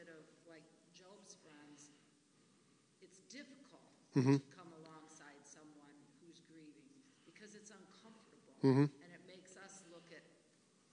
instead 0.00 0.16
of 0.16 0.24
like 0.48 0.64
Job's 0.96 1.36
friends, 1.44 1.92
it's 3.04 3.20
difficult 3.28 3.84
mm-hmm. 4.16 4.40
to 4.40 4.48
come 4.56 4.72
alongside 4.80 5.36
someone 5.44 5.92
who's 6.24 6.40
grieving 6.48 6.88
because 7.28 7.52
it's 7.52 7.68
uncomfortable. 7.68 8.56
Mm-hmm. 8.64 8.88
And 8.88 9.10
it 9.12 9.20
makes 9.28 9.60
us 9.60 9.84
look 9.92 10.08
at 10.08 10.24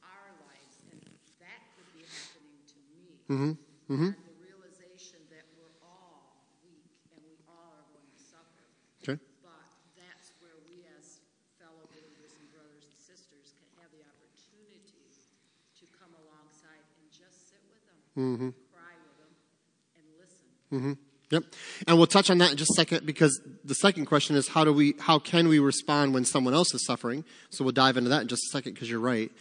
our 0.03 0.28
lives 0.43 0.84
and 0.91 0.99
that 1.39 1.62
could 1.80 1.88
be 1.95 2.03
happening 2.03 2.60
to 2.68 2.80
me. 2.91 3.08
Mm-hmm. 3.32 3.53
mm-hmm. 3.95 4.12
And 4.12 4.28
the 4.28 4.39
realization 4.43 5.24
that 5.32 5.47
we're 5.55 5.72
all 5.80 6.43
weak 6.68 6.91
and 7.16 7.24
we 7.24 7.39
all 7.47 7.80
are 7.80 7.88
going 7.95 8.12
to 8.12 8.20
suffer. 8.20 8.68
Okay. 9.08 9.16
But 9.39 9.72
that's 9.95 10.36
where 10.43 10.60
we 10.68 10.84
as 10.99 11.24
fellow 11.55 11.88
believers 11.95 12.36
and 12.36 12.43
brothers 12.51 12.84
and 12.84 12.99
sisters 12.99 13.55
can 13.55 13.72
have 13.80 13.88
the 13.95 14.03
opportunity 14.03 15.08
to 15.80 15.86
come 15.95 16.12
alongside 16.28 16.84
and 16.97 17.08
just 17.14 17.53
sit 17.53 17.62
with 17.70 17.80
them, 17.88 17.95
cry 18.12 18.36
with 18.36 18.39
them, 18.43 18.51
and 18.51 18.66
listen. 20.72 20.97
Yep. 21.30 21.43
And 21.88 21.97
we'll 21.97 22.07
touch 22.07 22.30
on 22.30 22.38
that 22.38 22.51
in 22.51 22.57
just 22.57 22.72
a 22.72 22.76
second 22.76 23.05
because 23.05 23.41
the 23.65 23.76
second 23.76 24.05
question 24.05 24.36
is 24.36 24.47
how 24.47 24.63
do 24.63 24.72
we 24.72 24.95
how 24.99 25.20
can 25.20 25.49
we 25.49 25.59
respond 25.59 26.13
when 26.13 26.24
someone 26.24 26.53
else 26.53 26.74
is 26.74 26.86
suffering? 26.86 27.26
So 27.49 27.65
we'll 27.65 27.74
dive 27.74 27.97
into 27.97 28.09
that 28.11 28.22
in 28.22 28.28
just 28.28 28.43
a 28.45 28.51
second 28.51 28.74
because 28.74 28.89
you're 28.89 28.99
right. 28.99 29.32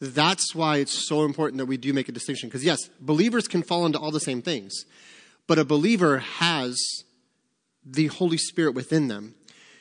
That's 0.00 0.54
why 0.54 0.78
it's 0.78 1.08
so 1.08 1.24
important 1.24 1.58
that 1.58 1.66
we 1.66 1.76
do 1.76 1.92
make 1.92 2.08
a 2.08 2.12
distinction. 2.12 2.48
Because, 2.48 2.64
yes, 2.64 2.88
believers 3.00 3.48
can 3.48 3.62
fall 3.62 3.84
into 3.84 3.98
all 3.98 4.10
the 4.10 4.20
same 4.20 4.42
things, 4.42 4.84
but 5.46 5.58
a 5.58 5.64
believer 5.64 6.18
has 6.18 6.78
the 7.84 8.06
Holy 8.06 8.38
Spirit 8.38 8.74
within 8.74 9.08
them. 9.08 9.34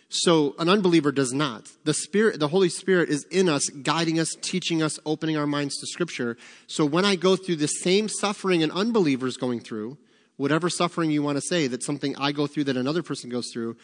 So 0.09 0.55
an 0.57 0.69
unbeliever 0.69 1.11
does 1.11 1.33
not. 1.33 1.69
The 1.83 1.93
Spirit, 1.93 2.39
the 2.39 2.47
Holy 2.47 2.69
Spirit 2.69 3.09
is 3.09 3.25
in 3.25 3.49
us, 3.49 3.67
guiding 3.69 4.19
us, 4.19 4.33
teaching 4.41 4.81
us, 4.81 4.99
opening 5.05 5.35
our 5.35 5.47
minds 5.47 5.77
to 5.77 5.87
Scripture. 5.87 6.37
So 6.67 6.85
when 6.85 7.03
I 7.03 7.15
go 7.15 7.35
through 7.35 7.57
the 7.57 7.67
same 7.67 8.07
suffering 8.07 8.63
an 8.63 8.71
unbeliever 8.71 9.27
is 9.27 9.35
going 9.35 9.59
through, 9.59 9.97
whatever 10.37 10.69
suffering 10.69 11.11
you 11.11 11.21
want 11.21 11.37
to 11.37 11.41
say, 11.41 11.67
that's 11.67 11.85
something 11.85 12.15
I 12.17 12.31
go 12.31 12.47
through 12.47 12.65
that 12.65 12.77
another 12.77 13.03
person 13.03 13.29
goes 13.29 13.49
through, 13.51 13.75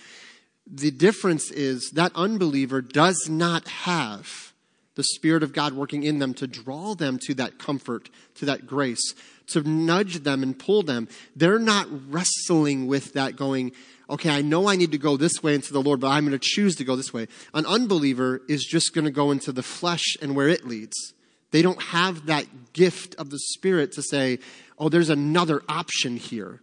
the 0.66 0.92
difference 0.92 1.52
is 1.52 1.92
that 1.96 2.14
unbeliever 2.16 2.82
does 2.82 3.28
not 3.30 3.68
have 3.68 4.54
the 4.96 5.04
Spirit 5.04 5.44
of 5.44 5.54
God 5.54 5.74
working 5.74 6.04
in 6.04 6.20
them 6.20 6.34
to 6.36 6.48
draw 6.48 6.94
them 6.94 7.20
to 7.24 7.34
that 7.34 7.58
comfort, 7.58 8.10
to 8.36 8.46
that 8.46 8.68
grace, 8.68 9.14
to 9.48 9.68
nudge 9.68 10.24
them 10.24 10.44
and 10.44 10.58
pull 10.58 10.84
them. 10.84 11.08
They're 11.36 11.60
not 11.60 11.88
wrestling 12.12 12.88
with 12.88 13.14
that 13.14 13.36
going, 13.36 13.72
okay, 14.14 14.30
I 14.30 14.42
know 14.42 14.68
I 14.68 14.76
need 14.76 14.92
to 14.92 14.98
go 15.00 15.18
this 15.18 15.42
way 15.42 15.56
into 15.56 15.74
the 15.74 15.82
Lord, 15.82 16.00
but 16.00 16.08
I'm 16.08 16.26
going 16.26 16.38
to 16.38 16.40
choose 16.40 16.76
to 16.76 16.84
go 16.84 16.96
this 16.96 17.12
way. 17.12 17.28
An 17.54 17.66
unbeliever 17.66 18.42
is 18.48 18.64
just 18.64 18.94
going 18.94 19.06
to 19.06 19.12
go 19.12 19.32
into 19.32 19.52
the 19.52 19.64
flesh 19.64 20.16
and 20.22 20.36
where 20.36 20.48
it 20.48 20.68
leads. 20.68 21.14
They 21.50 21.64
don't 21.64 21.82
have 21.82 22.28
that 22.28 22.74
gift 22.74 23.16
of 23.16 23.32
the 23.32 23.40
Spirit 23.40 23.92
to 23.94 24.04
say, 24.04 24.40
oh, 24.78 24.90
there's 24.90 25.10
another 25.10 25.64
option 25.68 26.18
here. 26.18 26.62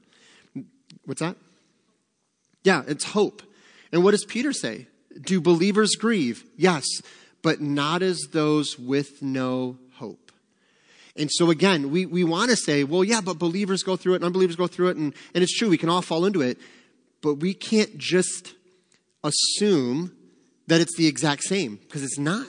What's 1.05 1.21
that? 1.21 1.37
Yeah, 2.63 2.85
it's 2.87 3.05
hope. 3.05 3.43
And 3.91 4.05
what 4.05 4.13
does 4.13 4.25
Peter 4.25 4.53
say? 4.53 4.87
Do 5.21 5.41
believers 5.41 5.97
grieve? 5.99 6.45
Yes, 6.57 6.85
but 7.43 7.61
not 7.61 8.03
as 8.03 8.29
those 8.33 8.79
with 8.79 9.23
no 9.23 9.77
hope. 9.95 10.31
And 11.17 11.29
so 11.33 11.51
again, 11.51 11.91
we, 11.91 12.07
we 12.07 12.23
want 12.23 12.51
to 12.51 12.57
say, 12.57 12.85
well, 12.85 13.03
yeah, 13.03 13.21
but 13.21 13.39
believers 13.39 13.83
go 13.83 13.97
through 13.97 14.13
it 14.13 14.17
and 14.17 14.25
unbelievers 14.25 14.57
go 14.57 14.69
through 14.69 14.89
it, 14.89 14.97
and, 14.97 15.15
and 15.35 15.43
it's 15.43 15.57
true, 15.57 15.69
we 15.69 15.79
can 15.79 15.89
all 15.89 16.03
fall 16.03 16.25
into 16.25 16.43
it, 16.43 16.59
but 17.23 17.35
we 17.35 17.55
can't 17.55 17.99
just 17.99 18.55
assume 19.23 20.13
that 20.67 20.81
it's 20.81 20.97
the 20.97 21.07
exact 21.07 21.43
same, 21.43 21.77
because 21.77 22.03
it's 22.03 22.19
not. 22.19 22.47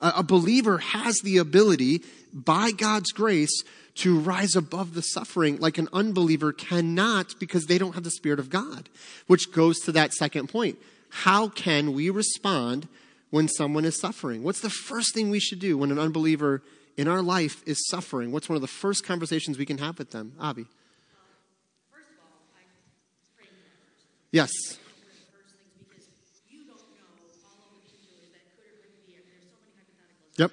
A, 0.00 0.12
a 0.16 0.22
believer 0.22 0.78
has 0.78 1.20
the 1.20 1.38
ability, 1.38 2.02
by 2.32 2.70
God's 2.70 3.12
grace, 3.12 3.62
to 3.94 4.18
rise 4.18 4.56
above 4.56 4.94
the 4.94 5.02
suffering 5.02 5.58
like 5.58 5.76
an 5.76 5.88
unbeliever 5.92 6.52
cannot 6.52 7.38
because 7.38 7.66
they 7.66 7.78
don't 7.78 7.94
have 7.94 8.04
the 8.04 8.10
Spirit 8.10 8.38
of 8.38 8.48
God. 8.48 8.88
Which 9.26 9.52
goes 9.52 9.78
to 9.80 9.92
that 9.92 10.14
second 10.14 10.48
point. 10.48 10.78
How 11.10 11.48
can 11.48 11.92
we 11.92 12.08
respond 12.08 12.88
when 13.30 13.48
someone 13.48 13.84
is 13.84 14.00
suffering? 14.00 14.42
What's 14.42 14.60
the 14.60 14.70
first 14.70 15.14
thing 15.14 15.28
we 15.28 15.40
should 15.40 15.58
do 15.58 15.76
when 15.76 15.90
an 15.90 15.98
unbeliever 15.98 16.62
in 16.96 17.06
our 17.06 17.20
life 17.20 17.62
is 17.66 17.86
suffering? 17.88 18.32
What's 18.32 18.48
one 18.48 18.56
of 18.56 18.62
the 18.62 18.68
first 18.68 19.04
conversations 19.04 19.58
we 19.58 19.66
can 19.66 19.78
have 19.78 19.98
with 19.98 20.10
them? 20.10 20.32
Abby. 20.40 20.66
Hypotheticals. 24.32 24.78
Yep. 30.38 30.50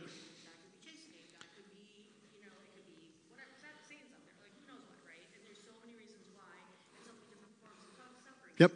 Yep. 8.59 8.71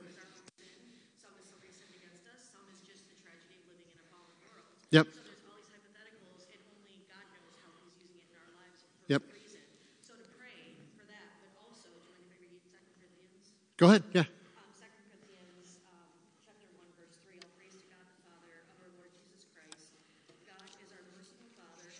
Yep. 4.93 5.09
So 5.09 5.25
there's 5.25 5.41
all 5.49 5.57
these 5.57 5.73
hypotheticals, 5.73 6.45
and 6.53 6.61
only 6.69 7.01
God 7.09 7.25
knows 7.33 7.49
how 7.59 7.73
He's 7.81 7.97
using 7.97 8.21
it 8.21 8.29
in 8.29 8.37
our 8.37 8.53
lives 8.55 8.85
for 8.85 8.93
Yep. 9.09 9.25
reason. 9.33 9.65
So 10.05 10.13
to 10.13 10.21
pray 10.37 10.77
for 10.93 11.01
that, 11.09 11.33
but 11.41 11.49
also, 11.59 11.89
do 11.89 11.97
you 11.97 12.05
mind 12.13 12.21
if 12.21 12.29
read 12.53 12.61
Second 12.69 12.93
Corinthians? 13.01 13.57
Go 13.81 13.89
ahead. 13.89 14.05
Yeah. 14.13 14.29
Um, 14.55 14.69
2 14.77 14.85
Corinthians 15.09 15.81
um, 15.89 16.13
chapter 16.45 16.69
1, 16.77 16.85
verse 16.93 17.17
3. 17.25 17.41
All 17.41 17.49
praise 17.57 17.73
to 17.73 17.85
God 17.89 18.05
the 18.05 18.21
Father 18.21 18.69
of 18.69 18.77
our 18.85 18.91
Lord 19.01 19.09
Jesus 19.17 19.49
Christ. 19.49 19.97
God 20.45 20.69
is 20.77 20.93
our 20.93 21.01
merciful 21.17 21.49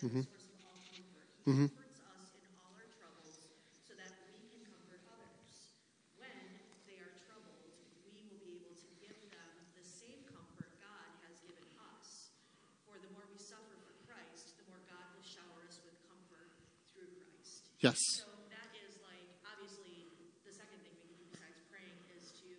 Father 0.04 0.20
and 0.20 0.28
the 0.28 0.36
source 0.36 0.52
of 0.52 0.60
all 0.68 0.76
comfort. 0.84 1.24
He 1.48 1.64
comforts 1.64 2.00
us 2.12 2.36
in 2.36 2.44
all 2.60 2.76
our 2.76 2.88
troubles 2.92 3.48
so 3.88 3.96
that 3.96 4.12
we 4.28 4.36
can 4.52 4.60
comfort 4.68 5.00
others. 5.08 5.80
When 6.20 6.36
they 6.84 7.00
are 7.00 7.08
troubled, 7.24 7.72
we 8.12 8.20
will 8.28 8.36
be 8.36 8.60
able 8.60 8.76
to 8.76 8.88
give 9.00 9.16
them 9.32 9.52
the 9.72 9.80
same 9.80 10.20
comfort 10.28 10.68
God 10.76 11.08
has 11.24 11.40
given 11.48 11.64
us. 11.96 12.36
For 12.84 13.00
the 13.00 13.08
more 13.16 13.24
we 13.32 13.40
suffer 13.40 13.80
for 13.80 13.96
Christ, 14.04 14.60
the 14.60 14.68
more 14.68 14.84
God 14.92 15.08
will 15.16 15.24
shower 15.24 15.64
us 15.64 15.80
with 15.88 15.96
comfort 16.04 16.52
through 16.92 17.08
Christ. 17.24 17.72
Yes. 17.80 17.96
So 18.20 18.28
that 18.52 18.68
is 18.76 19.00
like 19.00 19.24
obviously 19.48 20.04
the 20.44 20.52
second 20.52 20.84
thing 20.84 20.92
we 21.00 21.00
can 21.08 21.16
do 21.16 21.24
besides 21.32 21.56
praying 21.72 21.96
is 22.20 22.28
to, 22.44 22.52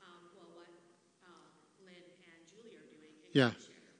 um, 0.00 0.32
well, 0.40 0.64
what 0.64 0.72
uh, 1.20 1.52
Lynn 1.84 2.00
and 2.24 2.40
Julie 2.48 2.80
are 2.80 2.88
doing 2.88 3.12
Yeah. 3.36 3.52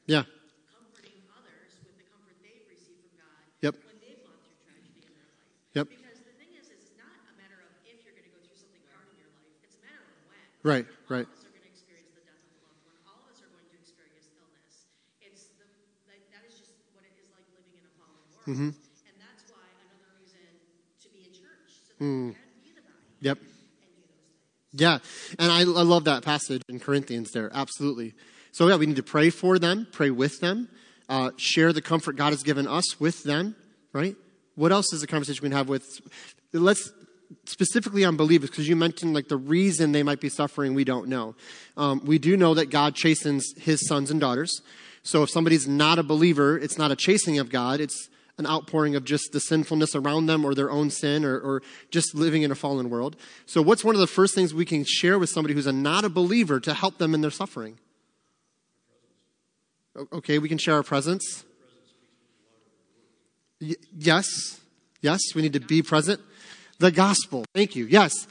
Yeah. 0.08 0.24
comforting 0.72 1.20
others 1.36 1.76
with 1.84 2.00
the 2.00 2.06
comfort 2.08 2.32
they've 2.40 2.64
received 2.64 3.04
from 3.12 3.20
God 3.20 3.44
Yep. 3.60 3.76
when 3.84 4.00
they've 4.00 4.22
gone 4.24 4.40
through 4.40 4.56
tragedy 4.64 5.04
in 5.04 5.12
their 5.12 5.28
life. 5.36 5.52
Yep. 5.76 5.86
Because 5.92 6.18
the 6.24 6.32
thing 6.40 6.48
is, 6.56 6.72
is 6.72 6.80
it's 6.80 6.96
not 6.96 7.12
a 7.28 7.34
matter 7.36 7.60
of 7.60 7.68
if 7.84 8.00
you're 8.08 8.16
going 8.16 8.24
to 8.24 8.32
go 8.32 8.40
through 8.40 8.56
something 8.56 8.80
hard 8.88 9.04
in 9.12 9.20
your 9.20 9.28
life; 9.36 9.52
it's 9.60 9.76
a 9.76 9.84
matter 9.84 10.00
when. 10.68 10.84
Right. 10.84 10.86
All 10.86 11.16
Right. 11.16 11.24
of 11.24 11.32
us 11.32 11.44
are 11.48 11.52
going 11.56 11.64
to 11.64 11.72
experience 11.72 12.12
the 12.12 12.20
death 12.28 12.36
of 12.44 12.52
a 12.52 12.60
loved 12.68 12.84
one. 12.84 12.98
All 13.08 13.18
of 13.24 13.32
us 13.32 13.40
are 13.40 13.48
going 13.48 13.64
to 13.72 13.76
experience 13.80 14.28
illness. 14.36 14.84
It's 15.24 15.48
the 15.56 15.64
like, 16.04 16.22
that 16.36 16.44
is 16.44 16.60
just 16.60 16.76
what 16.92 17.08
it 17.08 17.16
is 17.16 17.32
like 17.32 17.48
living 17.56 17.72
in 17.80 17.84
a 17.88 17.92
fallen 17.96 18.20
world, 18.36 18.44
Mm-hmm. 18.52 18.70
and 19.08 19.14
that's 19.16 19.48
why 19.48 19.64
another 19.80 20.12
reason 20.20 20.44
to 21.00 21.08
be 21.08 21.24
in 21.24 21.32
church 21.32 21.72
so 21.88 21.96
that 21.96 22.04
you 22.04 22.36
can 22.36 22.60
be 22.60 22.72
the 22.76 22.84
body 22.84 23.24
Yep. 23.24 23.38
and 23.40 23.48
do 23.48 23.56
those 23.56 24.20
things. 24.68 24.76
Yeah, 24.76 25.00
and 25.40 25.48
I, 25.48 25.64
I 25.64 25.84
love 25.88 26.04
that 26.04 26.20
passage 26.22 26.62
in 26.68 26.76
Corinthians 26.80 27.32
there. 27.32 27.48
Absolutely. 27.56 28.12
So 28.52 28.68
yeah, 28.68 28.76
we 28.76 28.86
need 28.86 28.96
to 29.00 29.06
pray 29.06 29.30
for 29.30 29.58
them, 29.58 29.86
pray 29.92 30.10
with 30.10 30.40
them, 30.40 30.68
uh, 31.08 31.32
share 31.36 31.72
the 31.72 31.80
comfort 31.82 32.16
God 32.16 32.30
has 32.36 32.42
given 32.42 32.66
us 32.68 33.00
with 33.00 33.24
them. 33.24 33.56
Right? 33.92 34.16
What 34.54 34.72
else 34.72 34.92
is 34.92 35.02
a 35.02 35.06
conversation 35.06 35.42
we 35.42 35.48
can 35.48 35.56
have 35.56 35.68
with? 35.68 36.00
Let's 36.52 36.90
specifically 37.44 38.04
on 38.04 38.16
believers 38.16 38.50
because 38.50 38.68
you 38.68 38.76
mentioned 38.76 39.14
like 39.14 39.28
the 39.28 39.36
reason 39.36 39.92
they 39.92 40.02
might 40.02 40.20
be 40.20 40.28
suffering. 40.28 40.74
We 40.74 40.84
don't 40.84 41.08
know. 41.08 41.34
Um, 41.76 42.02
we 42.04 42.18
do 42.18 42.36
know 42.36 42.54
that 42.54 42.70
God 42.70 42.94
chastens 42.94 43.52
His 43.58 43.86
sons 43.86 44.10
and 44.10 44.20
daughters. 44.20 44.62
So 45.02 45.22
if 45.22 45.30
somebody's 45.30 45.66
not 45.66 45.98
a 45.98 46.02
believer, 46.02 46.58
it's 46.58 46.78
not 46.78 46.90
a 46.90 46.96
chastening 46.96 47.38
of 47.38 47.50
God. 47.50 47.80
It's 47.80 48.08
an 48.38 48.46
outpouring 48.46 48.94
of 48.94 49.04
just 49.04 49.32
the 49.32 49.40
sinfulness 49.40 49.94
around 49.94 50.26
them 50.26 50.44
or 50.44 50.54
their 50.54 50.70
own 50.70 50.90
sin 50.90 51.24
or, 51.24 51.38
or 51.38 51.62
just 51.90 52.14
living 52.14 52.42
in 52.42 52.50
a 52.50 52.54
fallen 52.54 52.88
world. 52.88 53.16
So, 53.46 53.60
what's 53.60 53.84
one 53.84 53.94
of 53.94 54.00
the 54.00 54.06
first 54.06 54.34
things 54.34 54.54
we 54.54 54.64
can 54.64 54.84
share 54.86 55.18
with 55.18 55.28
somebody 55.28 55.54
who's 55.54 55.66
a, 55.66 55.72
not 55.72 56.04
a 56.04 56.08
believer 56.08 56.60
to 56.60 56.72
help 56.72 56.98
them 56.98 57.14
in 57.14 57.20
their 57.20 57.30
suffering? 57.30 57.78
Okay, 60.12 60.38
we 60.38 60.48
can 60.48 60.58
share 60.58 60.74
our 60.74 60.84
presence. 60.84 61.44
Y- 63.60 63.74
yes, 63.96 64.60
yes, 65.00 65.20
we 65.34 65.42
need 65.42 65.54
to 65.54 65.60
be 65.60 65.82
present. 65.82 66.20
The 66.78 66.90
gospel. 66.90 67.44
Thank 67.54 67.76
you. 67.76 67.86
Yes. 67.86 68.26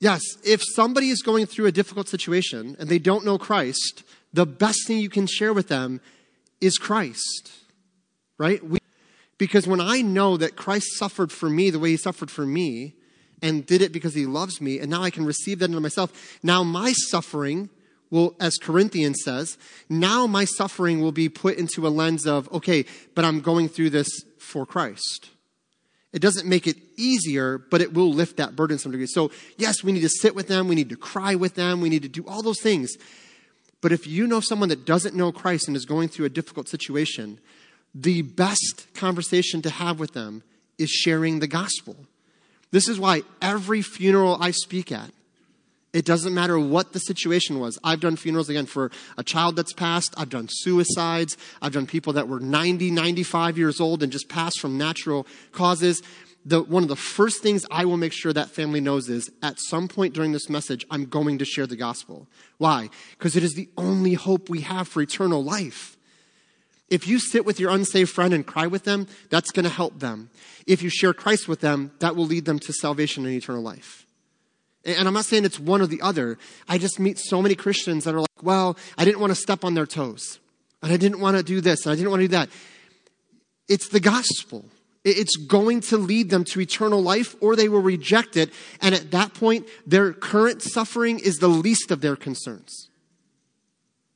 Yes, 0.00 0.22
if 0.44 0.62
somebody 0.74 1.10
is 1.10 1.22
going 1.22 1.46
through 1.46 1.66
a 1.66 1.72
difficult 1.72 2.08
situation 2.08 2.76
and 2.78 2.88
they 2.88 3.00
don't 3.00 3.24
know 3.24 3.36
Christ, 3.36 4.04
the 4.32 4.46
best 4.46 4.86
thing 4.86 4.98
you 4.98 5.08
can 5.08 5.26
share 5.26 5.52
with 5.52 5.68
them 5.68 6.00
is 6.60 6.78
Christ. 6.78 7.52
Right? 8.38 8.64
We, 8.64 8.78
because 9.38 9.66
when 9.66 9.80
I 9.80 10.02
know 10.02 10.36
that 10.36 10.56
Christ 10.56 10.96
suffered 10.96 11.32
for 11.32 11.50
me 11.50 11.70
the 11.70 11.78
way 11.78 11.90
he 11.90 11.96
suffered 11.96 12.30
for 12.30 12.46
me 12.46 12.94
and 13.42 13.66
did 13.66 13.82
it 13.82 13.92
because 13.92 14.14
he 14.14 14.26
loves 14.26 14.60
me, 14.60 14.78
and 14.78 14.90
now 14.90 15.02
I 15.02 15.10
can 15.10 15.24
receive 15.24 15.58
that 15.58 15.66
into 15.66 15.80
myself, 15.80 16.38
now 16.42 16.62
my 16.62 16.92
suffering 16.92 17.70
well, 18.10 18.34
as 18.40 18.56
Corinthians 18.56 19.18
says, 19.22 19.58
now 19.88 20.26
my 20.26 20.44
suffering 20.44 21.00
will 21.00 21.12
be 21.12 21.28
put 21.28 21.58
into 21.58 21.86
a 21.86 21.90
lens 21.90 22.26
of, 22.26 22.50
okay, 22.52 22.86
but 23.14 23.24
I'm 23.24 23.40
going 23.40 23.68
through 23.68 23.90
this 23.90 24.08
for 24.38 24.64
Christ. 24.64 25.28
It 26.12 26.22
doesn't 26.22 26.48
make 26.48 26.66
it 26.66 26.76
easier, 26.96 27.58
but 27.58 27.80
it 27.80 27.92
will 27.92 28.12
lift 28.12 28.38
that 28.38 28.56
burden 28.56 28.78
some 28.78 28.92
degree. 28.92 29.06
So, 29.06 29.30
yes, 29.56 29.84
we 29.84 29.92
need 29.92 30.00
to 30.00 30.08
sit 30.08 30.34
with 30.34 30.48
them, 30.48 30.68
we 30.68 30.74
need 30.74 30.88
to 30.88 30.96
cry 30.96 31.34
with 31.34 31.54
them, 31.54 31.80
we 31.80 31.90
need 31.90 32.02
to 32.02 32.08
do 32.08 32.24
all 32.26 32.42
those 32.42 32.60
things. 32.60 32.96
But 33.80 33.92
if 33.92 34.06
you 34.06 34.26
know 34.26 34.40
someone 34.40 34.70
that 34.70 34.86
doesn't 34.86 35.14
know 35.14 35.30
Christ 35.32 35.68
and 35.68 35.76
is 35.76 35.84
going 35.84 36.08
through 36.08 36.26
a 36.26 36.30
difficult 36.30 36.68
situation, 36.68 37.38
the 37.94 38.22
best 38.22 38.86
conversation 38.94 39.62
to 39.62 39.70
have 39.70 40.00
with 40.00 40.12
them 40.14 40.42
is 40.78 40.90
sharing 40.90 41.40
the 41.40 41.46
gospel. 41.46 41.96
This 42.70 42.88
is 42.88 42.98
why 42.98 43.22
every 43.40 43.82
funeral 43.82 44.36
I 44.40 44.50
speak 44.50 44.92
at, 44.92 45.10
it 45.98 46.04
doesn't 46.04 46.32
matter 46.32 46.60
what 46.60 46.92
the 46.92 47.00
situation 47.00 47.58
was. 47.58 47.76
I've 47.82 47.98
done 47.98 48.14
funerals 48.14 48.48
again 48.48 48.66
for 48.66 48.92
a 49.16 49.24
child 49.24 49.56
that's 49.56 49.72
passed. 49.72 50.14
I've 50.16 50.28
done 50.28 50.46
suicides. 50.48 51.36
I've 51.60 51.72
done 51.72 51.88
people 51.88 52.12
that 52.12 52.28
were 52.28 52.38
90, 52.38 52.92
95 52.92 53.58
years 53.58 53.80
old 53.80 54.04
and 54.04 54.12
just 54.12 54.28
passed 54.28 54.60
from 54.60 54.78
natural 54.78 55.26
causes. 55.50 56.00
The, 56.46 56.62
one 56.62 56.84
of 56.84 56.88
the 56.88 56.94
first 56.94 57.42
things 57.42 57.66
I 57.72 57.84
will 57.84 57.96
make 57.96 58.12
sure 58.12 58.32
that 58.32 58.48
family 58.48 58.80
knows 58.80 59.08
is 59.08 59.28
at 59.42 59.58
some 59.58 59.88
point 59.88 60.14
during 60.14 60.30
this 60.30 60.48
message, 60.48 60.86
I'm 60.88 61.06
going 61.06 61.38
to 61.38 61.44
share 61.44 61.66
the 61.66 61.74
gospel. 61.74 62.28
Why? 62.58 62.90
Because 63.18 63.34
it 63.34 63.42
is 63.42 63.54
the 63.54 63.68
only 63.76 64.14
hope 64.14 64.48
we 64.48 64.60
have 64.60 64.86
for 64.86 65.02
eternal 65.02 65.42
life. 65.42 65.96
If 66.88 67.08
you 67.08 67.18
sit 67.18 67.44
with 67.44 67.58
your 67.58 67.72
unsaved 67.72 68.10
friend 68.10 68.32
and 68.32 68.46
cry 68.46 68.68
with 68.68 68.84
them, 68.84 69.08
that's 69.30 69.50
going 69.50 69.64
to 69.64 69.68
help 69.68 69.98
them. 69.98 70.30
If 70.64 70.80
you 70.80 70.90
share 70.90 71.12
Christ 71.12 71.48
with 71.48 71.58
them, 71.58 71.90
that 71.98 72.14
will 72.14 72.24
lead 72.24 72.44
them 72.44 72.60
to 72.60 72.72
salvation 72.72 73.26
and 73.26 73.34
eternal 73.34 73.62
life. 73.62 74.06
And 74.84 75.06
I'm 75.06 75.14
not 75.14 75.24
saying 75.24 75.44
it's 75.44 75.60
one 75.60 75.80
or 75.80 75.86
the 75.86 76.00
other. 76.00 76.38
I 76.68 76.78
just 76.78 76.98
meet 76.98 77.18
so 77.18 77.42
many 77.42 77.54
Christians 77.54 78.04
that 78.04 78.14
are 78.14 78.20
like, 78.20 78.42
well, 78.42 78.76
I 78.96 79.04
didn't 79.04 79.20
want 79.20 79.30
to 79.30 79.34
step 79.34 79.64
on 79.64 79.74
their 79.74 79.86
toes. 79.86 80.38
And 80.82 80.92
I 80.92 80.96
didn't 80.96 81.20
want 81.20 81.36
to 81.36 81.42
do 81.42 81.60
this. 81.60 81.84
And 81.84 81.92
I 81.92 81.96
didn't 81.96 82.10
want 82.10 82.20
to 82.20 82.28
do 82.28 82.32
that. 82.32 82.48
It's 83.68 83.88
the 83.88 84.00
gospel. 84.00 84.64
It's 85.04 85.36
going 85.36 85.80
to 85.82 85.96
lead 85.96 86.30
them 86.30 86.44
to 86.44 86.60
eternal 86.60 87.02
life 87.02 87.34
or 87.40 87.56
they 87.56 87.68
will 87.68 87.80
reject 87.80 88.36
it. 88.36 88.50
And 88.80 88.94
at 88.94 89.10
that 89.10 89.34
point, 89.34 89.66
their 89.86 90.12
current 90.12 90.62
suffering 90.62 91.18
is 91.18 91.36
the 91.36 91.48
least 91.48 91.90
of 91.90 92.00
their 92.00 92.16
concerns. 92.16 92.88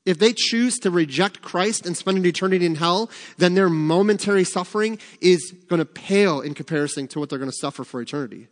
If 0.04 0.18
they 0.18 0.32
choose 0.36 0.78
to 0.80 0.90
reject 0.90 1.42
Christ 1.42 1.86
and 1.86 1.96
spend 1.96 2.18
an 2.18 2.26
eternity 2.26 2.66
in 2.66 2.74
hell, 2.74 3.08
then 3.38 3.54
their 3.54 3.70
momentary 3.70 4.42
suffering 4.44 4.98
is 5.20 5.54
going 5.68 5.78
to 5.78 5.84
pale 5.84 6.40
in 6.40 6.54
comparison 6.54 7.06
to 7.08 7.20
what 7.20 7.30
they're 7.30 7.38
going 7.38 7.50
to 7.50 7.56
suffer 7.56 7.84
for 7.84 8.00
eternity. 8.00 8.48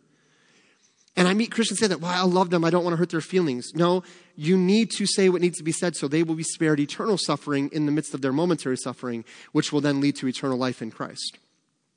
And 1.15 1.27
I 1.27 1.33
meet 1.33 1.51
Christians 1.51 1.79
say 1.79 1.87
that, 1.87 1.99
well, 1.99 2.11
I 2.11 2.23
love 2.25 2.51
them. 2.51 2.63
I 2.63 2.69
don't 2.69 2.83
want 2.83 2.93
to 2.93 2.97
hurt 2.97 3.09
their 3.09 3.21
feelings. 3.21 3.73
No, 3.75 4.03
you 4.35 4.57
need 4.57 4.91
to 4.91 5.05
say 5.05 5.27
what 5.27 5.41
needs 5.41 5.57
to 5.57 5.63
be 5.63 5.73
said 5.73 5.95
so 5.95 6.07
they 6.07 6.23
will 6.23 6.35
be 6.35 6.43
spared 6.43 6.79
eternal 6.79 7.17
suffering 7.17 7.69
in 7.73 7.85
the 7.85 7.91
midst 7.91 8.13
of 8.13 8.21
their 8.21 8.31
momentary 8.31 8.77
suffering, 8.77 9.25
which 9.51 9.73
will 9.73 9.81
then 9.81 9.99
lead 9.99 10.15
to 10.17 10.27
eternal 10.27 10.57
life 10.57 10.81
in 10.81 10.89
Christ. 10.89 11.37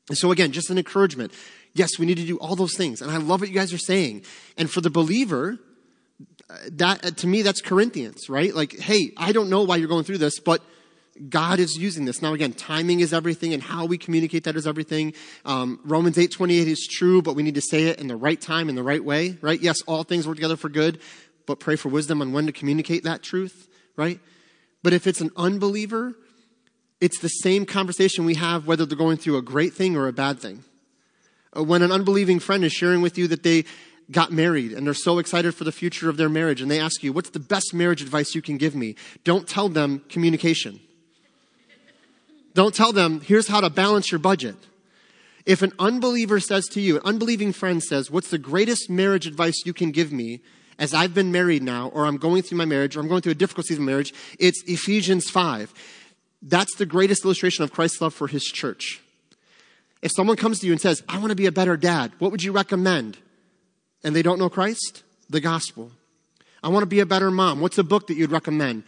And 0.08 0.18
so, 0.18 0.32
again, 0.32 0.52
just 0.52 0.68
an 0.68 0.78
encouragement. 0.78 1.32
Yes, 1.74 1.98
we 1.98 2.06
need 2.06 2.16
to 2.16 2.26
do 2.26 2.38
all 2.38 2.56
those 2.56 2.76
things. 2.76 3.00
And 3.00 3.10
I 3.10 3.16
love 3.16 3.40
what 3.40 3.48
you 3.48 3.54
guys 3.54 3.72
are 3.72 3.78
saying. 3.78 4.24
And 4.58 4.70
for 4.70 4.80
the 4.80 4.90
believer, 4.90 5.58
uh, 6.50 6.56
that 6.72 7.04
uh, 7.04 7.10
to 7.12 7.26
me, 7.26 7.42
that's 7.42 7.60
Corinthians, 7.60 8.28
right? 8.28 8.54
Like, 8.54 8.78
hey, 8.78 9.12
I 9.16 9.32
don't 9.32 9.48
know 9.48 9.62
why 9.62 9.76
you're 9.76 9.88
going 9.88 10.04
through 10.04 10.18
this, 10.18 10.40
but 10.40 10.62
God 11.28 11.60
is 11.60 11.76
using 11.76 12.04
this. 12.04 12.20
Now 12.22 12.34
again, 12.34 12.52
timing 12.52 13.00
is 13.00 13.12
everything 13.12 13.54
and 13.54 13.62
how 13.62 13.86
we 13.86 13.98
communicate 13.98 14.44
that 14.44 14.56
is 14.56 14.66
everything. 14.66 15.14
Um, 15.44 15.78
Romans 15.84 16.18
8, 16.18 16.32
28 16.32 16.66
is 16.66 16.88
true, 16.90 17.22
but 17.22 17.36
we 17.36 17.42
need 17.42 17.54
to 17.54 17.60
say 17.60 17.84
it 17.84 18.00
in 18.00 18.08
the 18.08 18.16
right 18.16 18.40
time, 18.40 18.68
in 18.68 18.74
the 18.74 18.82
right 18.82 19.04
way, 19.04 19.38
right? 19.40 19.60
Yes, 19.60 19.80
all 19.82 20.02
things 20.02 20.26
work 20.26 20.36
together 20.36 20.56
for 20.56 20.68
good, 20.68 21.00
but 21.46 21.60
pray 21.60 21.76
for 21.76 21.88
wisdom 21.88 22.20
on 22.20 22.32
when 22.32 22.46
to 22.46 22.52
communicate 22.52 23.04
that 23.04 23.22
truth, 23.22 23.68
right? 23.96 24.18
But 24.82 24.92
if 24.92 25.06
it's 25.06 25.20
an 25.20 25.30
unbeliever, 25.36 26.14
it's 27.00 27.20
the 27.20 27.28
same 27.28 27.64
conversation 27.64 28.24
we 28.24 28.34
have 28.34 28.66
whether 28.66 28.84
they're 28.84 28.98
going 28.98 29.18
through 29.18 29.36
a 29.36 29.42
great 29.42 29.72
thing 29.72 29.96
or 29.96 30.08
a 30.08 30.12
bad 30.12 30.40
thing. 30.40 30.64
Uh, 31.56 31.62
When 31.62 31.82
an 31.82 31.92
unbelieving 31.92 32.40
friend 32.40 32.64
is 32.64 32.72
sharing 32.72 33.02
with 33.02 33.16
you 33.16 33.28
that 33.28 33.42
they 33.44 33.64
got 34.10 34.32
married 34.32 34.72
and 34.72 34.86
they're 34.86 34.94
so 34.94 35.18
excited 35.18 35.54
for 35.54 35.64
the 35.64 35.72
future 35.72 36.10
of 36.10 36.16
their 36.16 36.28
marriage 36.28 36.60
and 36.60 36.70
they 36.70 36.80
ask 36.80 37.02
you, 37.02 37.12
what's 37.12 37.30
the 37.30 37.40
best 37.40 37.72
marriage 37.72 38.02
advice 38.02 38.34
you 38.34 38.42
can 38.42 38.58
give 38.58 38.74
me? 38.74 38.96
Don't 39.22 39.48
tell 39.48 39.68
them 39.68 40.02
communication. 40.08 40.80
Don't 42.54 42.74
tell 42.74 42.92
them, 42.92 43.20
here's 43.20 43.48
how 43.48 43.60
to 43.60 43.68
balance 43.68 44.12
your 44.12 44.20
budget. 44.20 44.56
If 45.44 45.60
an 45.62 45.72
unbeliever 45.78 46.40
says 46.40 46.66
to 46.68 46.80
you, 46.80 46.96
an 46.96 47.02
unbelieving 47.04 47.52
friend 47.52 47.82
says, 47.82 48.10
What's 48.10 48.30
the 48.30 48.38
greatest 48.38 48.88
marriage 48.88 49.26
advice 49.26 49.66
you 49.66 49.74
can 49.74 49.90
give 49.90 50.12
me 50.12 50.40
as 50.78 50.94
I've 50.94 51.14
been 51.14 51.30
married 51.30 51.62
now, 51.62 51.88
or 51.88 52.06
I'm 52.06 52.16
going 52.16 52.42
through 52.42 52.58
my 52.58 52.64
marriage, 52.64 52.96
or 52.96 53.00
I'm 53.00 53.08
going 53.08 53.20
through 53.20 53.32
a 53.32 53.36
difficult 53.36 53.66
season 53.66 53.82
of 53.82 53.86
marriage? 53.86 54.14
It's 54.38 54.62
Ephesians 54.66 55.28
5. 55.28 55.74
That's 56.40 56.74
the 56.76 56.86
greatest 56.86 57.24
illustration 57.24 57.64
of 57.64 57.72
Christ's 57.72 58.00
love 58.00 58.14
for 58.14 58.26
his 58.26 58.44
church. 58.44 59.00
If 60.00 60.12
someone 60.12 60.36
comes 60.36 60.60
to 60.60 60.66
you 60.66 60.72
and 60.72 60.80
says, 60.80 61.02
I 61.08 61.18
want 61.18 61.30
to 61.30 61.36
be 61.36 61.46
a 61.46 61.52
better 61.52 61.76
dad, 61.76 62.12
what 62.18 62.30
would 62.30 62.42
you 62.42 62.52
recommend? 62.52 63.18
And 64.02 64.14
they 64.14 64.22
don't 64.22 64.38
know 64.38 64.50
Christ? 64.50 65.02
The 65.30 65.40
gospel. 65.40 65.90
I 66.62 66.68
want 66.68 66.82
to 66.82 66.86
be 66.86 67.00
a 67.00 67.06
better 67.06 67.30
mom. 67.30 67.60
What's 67.60 67.78
a 67.78 67.84
book 67.84 68.06
that 68.06 68.16
you'd 68.16 68.30
recommend? 68.30 68.84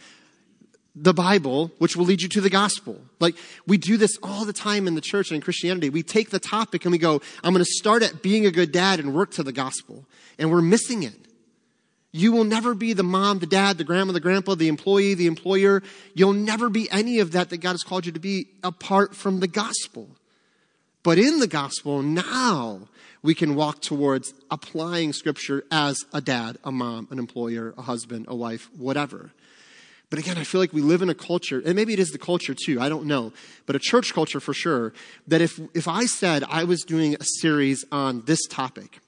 The 0.99 1.13
Bible, 1.13 1.71
which 1.77 1.95
will 1.95 2.05
lead 2.05 2.21
you 2.21 2.29
to 2.29 2.41
the 2.41 2.49
gospel. 2.49 2.99
Like, 3.19 3.35
we 3.65 3.77
do 3.77 3.97
this 3.97 4.17
all 4.23 4.45
the 4.45 4.53
time 4.53 4.87
in 4.87 4.95
the 4.95 5.01
church 5.01 5.29
and 5.29 5.35
in 5.35 5.41
Christianity. 5.41 5.89
We 5.89 6.03
take 6.03 6.29
the 6.29 6.39
topic 6.39 6.85
and 6.85 6.91
we 6.91 6.97
go, 6.97 7.21
I'm 7.43 7.53
going 7.53 7.63
to 7.63 7.71
start 7.71 8.03
at 8.03 8.21
being 8.21 8.45
a 8.45 8.51
good 8.51 8.71
dad 8.71 8.99
and 8.99 9.13
work 9.13 9.31
to 9.31 9.43
the 9.43 9.51
gospel. 9.51 10.05
And 10.39 10.51
we're 10.51 10.61
missing 10.61 11.03
it. 11.03 11.15
You 12.11 12.31
will 12.31 12.45
never 12.45 12.73
be 12.73 12.93
the 12.93 13.03
mom, 13.03 13.39
the 13.39 13.45
dad, 13.45 13.77
the 13.77 13.83
grandma, 13.83 14.13
the 14.13 14.19
grandpa, 14.19 14.55
the 14.55 14.69
employee, 14.69 15.13
the 15.13 15.27
employer. 15.27 15.83
You'll 16.15 16.33
never 16.33 16.69
be 16.69 16.89
any 16.89 17.19
of 17.19 17.33
that 17.33 17.49
that 17.49 17.57
God 17.57 17.73
has 17.73 17.83
called 17.83 18.05
you 18.05 18.11
to 18.13 18.19
be 18.19 18.47
apart 18.63 19.15
from 19.15 19.39
the 19.39 19.47
gospel. 19.47 20.07
But 21.03 21.19
in 21.19 21.39
the 21.39 21.47
gospel, 21.47 22.01
now 22.01 22.87
we 23.21 23.35
can 23.35 23.55
walk 23.55 23.81
towards 23.81 24.33
applying 24.49 25.13
scripture 25.13 25.63
as 25.69 25.99
a 26.13 26.21
dad, 26.21 26.57
a 26.63 26.71
mom, 26.71 27.07
an 27.11 27.19
employer, 27.19 27.73
a 27.77 27.83
husband, 27.83 28.25
a 28.27 28.35
wife, 28.35 28.69
whatever. 28.75 29.31
But 30.09 30.19
again, 30.19 30.37
I 30.37 30.45
feel 30.45 30.61
like 30.61 30.71
we 30.71 30.81
live 30.81 31.01
in 31.01 31.09
a 31.09 31.15
culture, 31.15 31.61
and 31.65 31.75
maybe 31.75 31.91
it 31.91 31.99
is 31.99 32.11
the 32.11 32.17
culture 32.17 32.55
too, 32.55 32.79
I 32.79 32.87
don't 32.87 33.05
know, 33.05 33.33
but 33.65 33.75
a 33.75 33.79
church 33.79 34.13
culture 34.13 34.39
for 34.39 34.53
sure, 34.53 34.93
that 35.27 35.41
if, 35.41 35.59
if 35.73 35.87
I 35.87 36.05
said 36.05 36.45
I 36.49 36.63
was 36.63 36.83
doing 36.83 37.15
a 37.19 37.23
series 37.23 37.83
on 37.91 38.21
this 38.21 38.45
topic, 38.47 38.99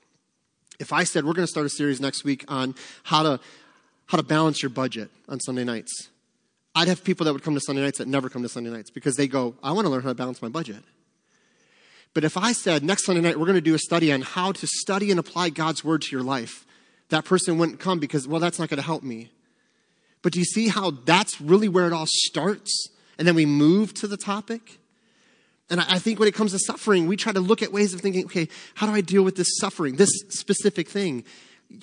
if 0.79 0.91
I 0.91 1.05
said 1.05 1.23
we're 1.23 1.33
going 1.33 1.45
to 1.45 1.51
start 1.51 1.65
a 1.65 1.69
series 1.69 2.01
next 2.01 2.25
week 2.25 2.43
on 2.49 2.75
how 3.03 3.23
to, 3.23 3.39
how 4.07 4.17
to 4.17 4.23
balance 4.23 4.61
your 4.61 4.69
budget 4.69 5.09
on 5.29 5.39
Sunday 5.39 5.63
nights, 5.63 6.09
I'd 6.75 6.89
have 6.89 7.03
people 7.03 7.25
that 7.25 7.33
would 7.33 7.43
come 7.43 7.55
to 7.55 7.61
Sunday 7.61 7.81
nights 7.81 7.97
that 7.99 8.07
never 8.07 8.29
come 8.29 8.43
to 8.43 8.49
Sunday 8.49 8.69
nights 8.69 8.89
because 8.89 9.15
they 9.15 9.27
go, 9.27 9.55
I 9.63 9.71
want 9.71 9.85
to 9.85 9.89
learn 9.89 10.01
how 10.01 10.09
to 10.09 10.15
balance 10.15 10.41
my 10.41 10.49
budget. 10.49 10.83
But 12.13 12.23
if 12.23 12.35
I 12.35 12.51
said 12.51 12.83
next 12.83 13.05
Sunday 13.05 13.21
night 13.21 13.39
we're 13.39 13.45
going 13.45 13.55
to 13.55 13.61
do 13.61 13.75
a 13.75 13.79
study 13.79 14.11
on 14.11 14.21
how 14.21 14.51
to 14.51 14.67
study 14.67 15.11
and 15.11 15.19
apply 15.19 15.49
God's 15.49 15.83
word 15.83 16.01
to 16.01 16.11
your 16.11 16.23
life, 16.23 16.65
that 17.09 17.23
person 17.23 17.57
wouldn't 17.57 17.79
come 17.79 17.99
because, 17.99 18.27
well, 18.27 18.39
that's 18.39 18.59
not 18.59 18.69
going 18.69 18.79
to 18.79 18.85
help 18.85 19.03
me. 19.03 19.31
But 20.21 20.33
do 20.33 20.39
you 20.39 20.45
see 20.45 20.67
how 20.67 20.91
that's 20.91 21.39
really 21.39 21.69
where 21.69 21.87
it 21.87 21.93
all 21.93 22.07
starts? 22.07 22.89
And 23.17 23.27
then 23.27 23.35
we 23.35 23.45
move 23.45 23.93
to 23.95 24.07
the 24.07 24.17
topic? 24.17 24.79
And 25.69 25.79
I 25.81 25.99
think 25.99 26.19
when 26.19 26.27
it 26.27 26.33
comes 26.33 26.51
to 26.51 26.59
suffering, 26.59 27.07
we 27.07 27.15
try 27.15 27.31
to 27.31 27.39
look 27.39 27.61
at 27.61 27.71
ways 27.71 27.93
of 27.93 28.01
thinking, 28.01 28.25
okay, 28.25 28.47
how 28.75 28.87
do 28.87 28.93
I 28.93 29.01
deal 29.01 29.23
with 29.23 29.35
this 29.35 29.57
suffering, 29.57 29.97
this 29.97 30.09
specific 30.29 30.89
thing? 30.89 31.23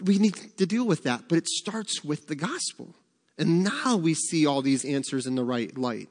We 0.04 0.18
need 0.18 0.34
to 0.56 0.66
deal 0.66 0.84
with 0.84 1.04
that, 1.04 1.28
but 1.28 1.38
it 1.38 1.46
starts 1.46 2.02
with 2.02 2.26
the 2.26 2.34
gospel. 2.34 2.94
And 3.38 3.62
now 3.62 3.96
we 3.96 4.14
see 4.14 4.46
all 4.46 4.60
these 4.60 4.84
answers 4.84 5.26
in 5.26 5.36
the 5.36 5.44
right 5.44 5.76
light. 5.78 6.08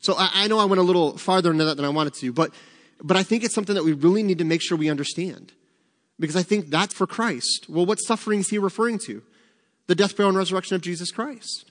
So 0.00 0.14
I, 0.14 0.30
I 0.34 0.48
know 0.48 0.58
I 0.58 0.66
went 0.66 0.80
a 0.80 0.84
little 0.84 1.16
farther 1.16 1.50
into 1.50 1.64
that 1.64 1.76
than 1.76 1.86
I 1.86 1.90
wanted 1.90 2.14
to, 2.14 2.32
but, 2.32 2.52
but 3.02 3.16
I 3.16 3.22
think 3.22 3.42
it's 3.42 3.54
something 3.54 3.74
that 3.74 3.84
we 3.84 3.92
really 3.92 4.22
need 4.22 4.38
to 4.38 4.44
make 4.44 4.60
sure 4.60 4.76
we 4.76 4.90
understand. 4.90 5.52
Because 6.20 6.36
I 6.36 6.42
think 6.42 6.68
that's 6.68 6.92
for 6.92 7.06
Christ. 7.06 7.66
Well, 7.68 7.86
what 7.86 7.96
suffering 7.96 8.40
is 8.40 8.50
he 8.50 8.58
referring 8.58 8.98
to? 9.06 9.22
The 9.86 9.94
death, 9.94 10.16
burial, 10.16 10.30
and 10.30 10.38
resurrection 10.38 10.76
of 10.76 10.82
Jesus 10.82 11.10
Christ. 11.10 11.70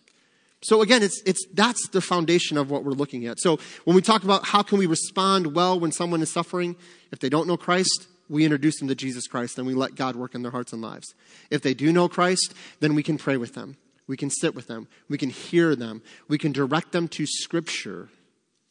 So 0.63 0.81
again, 0.81 1.03
it's, 1.03 1.21
it's, 1.25 1.45
that's 1.53 1.89
the 1.89 1.99
foundation 1.99 2.57
of 2.57 2.71
what 2.71 2.85
we're 2.85 2.91
looking 2.91 3.25
at. 3.25 3.39
So 3.39 3.59
when 3.83 3.95
we 3.95 4.01
talk 4.01 4.23
about 4.23 4.45
how 4.45 4.63
can 4.63 4.77
we 4.77 4.85
respond 4.85 5.55
well 5.55 5.79
when 5.79 5.91
someone 5.91 6.21
is 6.21 6.31
suffering, 6.31 6.75
if 7.11 7.19
they 7.19 7.29
don't 7.29 7.47
know 7.47 7.57
Christ, 7.57 8.07
we 8.29 8.45
introduce 8.45 8.79
them 8.79 8.87
to 8.87 8.95
Jesus 8.95 9.27
Christ 9.27 9.57
and 9.57 9.67
we 9.67 9.73
let 9.73 9.95
God 9.95 10.15
work 10.15 10.35
in 10.35 10.41
their 10.41 10.51
hearts 10.51 10.71
and 10.71 10.81
lives. 10.81 11.13
If 11.49 11.61
they 11.61 11.73
do 11.73 11.91
know 11.91 12.07
Christ, 12.07 12.53
then 12.79 12.95
we 12.95 13.03
can 13.03 13.17
pray 13.17 13.35
with 13.35 13.55
them. 13.55 13.75
We 14.07 14.15
can 14.15 14.29
sit 14.29 14.55
with 14.55 14.67
them. 14.67 14.87
We 15.09 15.17
can 15.17 15.29
hear 15.29 15.75
them. 15.75 16.01
We 16.29 16.37
can 16.37 16.53
direct 16.53 16.93
them 16.93 17.09
to 17.09 17.25
Scripture, 17.25 18.09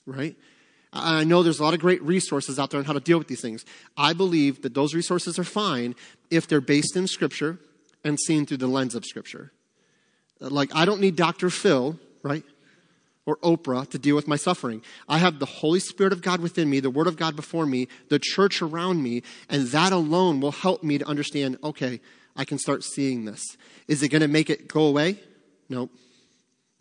right? 0.07 0.35
I 0.95 1.25
know 1.25 1.43
there's 1.43 1.61
a 1.61 1.65
lot 1.65 1.75
of 1.75 1.81
great 1.81 2.03
resources 2.03 2.59
out 2.59 2.71
there 2.71 2.79
on 2.79 2.85
how 2.85 2.93
to 2.93 3.01
deal 3.01 3.19
with 3.19 3.29
these 3.29 3.41
things. 3.41 3.65
I 3.97 4.13
believe 4.13 4.63
that 4.63 4.75
those 4.75 4.95
resources 4.95 5.39
are 5.39 5.45
fine 5.45 5.95
if 6.31 6.49
they're 6.49 6.61
based 6.61 6.97
in 6.97 7.07
Scripture 7.07 7.59
and 8.05 8.19
seen 8.19 8.47
through 8.47 8.59
the 8.59 8.67
lens 8.67 8.95
of 8.95 9.05
Scripture. 9.05 9.53
Uh, 10.41 10.49
like, 10.51 10.75
I 10.75 10.85
don't 10.85 11.01
need 11.01 11.17
Dr. 11.17 11.51
Phil, 11.51 11.99
right? 12.23 12.45
Or 13.25 13.37
Oprah 13.39 13.89
to 13.91 13.99
deal 13.99 14.17
with 14.17 14.27
my 14.27 14.37
suffering. 14.37 14.83
I 15.09 15.19
have 15.19 15.39
the 15.39 15.47
Holy 15.47 15.81
Spirit 15.81 16.13
of 16.13 16.23
God 16.23 16.41
within 16.41 16.69
me, 16.69 16.81
the 16.81 16.91
Word 16.91 17.07
of 17.07 17.17
God 17.17 17.37
before 17.37 17.67
me, 17.67 17.89
the 18.09 18.19
church 18.19 18.61
around 18.61 19.03
me, 19.03 19.23
and 19.49 19.69
that 19.69 19.93
alone 19.93 20.41
will 20.41 20.53
help 20.53 20.83
me 20.83 20.99
to 20.99 21.07
understand 21.07 21.59
okay, 21.63 22.01
I 22.35 22.45
can 22.45 22.59
start 22.59 22.83
seeing 22.83 23.25
this. 23.25 23.43
Is 23.89 24.03
it 24.03 24.09
going 24.09 24.23
to 24.23 24.29
make 24.29 24.51
it 24.51 24.69
go 24.69 24.87
away? 24.87 25.19
No. 25.69 25.91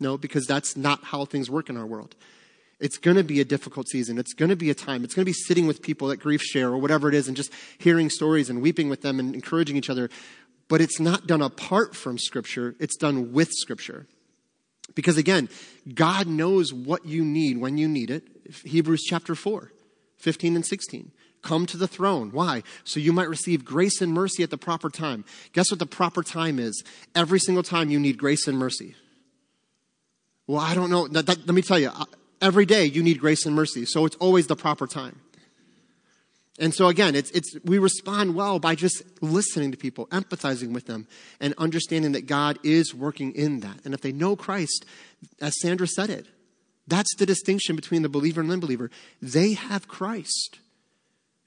No, 0.00 0.18
because 0.18 0.46
that's 0.46 0.76
not 0.76 1.04
how 1.04 1.24
things 1.24 1.48
work 1.48 1.68
in 1.68 1.76
our 1.76 1.86
world. 1.86 2.16
It's 2.80 2.98
going 2.98 3.16
to 3.16 3.22
be 3.22 3.40
a 3.40 3.44
difficult 3.44 3.88
season. 3.88 4.18
It's 4.18 4.34
going 4.34 4.48
to 4.48 4.56
be 4.56 4.68
a 4.68 4.74
time. 4.74 5.04
It's 5.04 5.14
going 5.14 5.22
to 5.24 5.28
be 5.28 5.32
sitting 5.32 5.68
with 5.68 5.82
people 5.82 6.08
that 6.08 6.18
GriefShare 6.18 6.64
or 6.64 6.78
whatever 6.78 7.08
it 7.08 7.14
is 7.14 7.28
and 7.28 7.36
just 7.36 7.52
hearing 7.78 8.10
stories 8.10 8.50
and 8.50 8.60
weeping 8.60 8.88
with 8.88 9.02
them 9.02 9.20
and 9.20 9.36
encouraging 9.36 9.76
each 9.76 9.88
other. 9.88 10.10
But 10.72 10.80
it's 10.80 10.98
not 10.98 11.26
done 11.26 11.42
apart 11.42 11.94
from 11.94 12.16
Scripture, 12.16 12.74
it's 12.80 12.96
done 12.96 13.34
with 13.34 13.52
Scripture. 13.52 14.06
Because 14.94 15.18
again, 15.18 15.50
God 15.92 16.26
knows 16.26 16.72
what 16.72 17.04
you 17.04 17.26
need 17.26 17.58
when 17.58 17.76
you 17.76 17.86
need 17.86 18.10
it. 18.10 18.24
Hebrews 18.64 19.02
chapter 19.02 19.34
4, 19.34 19.70
15 20.16 20.56
and 20.56 20.64
16. 20.64 21.12
Come 21.42 21.66
to 21.66 21.76
the 21.76 21.86
throne. 21.86 22.30
Why? 22.32 22.62
So 22.84 23.00
you 23.00 23.12
might 23.12 23.28
receive 23.28 23.66
grace 23.66 24.00
and 24.00 24.14
mercy 24.14 24.42
at 24.42 24.48
the 24.48 24.56
proper 24.56 24.88
time. 24.88 25.26
Guess 25.52 25.70
what 25.70 25.78
the 25.78 25.84
proper 25.84 26.22
time 26.22 26.58
is? 26.58 26.82
Every 27.14 27.38
single 27.38 27.62
time 27.62 27.90
you 27.90 28.00
need 28.00 28.16
grace 28.16 28.48
and 28.48 28.56
mercy. 28.56 28.94
Well, 30.46 30.60
I 30.60 30.74
don't 30.74 30.88
know. 30.88 31.06
That, 31.06 31.26
that, 31.26 31.46
let 31.46 31.54
me 31.54 31.60
tell 31.60 31.78
you, 31.78 31.90
uh, 31.94 32.06
every 32.40 32.64
day 32.64 32.86
you 32.86 33.02
need 33.02 33.20
grace 33.20 33.44
and 33.44 33.54
mercy. 33.54 33.84
So 33.84 34.06
it's 34.06 34.16
always 34.16 34.46
the 34.46 34.56
proper 34.56 34.86
time. 34.86 35.20
And 36.58 36.74
so 36.74 36.88
again, 36.88 37.14
it's, 37.14 37.30
it's, 37.30 37.56
we 37.64 37.78
respond 37.78 38.34
well 38.34 38.58
by 38.58 38.74
just 38.74 39.02
listening 39.22 39.70
to 39.72 39.78
people, 39.78 40.06
empathizing 40.08 40.72
with 40.72 40.86
them, 40.86 41.06
and 41.40 41.54
understanding 41.56 42.12
that 42.12 42.26
God 42.26 42.58
is 42.62 42.94
working 42.94 43.32
in 43.32 43.60
that. 43.60 43.78
And 43.84 43.94
if 43.94 44.02
they 44.02 44.12
know 44.12 44.36
Christ, 44.36 44.84
as 45.40 45.58
Sandra 45.60 45.86
said 45.86 46.10
it, 46.10 46.26
that's 46.86 47.14
the 47.16 47.26
distinction 47.26 47.74
between 47.74 48.02
the 48.02 48.08
believer 48.08 48.40
and 48.40 48.50
the 48.50 48.54
unbeliever. 48.54 48.90
They 49.20 49.54
have 49.54 49.88
Christ. 49.88 50.58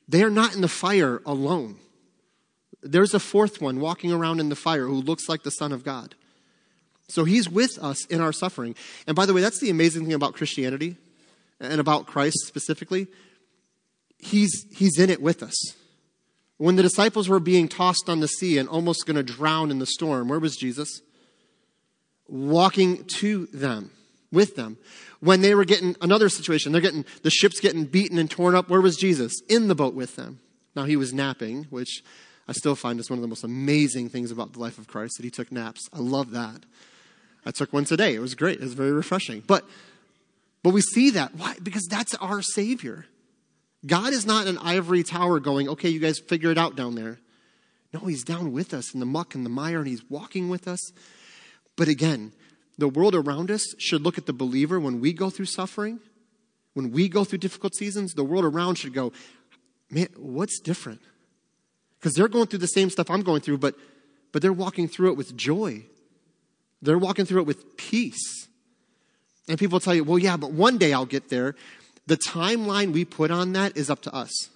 They 0.07 0.23
are 0.23 0.29
not 0.29 0.55
in 0.55 0.61
the 0.61 0.67
fire 0.67 1.21
alone. 1.25 1.77
There's 2.81 3.13
a 3.13 3.19
fourth 3.19 3.61
one 3.61 3.79
walking 3.79 4.11
around 4.11 4.39
in 4.39 4.49
the 4.49 4.55
fire 4.55 4.85
who 4.85 5.01
looks 5.01 5.27
like 5.29 5.43
the 5.43 5.51
Son 5.51 5.71
of 5.71 5.83
God. 5.83 6.15
So 7.07 7.25
he's 7.25 7.49
with 7.49 7.77
us 7.79 8.05
in 8.05 8.21
our 8.21 8.33
suffering. 8.33 8.75
And 9.05 9.15
by 9.15 9.25
the 9.25 9.33
way, 9.33 9.41
that's 9.41 9.59
the 9.59 9.69
amazing 9.69 10.05
thing 10.05 10.13
about 10.13 10.33
Christianity 10.33 10.97
and 11.59 11.79
about 11.79 12.07
Christ 12.07 12.39
specifically 12.45 13.07
he's, 14.19 14.65
he's 14.75 14.99
in 14.99 15.09
it 15.09 15.21
with 15.21 15.43
us. 15.43 15.75
When 16.57 16.77
the 16.77 16.83
disciples 16.83 17.27
were 17.27 17.39
being 17.39 17.67
tossed 17.67 18.07
on 18.07 18.21
the 18.21 18.27
sea 18.27 18.57
and 18.57 18.69
almost 18.69 19.05
going 19.05 19.17
to 19.17 19.23
drown 19.23 19.71
in 19.71 19.79
the 19.79 19.85
storm, 19.85 20.29
where 20.29 20.39
was 20.39 20.55
Jesus? 20.55 21.01
Walking 22.27 23.03
to 23.19 23.47
them, 23.47 23.91
with 24.31 24.55
them. 24.55 24.77
When 25.19 25.41
they 25.41 25.53
were 25.53 25.65
getting 25.65 25.95
another 26.01 26.29
situation, 26.29 26.71
they're 26.71 26.81
getting, 26.81 27.05
the 27.23 27.29
ship's 27.29 27.59
getting 27.59 27.85
beaten 27.85 28.17
and 28.17 28.31
torn 28.31 28.55
up, 28.55 28.69
where 28.69 28.81
was 28.81 28.95
Jesus? 28.95 29.33
In 29.49 29.67
the 29.67 29.75
boat 29.75 29.93
with 29.93 30.15
them. 30.15 30.39
Now 30.75 30.85
he 30.85 30.95
was 30.95 31.13
napping, 31.13 31.65
which 31.69 32.03
I 32.47 32.53
still 32.53 32.75
find 32.75 32.99
is 32.99 33.09
one 33.09 33.17
of 33.17 33.21
the 33.21 33.27
most 33.27 33.43
amazing 33.43 34.09
things 34.09 34.31
about 34.31 34.53
the 34.53 34.59
life 34.59 34.77
of 34.77 34.87
Christ, 34.87 35.17
that 35.17 35.23
he 35.23 35.31
took 35.31 35.51
naps. 35.51 35.89
I 35.91 35.99
love 35.99 36.31
that. 36.31 36.63
I 37.45 37.51
took 37.51 37.73
one 37.73 37.85
today. 37.85 38.15
It 38.15 38.19
was 38.19 38.35
great. 38.35 38.59
It 38.59 38.63
was 38.63 38.73
very 38.73 38.91
refreshing. 38.91 39.43
But, 39.45 39.65
but 40.63 40.71
we 40.71 40.81
see 40.81 41.11
that. 41.11 41.35
Why? 41.35 41.55
Because 41.61 41.85
that's 41.89 42.15
our 42.15 42.41
Savior. 42.41 43.05
God 43.85 44.13
is 44.13 44.25
not 44.25 44.47
an 44.47 44.57
ivory 44.59 45.03
tower 45.03 45.39
going, 45.39 45.69
okay, 45.69 45.89
you 45.89 45.99
guys 45.99 46.19
figure 46.19 46.51
it 46.51 46.57
out 46.57 46.75
down 46.75 46.95
there. 46.95 47.19
No, 47.93 47.99
He's 48.01 48.23
down 48.23 48.51
with 48.51 48.73
us 48.73 48.93
in 48.93 48.99
the 48.99 49.05
muck 49.05 49.35
and 49.35 49.45
the 49.45 49.49
mire, 49.49 49.79
and 49.79 49.87
He's 49.87 50.09
walking 50.09 50.49
with 50.49 50.67
us. 50.67 50.91
But 51.75 51.87
again, 51.87 52.33
the 52.77 52.87
world 52.87 53.15
around 53.15 53.51
us 53.51 53.75
should 53.77 54.01
look 54.01 54.17
at 54.17 54.25
the 54.25 54.33
believer 54.33 54.79
when 54.79 54.99
we 54.99 55.13
go 55.13 55.29
through 55.29 55.45
suffering, 55.45 55.99
when 56.73 56.91
we 56.91 57.07
go 57.07 57.23
through 57.23 57.39
difficult 57.39 57.73
seasons, 57.73 58.13
the 58.13 58.23
world 58.23 58.43
around 58.43 58.75
should 58.75 58.93
go, 58.93 59.13
man, 59.89 60.07
what's 60.17 60.59
different? 60.59 61.01
Because 61.99 62.13
they're 62.13 62.27
going 62.27 62.47
through 62.47 62.59
the 62.59 62.67
same 62.67 62.89
stuff 62.89 63.09
I'm 63.09 63.21
going 63.21 63.41
through, 63.41 63.59
but, 63.59 63.75
but 64.31 64.41
they're 64.41 64.53
walking 64.53 64.87
through 64.87 65.11
it 65.11 65.17
with 65.17 65.35
joy. 65.37 65.85
They're 66.81 66.97
walking 66.97 67.25
through 67.25 67.41
it 67.41 67.47
with 67.47 67.77
peace. 67.77 68.47
And 69.47 69.57
people 69.57 69.79
tell 69.79 69.95
you, 69.95 70.03
well, 70.03 70.19
yeah, 70.19 70.37
but 70.37 70.51
one 70.51 70.77
day 70.77 70.91
I'll 70.91 71.05
get 71.05 71.29
there. 71.29 71.55
The 72.07 72.17
timeline 72.17 72.93
we 72.93 73.05
put 73.05 73.31
on 73.31 73.53
that 73.53 73.75
is 73.75 73.89
up 73.89 74.01
to 74.03 74.13
us. 74.13 74.49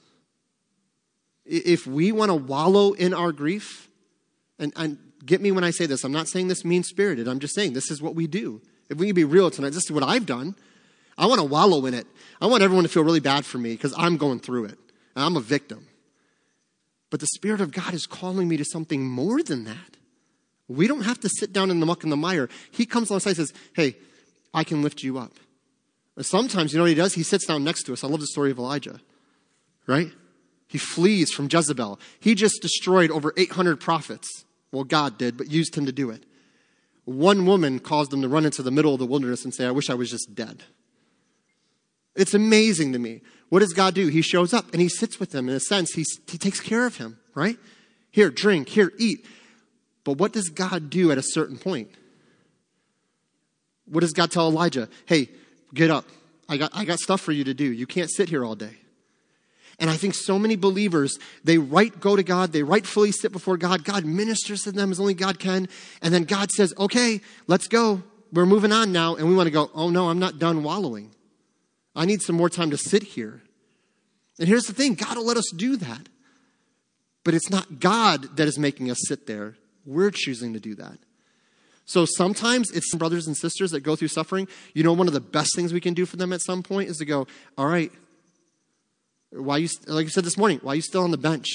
If 1.46 1.88
we 1.88 2.12
want 2.12 2.30
to 2.30 2.36
wallow 2.36 2.94
in 2.94 3.14
our 3.14 3.32
grief, 3.32 3.90
and, 4.60 4.72
and 4.76 4.98
get 5.26 5.42
me 5.42 5.52
when 5.52 5.64
I 5.64 5.72
say 5.72 5.86
this, 5.88 6.04
I'm 6.04 6.12
not 6.12 6.28
saying 6.28 6.48
this 6.48 6.64
mean 6.64 6.84
spirited, 6.84 7.28
I'm 7.28 7.40
just 7.40 7.56
saying 7.56 7.74
this 7.74 7.90
is 7.90 8.02
what 8.02 8.16
we 8.16 8.28
do. 8.28 8.62
If 8.90 8.98
we 8.98 9.08
can 9.08 9.16
be 9.16 9.24
real 9.24 9.50
tonight, 9.50 9.72
this 9.72 9.86
is 9.86 9.92
what 9.92 10.04
I've 10.04 10.26
done. 10.26 10.56
I 11.18 11.26
want 11.26 11.40
to 11.40 11.46
wallow 11.46 11.86
in 11.86 11.94
it. 11.94 12.08
I 12.42 12.48
want 12.48 12.64
everyone 12.64 12.84
to 12.84 12.90
feel 12.90 13.04
really 13.04 13.20
bad 13.20 13.46
for 13.46 13.58
me 13.58 13.74
because 13.74 13.94
I'm 13.98 14.18
going 14.18 14.40
through 14.40 14.66
it. 14.66 14.80
And 15.16 15.26
I'm 15.26 15.36
a 15.36 15.42
victim. 15.42 15.88
But 17.10 17.20
the 17.20 17.28
Spirit 17.28 17.62
of 17.62 17.72
God 17.72 17.94
is 17.94 18.06
calling 18.06 18.48
me 18.48 18.58
to 18.58 18.66
something 18.66 19.06
more 19.06 19.44
than 19.44 19.66
that. 19.66 19.98
We 20.68 20.88
don't 20.88 21.02
have 21.02 21.20
to 21.22 21.30
sit 21.30 21.52
down 21.52 21.72
in 21.72 21.80
the 21.80 21.86
muck 21.86 22.04
and 22.04 22.12
the 22.12 22.18
mire. 22.18 22.48
He 22.72 22.86
comes 22.86 23.10
alongside 23.10 23.32
and 23.32 23.38
says, 23.38 23.54
Hey, 23.74 23.98
I 24.54 24.64
can 24.64 24.82
lift 24.82 25.04
you 25.04 25.18
up. 25.18 25.34
Sometimes, 26.22 26.74
you 26.74 26.78
know 26.78 26.84
what 26.84 26.90
he 26.90 26.96
does? 26.96 27.14
He 27.14 27.24
sits 27.24 27.46
down 27.46 27.64
next 27.64 27.84
to 27.84 27.94
us. 27.94 28.04
I 28.04 28.08
love 28.08 28.20
the 28.20 28.28
story 28.28 28.52
of 28.52 28.58
Elijah, 28.58 29.00
right? 29.88 30.12
He 30.68 30.78
flees 30.78 31.32
from 31.32 31.48
Jezebel. 31.52 32.00
He 32.20 32.36
just 32.36 32.62
destroyed 32.62 33.10
over 33.10 33.34
800 33.38 33.80
prophets. 33.80 34.46
Well, 34.72 34.84
God 34.84 35.18
did, 35.18 35.38
but 35.38 35.50
used 35.50 35.76
him 35.76 35.86
to 35.86 35.92
do 35.92 36.10
it. 36.10 36.26
One 37.06 37.46
woman 37.46 37.80
caused 37.80 38.14
him 38.14 38.22
to 38.22 38.30
run 38.30 38.46
into 38.46 38.62
the 38.62 38.70
middle 38.70 38.94
of 38.94 39.00
the 39.00 39.06
wilderness 39.06 39.44
and 39.44 39.54
say, 39.54 39.66
I 39.66 39.72
wish 39.72 39.90
I 39.90 39.96
was 39.96 40.12
just 40.12 40.36
dead. 40.36 40.64
It's 42.16 42.34
amazing 42.34 42.94
to 42.94 43.00
me. 43.00 43.22
What 43.50 43.60
does 43.60 43.74
God 43.74 43.96
do? 43.96 44.08
He 44.08 44.22
shows 44.22 44.54
up 44.54 44.72
and 44.74 44.82
he 44.82 44.90
sits 44.90 45.20
with 45.20 45.32
them. 45.32 45.50
In 45.50 45.56
a 45.56 45.60
sense, 45.60 45.94
he, 45.94 46.06
he 46.28 46.38
takes 46.38 46.60
care 46.60 46.86
of 46.86 46.98
him, 46.98 47.18
right? 47.34 47.58
Here, 48.12 48.30
drink, 48.30 48.70
here, 48.70 48.92
eat. 49.00 49.26
But 50.04 50.18
what 50.18 50.34
does 50.34 50.50
God 50.50 50.90
do 50.90 51.12
at 51.12 51.18
a 51.18 51.24
certain 51.24 51.58
point? 51.58 51.90
What 53.86 54.02
does 54.02 54.14
God 54.14 54.32
tell 54.32 54.48
Elijah? 54.48 54.88
Hey, 55.06 55.30
Get 55.74 55.90
up. 55.90 56.06
I 56.48 56.58
got, 56.58 56.72
I 56.74 56.86
got 56.86 57.00
stuff 57.00 57.22
for 57.22 57.32
you 57.32 57.44
to 57.44 57.54
do. 57.54 57.66
You 57.72 57.86
can't 57.86 58.10
sit 58.10 58.30
here 58.30 58.44
all 58.44 58.56
day. 58.56 58.78
And 59.80 59.90
I 59.90 59.96
think 59.96 60.14
so 60.14 60.38
many 60.38 60.56
believers, 60.58 61.18
they 61.44 61.58
right 61.58 61.98
go 62.00 62.16
to 62.16 62.24
God, 62.24 62.52
they 62.52 62.64
rightfully 62.64 63.12
sit 63.12 63.32
before 63.32 63.56
God. 63.56 63.86
God 63.86 64.04
ministers 64.04 64.64
to 64.64 64.72
them 64.72 64.92
as 64.92 65.00
only 65.00 65.14
God 65.14 65.40
can. 65.40 65.70
And 66.02 66.14
then 66.14 66.26
God 66.26 66.52
says, 66.52 66.74
okay, 66.78 67.22
let's 67.48 67.68
go. 67.68 68.04
We're 68.34 68.46
moving 68.46 68.72
on 68.72 68.92
now. 68.92 69.16
And 69.16 69.28
we 69.28 69.36
want 69.36 69.48
to 69.48 69.52
go, 69.52 69.72
oh 69.74 69.90
no, 69.90 70.10
I'm 70.10 70.20
not 70.20 70.38
done 70.38 70.64
wallowing. 70.64 71.12
I 71.96 72.06
need 72.06 72.22
some 72.22 72.36
more 72.36 72.50
time 72.50 72.72
to 72.72 72.78
sit 72.78 73.04
here. 73.04 73.42
And 74.38 74.48
here's 74.48 74.66
the 74.66 74.74
thing 74.74 74.96
God 74.96 75.18
will 75.18 75.26
let 75.26 75.38
us 75.38 75.52
do 75.56 75.78
that. 75.78 76.10
But 77.24 77.34
it's 77.34 77.50
not 77.50 77.80
God 77.80 78.38
that 78.38 78.48
is 78.48 78.58
making 78.58 78.92
us 78.92 78.98
sit 79.08 79.28
there. 79.28 79.56
We're 79.86 80.12
choosing 80.12 80.54
to 80.54 80.60
do 80.60 80.76
that. 80.76 80.98
So 81.90 82.06
sometimes 82.06 82.70
it's 82.70 82.94
brothers 82.94 83.26
and 83.26 83.36
sisters 83.36 83.72
that 83.72 83.80
go 83.80 83.96
through 83.96 84.10
suffering. 84.10 84.48
You 84.76 84.84
know, 84.84 84.94
one 84.94 85.08
of 85.08 85.14
the 85.14 85.20
best 85.20 85.56
things 85.56 85.74
we 85.74 85.82
can 85.82 85.96
do 85.96 86.06
for 86.06 86.18
them 86.18 86.32
at 86.32 86.40
some 86.40 86.62
point 86.62 86.88
is 86.88 86.98
to 86.98 87.06
go, 87.06 87.26
all 87.58 87.66
right, 87.66 87.92
why 89.32 89.58
you, 89.58 89.70
like 89.88 90.06
I 90.06 90.10
said 90.10 90.24
this 90.24 90.38
morning, 90.38 90.60
why 90.62 90.74
are 90.74 90.76
you 90.76 90.84
still 90.84 91.02
on 91.02 91.10
the 91.10 91.18
bench? 91.18 91.48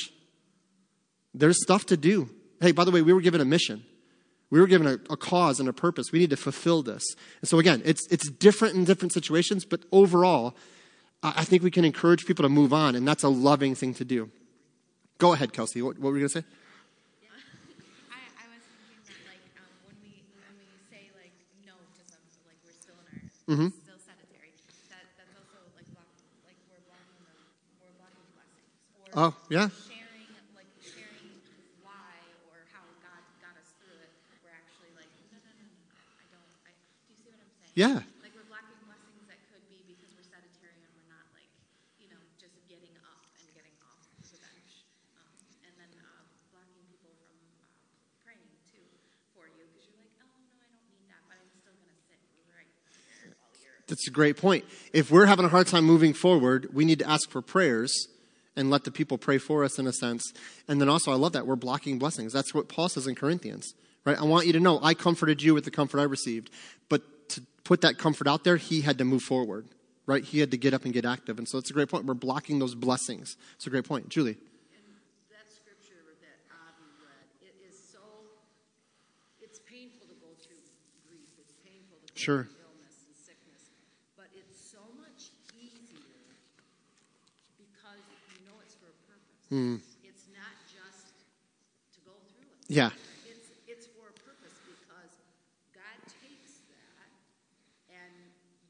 There's 1.35 1.63
stuff 1.63 1.87
to 1.87 1.97
do. 1.97 2.31
Hey, 2.61 2.73
by 2.73 2.83
the 2.83 2.91
way, 2.91 3.01
we 3.01 3.13
were 3.13 3.21
given 3.21 3.41
a 3.41 3.45
mission. 3.45 3.85
We 4.51 4.61
were 4.61 4.67
given 4.67 4.89
a, 4.89 4.95
a, 5.09 5.17
cause 5.17 5.61
and 5.61 5.69
a 5.69 5.73
purpose. 5.73 6.11
We 6.11 6.19
need 6.19 6.31
to 6.31 6.37
fulfill 6.37 6.83
this. 6.83 7.05
And 7.41 7.49
so 7.49 7.61
again, 7.61 7.81
it's, 7.85 8.05
it's 8.11 8.29
different 8.29 8.75
in 8.75 8.85
different 8.85 9.13
situations, 9.13 9.65
but 9.65 9.85
overall, 9.93 10.57
I, 11.23 11.35
I 11.37 11.45
think 11.45 11.63
we 11.63 11.71
can 11.71 11.85
encourage 11.85 12.27
people 12.27 12.43
to 12.43 12.49
move 12.49 12.73
on, 12.73 12.97
and 12.97 13.07
that's 13.07 13.23
a 13.23 13.29
loving 13.29 13.77
thing 13.77 13.95
to 13.95 14.05
do. 14.05 14.31
Go 15.19 15.33
ahead, 15.33 15.53
Kelsey. 15.53 15.81
What, 15.81 16.01
what 16.01 16.11
were 16.11 16.19
you 16.19 16.27
going 16.27 16.31
to 16.31 16.41
say? 16.41 16.47
Mm-hmm. 23.49 23.69
still 23.69 24.01
sedentary. 24.01 24.53
That, 24.89 25.05
that's 25.21 25.35
also 25.37 25.61
like 25.77 25.89
block, 25.93 26.09
like 26.49 26.57
we're 26.73 26.81
blocking 26.89 27.21
the 27.29 27.37
we're 27.85 27.97
blocking 28.01 28.25
blessings. 28.33 28.73
Or 29.13 29.31
oh 29.31 29.33
yeah. 29.53 29.69
Sharing 29.85 30.33
like 30.57 30.71
sharing 30.81 31.37
why 31.85 32.17
or 32.49 32.65
how 32.73 32.85
God 33.05 33.23
got 33.45 33.55
us 33.61 33.69
through 33.81 34.01
it. 34.01 34.13
We're 34.41 34.57
actually 34.57 34.93
like 34.97 35.13
no 35.29 35.39
no 35.45 35.53
no 35.53 35.65
no 35.69 35.77
I 36.17 36.25
don't. 36.33 36.49
I, 36.65 36.73
do 37.05 37.13
you 37.13 37.19
see 37.21 37.29
what 37.29 37.41
I'm 37.45 37.53
Yeah. 37.77 38.01
Like 38.25 38.33
we're 38.33 38.49
blocking 38.49 38.81
blessings 38.89 39.25
that 39.29 39.41
could 39.53 39.65
be 39.69 39.85
because 39.85 40.09
we're 40.17 40.25
sedentary 40.25 40.81
and 40.81 40.93
we're 40.97 41.11
not 41.13 41.29
like, 41.37 41.53
you 42.01 42.09
know, 42.09 42.21
just 42.41 42.57
getting 42.65 42.97
up 43.05 43.21
and 43.37 43.45
getting 43.53 43.77
off 43.85 44.01
the 44.33 44.41
bench. 44.41 44.89
Um, 45.21 45.37
and 45.69 45.75
then 45.77 45.93
uh, 46.01 46.25
blocking 46.49 46.81
people 46.89 47.13
from 47.21 47.37
uh, 47.61 47.69
praying 48.25 48.57
too 48.73 48.89
for 49.37 49.53
you 49.53 49.69
because 49.69 49.85
you're 49.85 50.01
like, 50.01 50.17
oh 50.25 50.33
no, 50.41 50.49
I 50.65 50.67
don't 50.73 50.87
need 50.89 51.05
that, 51.13 51.21
but 51.29 51.37
I'm 51.37 51.53
still 51.61 51.77
gonna 51.77 51.99
sit 52.09 52.21
right 52.55 52.71
here 53.19 53.35
while 53.39 53.51
you're. 53.59 53.74
That's 53.87 54.09
a 54.09 54.11
great 54.11 54.37
point. 54.37 54.65
If 54.93 55.11
we're 55.11 55.27
having 55.27 55.45
a 55.45 55.49
hard 55.49 55.67
time 55.67 55.85
moving 55.85 56.15
forward, 56.15 56.69
we 56.73 56.85
need 56.85 56.99
to 57.01 57.09
ask 57.09 57.31
for 57.31 57.43
prayers 57.43 58.09
and 58.57 58.71
let 58.71 58.85
the 58.85 58.91
people 58.91 59.19
pray 59.19 59.37
for 59.39 59.65
us 59.65 59.79
in 59.79 59.87
a 59.87 59.93
sense. 59.93 60.33
And 60.69 60.81
then 60.81 60.89
also, 60.89 61.11
I 61.13 61.17
love 61.17 61.33
that 61.33 61.47
we're 61.47 61.57
blocking 61.57 61.99
blessings. 61.99 62.33
That's 62.33 62.55
what 62.55 62.69
Paul 62.69 62.89
says 62.89 63.07
in 63.07 63.15
Corinthians, 63.15 63.75
right? 64.05 64.19
I 64.19 64.25
want 64.25 64.47
you 64.47 64.53
to 64.55 64.61
know 64.61 64.79
I 64.83 64.95
comforted 64.95 65.43
you 65.43 65.55
with 65.55 65.65
the 65.65 65.71
comfort 65.71 65.99
I 66.01 66.05
received. 66.05 66.51
But 66.89 67.03
to 67.31 67.43
put 67.65 67.81
that 67.83 67.99
comfort 67.99 68.27
out 68.27 68.45
there, 68.45 68.57
he 68.57 68.81
had 68.83 68.97
to 68.99 69.05
move 69.05 69.23
forward, 69.23 69.67
right? 70.07 70.25
He 70.25 70.39
had 70.39 70.51
to 70.53 70.57
get 70.57 70.73
up 70.73 70.85
and 70.85 70.95
get 70.95 71.05
active. 71.05 71.39
And 71.39 71.49
so 71.49 71.59
it's 71.59 71.69
a 71.71 71.75
great 71.75 71.89
point. 71.89 72.07
We're 72.07 72.15
blocking 72.15 72.59
those 72.61 72.75
blessings. 72.75 73.37
It's 73.57 73.67
a 73.67 73.71
great 73.71 73.85
point. 73.85 74.09
Julie. 74.09 74.37
that 75.31 75.51
scripture 75.51 75.99
that 76.23 76.39
Avi 76.49 76.89
read, 77.03 77.27
it 77.43 77.57
is 77.69 77.75
so, 77.77 77.99
it's 79.43 79.59
painful 79.67 80.07
to 80.07 80.15
go 80.23 80.31
through 80.41 80.63
grief, 81.11 81.27
it's 81.43 81.53
painful 81.67 81.99
to 81.99 82.07
go 82.07 82.15
Sure. 82.15 82.45
through 82.45 82.71
illness 82.71 83.03
and 83.03 83.17
sickness, 83.19 83.75
but 84.15 84.31
it's 84.39 84.63
so 84.71 84.79
much 84.95 85.35
easier 85.59 86.39
because 87.59 87.99
you 88.39 88.47
know 88.47 88.55
it's 88.63 88.77
purpose. 89.51 90.01
It's 90.01 90.27
not 90.33 90.55
just 90.67 91.13
to 91.95 91.99
go 92.05 92.17
through 92.33 92.49
it. 92.49 92.59
Yeah. 92.69 92.91
It's, 93.29 93.53
it's 93.69 93.87
for 93.93 94.09
a 94.09 94.17
purpose 94.25 94.57
because 94.65 95.13
God 95.77 95.99
takes 96.23 96.65
that 96.73 97.09
and 97.93 98.13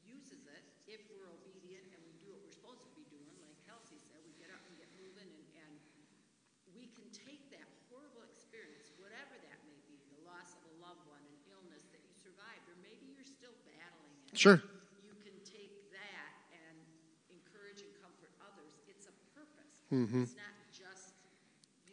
uses 0.03 0.43
it 0.51 0.63
if 0.87 0.99
we're 1.07 1.27
obedient 1.31 1.87
and 1.95 2.01
we 2.03 2.13
do 2.19 2.35
what 2.35 2.43
we're 2.43 2.55
supposed 2.55 2.83
to 2.83 2.91
be 2.95 3.07
doing. 3.07 3.31
Like 3.39 3.55
Kelsey 3.63 3.99
said, 4.11 4.19
we 4.27 4.35
get 4.35 4.51
up 4.51 4.61
and 4.67 4.75
get 4.75 4.89
moving 4.99 5.31
and, 5.31 5.47
and 5.63 5.73
we 6.75 6.91
can 6.91 7.07
take 7.15 7.47
that 7.55 7.67
horrible 7.87 8.27
experience, 8.27 8.91
whatever 8.99 9.39
that 9.47 9.59
may 9.63 9.79
be, 9.87 9.95
the 10.11 10.21
loss 10.27 10.51
of 10.59 10.63
a 10.67 10.73
loved 10.83 11.03
one, 11.07 11.23
an 11.23 11.39
illness 11.55 11.87
that 11.95 12.03
you 12.03 12.13
survived, 12.19 12.67
or 12.67 12.75
maybe 12.83 13.07
you're 13.15 13.27
still 13.27 13.55
battling 13.63 14.11
it. 14.27 14.35
Sure. 14.35 14.59
You 14.59 14.85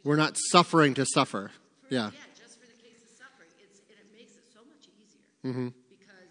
We're 0.05 0.17
not 0.19 0.37
suffering 0.51 0.95
to 0.95 1.07
suffer. 1.07 1.51
for- 1.81 1.95
Yeah. 1.95 2.11
Yeah, 2.11 2.27
just 2.35 2.59
for 2.59 2.67
the 2.67 2.79
case 2.83 2.99
of 3.03 3.11
suffering. 3.15 3.51
It's, 3.63 3.81
and 3.87 3.99
it 4.01 4.11
makes 4.11 4.35
it 4.35 4.47
so 4.51 4.65
much 4.67 4.89
easier 4.99 5.23
Mm-hmm. 5.47 5.69
because 5.93 6.31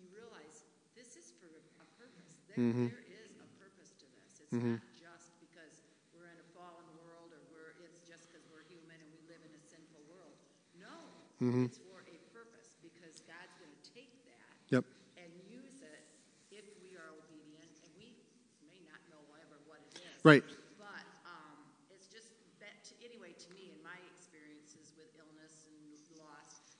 you 0.00 0.08
realize 0.14 0.64
this 0.96 1.16
is 1.20 1.32
for 1.40 1.50
a 1.82 1.86
purpose. 2.00 2.32
There, 2.48 2.56
Mm-hmm. 2.62 2.88
there 2.88 3.04
is 3.12 3.36
a 3.42 3.48
purpose 3.60 3.92
to 4.00 4.06
this. 4.16 4.40
It's 4.40 4.52
not 4.52 4.80
just 4.96 5.28
because 5.44 5.74
we're 6.16 6.28
in 6.32 6.38
a 6.40 6.48
fallen 6.56 6.86
world 7.04 7.32
or 7.36 7.40
we're, 7.52 7.76
it's 7.84 8.00
just 8.08 8.28
because 8.32 8.44
we're 8.48 8.64
human 8.70 8.96
and 8.96 9.10
we 9.12 9.20
live 9.28 9.42
in 9.44 9.52
a 9.52 9.62
sinful 9.68 10.00
world. 10.08 10.32
No, 10.80 10.96
Mm-hmm. 11.44 11.68
it's 11.68 11.80
for 11.84 12.00
a 12.08 12.16
purpose 12.32 12.78
because 12.80 13.20
God's 13.28 13.52
going 13.60 13.72
to 13.76 13.82
take 13.92 14.12
that 14.30 14.48
Yep. 14.72 14.84
and 15.20 15.28
use 15.52 15.82
it 15.84 16.00
if 16.48 16.64
we 16.80 16.96
are 16.96 17.10
obedient, 17.12 17.76
and 17.84 17.92
we 17.98 18.16
may 18.64 18.80
not 18.88 19.00
know 19.12 19.20
ever 19.42 19.58
what 19.68 19.80
it 19.92 20.00
is. 20.00 20.16
Right. 20.24 20.44
But 20.78 21.04
um, 21.26 21.56
it's 21.90 22.06
just 22.12 22.30
that, 22.60 22.76
to, 22.88 22.92
anyway, 23.02 23.32
to 23.34 23.48
me, 23.56 23.72
in 23.72 23.80
my 23.82 23.96
experiences 24.16 24.92
with 24.94 25.08
illness 25.18 25.64
and 25.66 25.80
loss, 26.20 26.76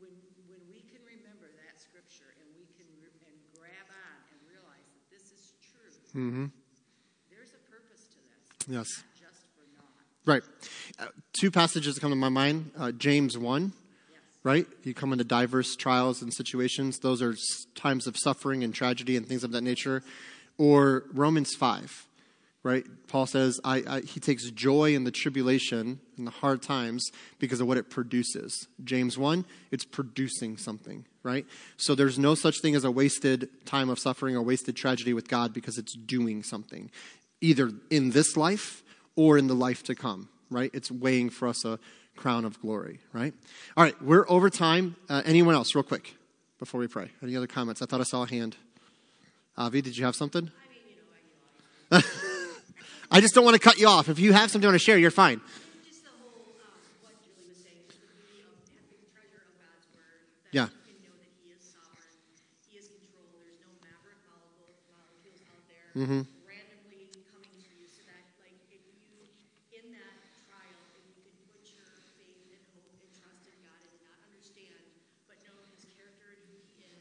when 0.00 0.10
when 0.48 0.60
we 0.72 0.80
can 0.90 1.00
remember 1.06 1.46
that 1.60 1.76
scripture 1.80 2.32
and 2.40 2.48
we 2.58 2.64
can 2.76 2.88
re- 3.00 3.12
and 3.28 3.36
grab 3.54 3.86
on 3.92 4.16
and 4.32 4.38
realize 4.48 4.86
that 4.90 5.04
this 5.12 5.24
is 5.30 5.54
true, 5.62 5.92
Mm-hmm. 6.16 6.46
there's 7.30 7.52
a 7.54 7.62
purpose 7.70 8.08
to 8.10 8.18
this. 8.26 8.68
Yes. 8.68 8.88
Not 9.04 9.30
just 9.30 9.40
for 9.54 9.64
naught. 9.76 9.94
Right. 10.26 10.42
Uh, 10.98 11.06
two 11.32 11.50
passages 11.50 11.94
that 11.94 12.00
come 12.00 12.10
to 12.10 12.16
my 12.16 12.28
mind 12.28 12.70
uh, 12.78 12.90
James 12.92 13.38
1, 13.38 13.72
Yes. 14.10 14.18
right? 14.42 14.66
You 14.82 14.92
come 14.94 15.12
into 15.12 15.24
diverse 15.24 15.76
trials 15.76 16.20
and 16.22 16.32
situations, 16.34 16.98
those 16.98 17.22
are 17.22 17.34
times 17.74 18.06
of 18.06 18.16
suffering 18.18 18.64
and 18.64 18.74
tragedy 18.74 19.16
and 19.16 19.26
things 19.26 19.44
of 19.44 19.52
that 19.52 19.62
nature. 19.62 20.02
Or 20.58 21.04
Romans 21.14 21.54
5, 21.54 22.06
right? 22.62 22.84
Paul 23.08 23.26
says 23.26 23.60
I, 23.64 23.82
I, 23.86 24.00
he 24.00 24.20
takes 24.20 24.50
joy 24.50 24.94
in 24.94 25.04
the 25.04 25.10
tribulation 25.10 26.00
and 26.16 26.26
the 26.26 26.30
hard 26.30 26.62
times 26.62 27.10
because 27.38 27.60
of 27.60 27.66
what 27.66 27.78
it 27.78 27.88
produces. 27.88 28.68
James 28.84 29.16
1, 29.16 29.44
it's 29.70 29.84
producing 29.84 30.56
something, 30.56 31.06
right? 31.22 31.46
So 31.76 31.94
there's 31.94 32.18
no 32.18 32.34
such 32.34 32.60
thing 32.60 32.74
as 32.74 32.84
a 32.84 32.90
wasted 32.90 33.48
time 33.64 33.88
of 33.88 33.98
suffering 33.98 34.36
or 34.36 34.42
wasted 34.42 34.76
tragedy 34.76 35.14
with 35.14 35.28
God 35.28 35.54
because 35.54 35.78
it's 35.78 35.94
doing 35.94 36.42
something, 36.42 36.90
either 37.40 37.70
in 37.88 38.10
this 38.10 38.36
life 38.36 38.82
or 39.16 39.38
in 39.38 39.46
the 39.46 39.54
life 39.54 39.82
to 39.84 39.94
come, 39.94 40.28
right? 40.50 40.70
It's 40.74 40.90
weighing 40.90 41.30
for 41.30 41.48
us 41.48 41.64
a 41.64 41.78
crown 42.16 42.44
of 42.44 42.60
glory, 42.60 43.00
right? 43.14 43.32
All 43.76 43.84
right, 43.84 44.00
we're 44.02 44.28
over 44.28 44.50
time. 44.50 44.96
Uh, 45.08 45.22
anyone 45.24 45.54
else, 45.54 45.74
real 45.74 45.82
quick, 45.82 46.14
before 46.58 46.78
we 46.78 46.88
pray? 46.88 47.10
Any 47.22 47.36
other 47.36 47.46
comments? 47.46 47.80
I 47.80 47.86
thought 47.86 48.00
I 48.00 48.04
saw 48.04 48.24
a 48.24 48.28
hand. 48.28 48.56
Avi, 49.56 49.80
did 49.80 49.96
you 49.96 50.04
have 50.04 50.14
something? 50.14 50.50
I 51.90 51.96
mean, 51.96 52.02
you 52.10 52.12
know, 52.20 52.26
I, 53.10 53.16
you 53.16 53.18
know, 53.18 53.18
I, 53.18 53.18
I 53.18 53.20
just 53.20 53.34
don't 53.34 53.44
want 53.44 53.54
to 53.54 53.60
cut 53.60 53.78
you 53.78 53.88
off. 53.88 54.08
If 54.08 54.18
you 54.18 54.32
have 54.32 54.50
something 54.50 54.62
you 54.62 54.68
want 54.68 54.80
to 54.80 54.84
share, 54.84 54.98
you're 54.98 55.10
fine. 55.10 55.40
just 55.84 56.04
the 56.04 56.10
whole, 56.10 56.30
um, 56.62 56.78
what 57.02 57.14
Julie 57.24 57.48
was 57.48 57.58
saying, 57.58 57.82
just 57.88 58.00
the 58.00 58.06
beauty 58.30 58.46
of 58.46 58.54
having 58.70 58.98
the 59.02 59.10
treasure 59.10 59.42
of 59.42 59.52
God's 59.58 59.86
word. 59.94 60.30
That 60.44 60.54
Yeah. 60.54 60.68
Mm-hmm. 65.96 66.22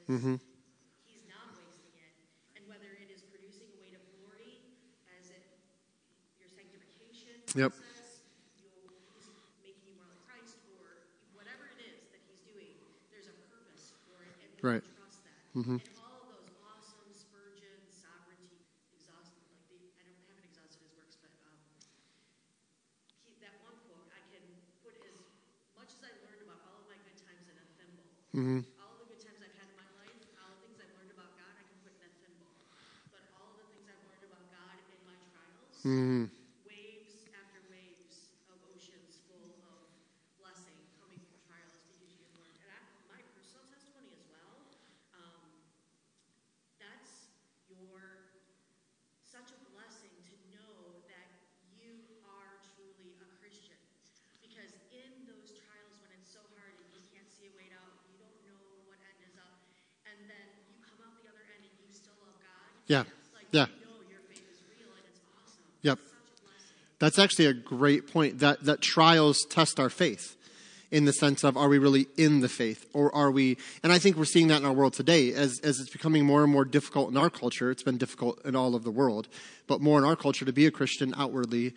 you 0.09 0.17
can 0.17 0.48
we 7.55 7.63
Right. 14.61 14.83
thimble. 27.79 28.03
Mm-hmm. 28.35 28.59
All 28.83 28.99
the 28.99 29.07
good 29.07 29.23
times 29.23 29.39
I've 29.39 29.55
had 29.55 29.71
in 29.71 29.77
my 29.79 29.87
life, 29.95 30.19
all 30.35 30.51
the 30.59 30.67
things 30.67 30.75
I've 30.75 30.91
learned 30.99 31.15
about 31.15 31.31
God, 31.39 31.55
I 31.55 31.63
can 31.63 31.79
put 31.79 31.95
in 32.03 32.11
thimble. 32.19 32.51
But 33.15 33.31
all 33.39 33.55
the 33.55 33.63
things 33.71 33.87
I've 33.87 34.03
learned 34.03 34.27
about 34.27 34.43
God 34.51 34.75
in 34.91 34.99
my 35.07 35.15
trials, 35.31 35.79
Mm-hmm. 35.87 36.27
waves 36.67 37.31
after 37.31 37.63
waves 37.71 38.35
of 38.51 38.59
oceans 38.75 39.23
full 39.31 39.55
of 39.63 39.87
blessing 40.35 40.75
coming 40.99 41.23
from 41.23 41.39
trials 41.47 41.79
because 41.87 42.03
you've 42.03 42.27
learned. 42.35 42.59
And 42.59 42.69
I, 42.75 42.79
my 43.07 43.23
personal 43.31 43.63
testimony 43.71 44.11
as 44.19 44.27
well, 44.27 44.67
um, 45.15 45.39
that's 46.75 47.31
your 47.71 48.27
such 49.23 49.55
a 49.55 49.59
blessing 49.71 50.11
to 50.27 50.35
know 50.51 50.99
that 51.07 51.29
you 51.79 51.95
are 52.27 52.59
truly 52.75 53.15
a 53.23 53.27
Christian. 53.39 53.77
Because 54.41 54.73
in 54.91 55.29
those 55.29 55.53
trials 55.53 55.95
when 56.01 56.11
it's 56.17 56.27
so 56.33 56.41
hard 56.57 56.73
and 56.75 56.89
you 56.91 57.03
can't 57.13 57.29
see 57.29 57.47
a 57.47 57.53
way 57.53 57.69
out, 57.71 57.93
you 58.09 58.17
don't 58.17 58.39
know 58.49 58.63
what 58.89 58.97
end 59.05 59.21
is 59.21 59.37
up, 59.37 59.61
and 60.09 60.17
then 60.25 60.47
you 60.65 60.75
come 60.81 60.99
out 61.05 61.15
the 61.21 61.29
other 61.29 61.45
end 61.53 61.61
and 61.63 61.75
you 61.79 61.87
still 61.93 62.17
love 62.19 62.35
God. 62.41 62.78
Yeah. 62.89 63.03
Yeah. 63.51 63.67
Yep. 65.83 65.99
That's 66.97 67.19
actually 67.19 67.45
a 67.45 67.53
great 67.53 68.11
point. 68.11 68.39
That 68.39 68.65
that 68.65 68.81
trials 68.81 69.45
test 69.45 69.79
our 69.79 69.89
faith 69.89 70.35
in 70.91 71.05
the 71.05 71.13
sense 71.13 71.43
of 71.43 71.55
are 71.55 71.69
we 71.69 71.77
really 71.77 72.07
in 72.17 72.41
the 72.41 72.49
faith 72.49 72.87
or 72.93 73.13
are 73.15 73.29
we 73.29 73.57
and 73.83 73.93
I 73.93 73.99
think 73.99 74.17
we're 74.17 74.25
seeing 74.25 74.47
that 74.47 74.59
in 74.61 74.65
our 74.65 74.73
world 74.73 74.93
today 74.93 75.31
as 75.33 75.59
as 75.59 75.79
it's 75.79 75.91
becoming 75.91 76.25
more 76.25 76.43
and 76.43 76.51
more 76.51 76.65
difficult 76.65 77.11
in 77.11 77.17
our 77.17 77.29
culture. 77.29 77.69
It's 77.69 77.83
been 77.83 77.99
difficult 77.99 78.43
in 78.43 78.55
all 78.55 78.73
of 78.75 78.83
the 78.83 78.91
world, 78.91 79.29
but 79.67 79.81
more 79.81 79.99
in 79.99 80.03
our 80.03 80.15
culture 80.15 80.45
to 80.45 80.53
be 80.53 80.65
a 80.65 80.71
Christian 80.71 81.13
outwardly. 81.15 81.75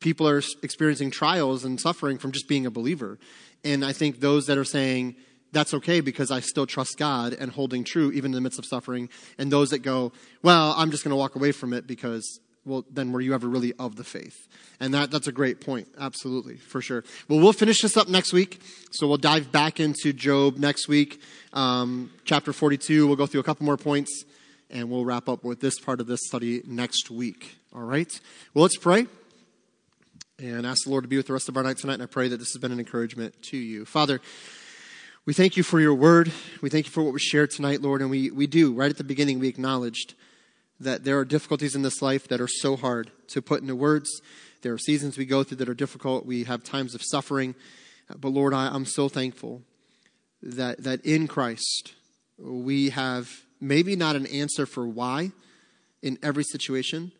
People 0.00 0.28
are 0.28 0.42
experiencing 0.62 1.10
trials 1.10 1.64
and 1.64 1.80
suffering 1.80 2.18
from 2.18 2.32
just 2.32 2.48
being 2.48 2.66
a 2.66 2.70
believer. 2.70 3.18
And 3.64 3.82
I 3.84 3.92
think 3.92 4.20
those 4.20 4.46
that 4.46 4.58
are 4.58 4.64
saying 4.64 5.16
that's 5.54 5.72
okay 5.74 6.00
because 6.00 6.30
I 6.30 6.40
still 6.40 6.66
trust 6.66 6.98
God 6.98 7.32
and 7.32 7.50
holding 7.50 7.84
true 7.84 8.10
even 8.12 8.32
in 8.32 8.32
the 8.32 8.40
midst 8.40 8.58
of 8.58 8.66
suffering 8.66 9.08
and 9.38 9.50
those 9.50 9.70
that 9.70 9.80
go, 9.80 10.12
well, 10.42 10.74
I'm 10.76 10.90
just 10.90 11.04
going 11.04 11.10
to 11.10 11.16
walk 11.16 11.36
away 11.36 11.52
from 11.52 11.72
it 11.72 11.86
because 11.86 12.40
well, 12.66 12.84
then 12.90 13.12
were 13.12 13.20
you 13.20 13.34
ever 13.34 13.46
really 13.46 13.74
of 13.78 13.96
the 13.96 14.04
faith? 14.04 14.48
And 14.80 14.94
that, 14.94 15.10
that's 15.10 15.26
a 15.26 15.32
great 15.32 15.60
point. 15.60 15.88
Absolutely, 15.98 16.56
for 16.56 16.80
sure. 16.80 17.04
Well, 17.28 17.40
we'll 17.40 17.52
finish 17.52 17.82
this 17.82 17.96
up 17.96 18.08
next 18.08 18.32
week. 18.32 18.60
So 18.90 19.06
we'll 19.06 19.18
dive 19.18 19.52
back 19.52 19.80
into 19.80 20.12
Job 20.12 20.56
next 20.56 20.88
week, 20.88 21.20
um, 21.52 22.10
chapter 22.24 22.52
42. 22.52 23.06
We'll 23.06 23.16
go 23.16 23.26
through 23.26 23.40
a 23.40 23.44
couple 23.44 23.66
more 23.66 23.76
points 23.76 24.24
and 24.70 24.90
we'll 24.90 25.04
wrap 25.04 25.28
up 25.28 25.44
with 25.44 25.60
this 25.60 25.78
part 25.78 26.00
of 26.00 26.06
this 26.06 26.20
study 26.26 26.62
next 26.66 27.10
week. 27.10 27.56
All 27.74 27.82
right? 27.82 28.18
Well, 28.54 28.62
let's 28.62 28.78
pray 28.78 29.06
and 30.38 30.66
ask 30.66 30.84
the 30.84 30.90
Lord 30.90 31.04
to 31.04 31.08
be 31.08 31.16
with 31.16 31.26
the 31.26 31.32
rest 31.32 31.48
of 31.48 31.56
our 31.56 31.62
night 31.62 31.76
tonight. 31.76 31.94
And 31.94 32.02
I 32.02 32.06
pray 32.06 32.28
that 32.28 32.38
this 32.38 32.52
has 32.54 32.60
been 32.60 32.72
an 32.72 32.78
encouragement 32.78 33.40
to 33.42 33.56
you. 33.56 33.84
Father, 33.84 34.20
we 35.26 35.32
thank 35.32 35.56
you 35.56 35.62
for 35.62 35.80
your 35.80 35.94
word. 35.94 36.30
We 36.60 36.68
thank 36.68 36.84
you 36.84 36.92
for 36.92 37.02
what 37.02 37.14
was 37.14 37.22
shared 37.22 37.50
tonight, 37.50 37.80
Lord. 37.80 38.02
And 38.02 38.10
we, 38.10 38.30
we 38.30 38.46
do, 38.46 38.74
right 38.74 38.90
at 38.90 38.98
the 38.98 39.04
beginning, 39.04 39.38
we 39.38 39.48
acknowledged 39.48 40.14
that 40.80 41.04
there 41.04 41.18
are 41.18 41.24
difficulties 41.24 41.74
in 41.74 41.80
this 41.80 42.02
life 42.02 42.28
that 42.28 42.42
are 42.42 42.48
so 42.48 42.76
hard 42.76 43.10
to 43.28 43.40
put 43.40 43.62
into 43.62 43.74
words. 43.74 44.20
There 44.60 44.74
are 44.74 44.78
seasons 44.78 45.16
we 45.16 45.24
go 45.24 45.42
through 45.42 45.56
that 45.58 45.68
are 45.68 45.74
difficult. 45.74 46.26
We 46.26 46.44
have 46.44 46.62
times 46.62 46.94
of 46.94 47.00
suffering. 47.02 47.54
But 48.14 48.28
Lord, 48.28 48.52
I, 48.52 48.68
I'm 48.68 48.84
so 48.84 49.08
thankful 49.08 49.62
that, 50.42 50.82
that 50.82 51.02
in 51.06 51.26
Christ 51.26 51.94
we 52.38 52.90
have 52.90 53.30
maybe 53.62 53.96
not 53.96 54.16
an 54.16 54.26
answer 54.26 54.66
for 54.66 54.86
why 54.86 55.32
in 56.02 56.18
every 56.22 56.44
situation, 56.44 57.12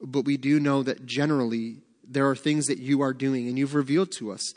but 0.00 0.24
we 0.24 0.36
do 0.36 0.58
know 0.58 0.82
that 0.82 1.06
generally 1.06 1.82
there 2.04 2.28
are 2.28 2.34
things 2.34 2.66
that 2.66 2.78
you 2.78 3.00
are 3.00 3.12
doing 3.12 3.46
and 3.46 3.56
you've 3.56 3.76
revealed 3.76 4.10
to 4.18 4.32
us. 4.32 4.52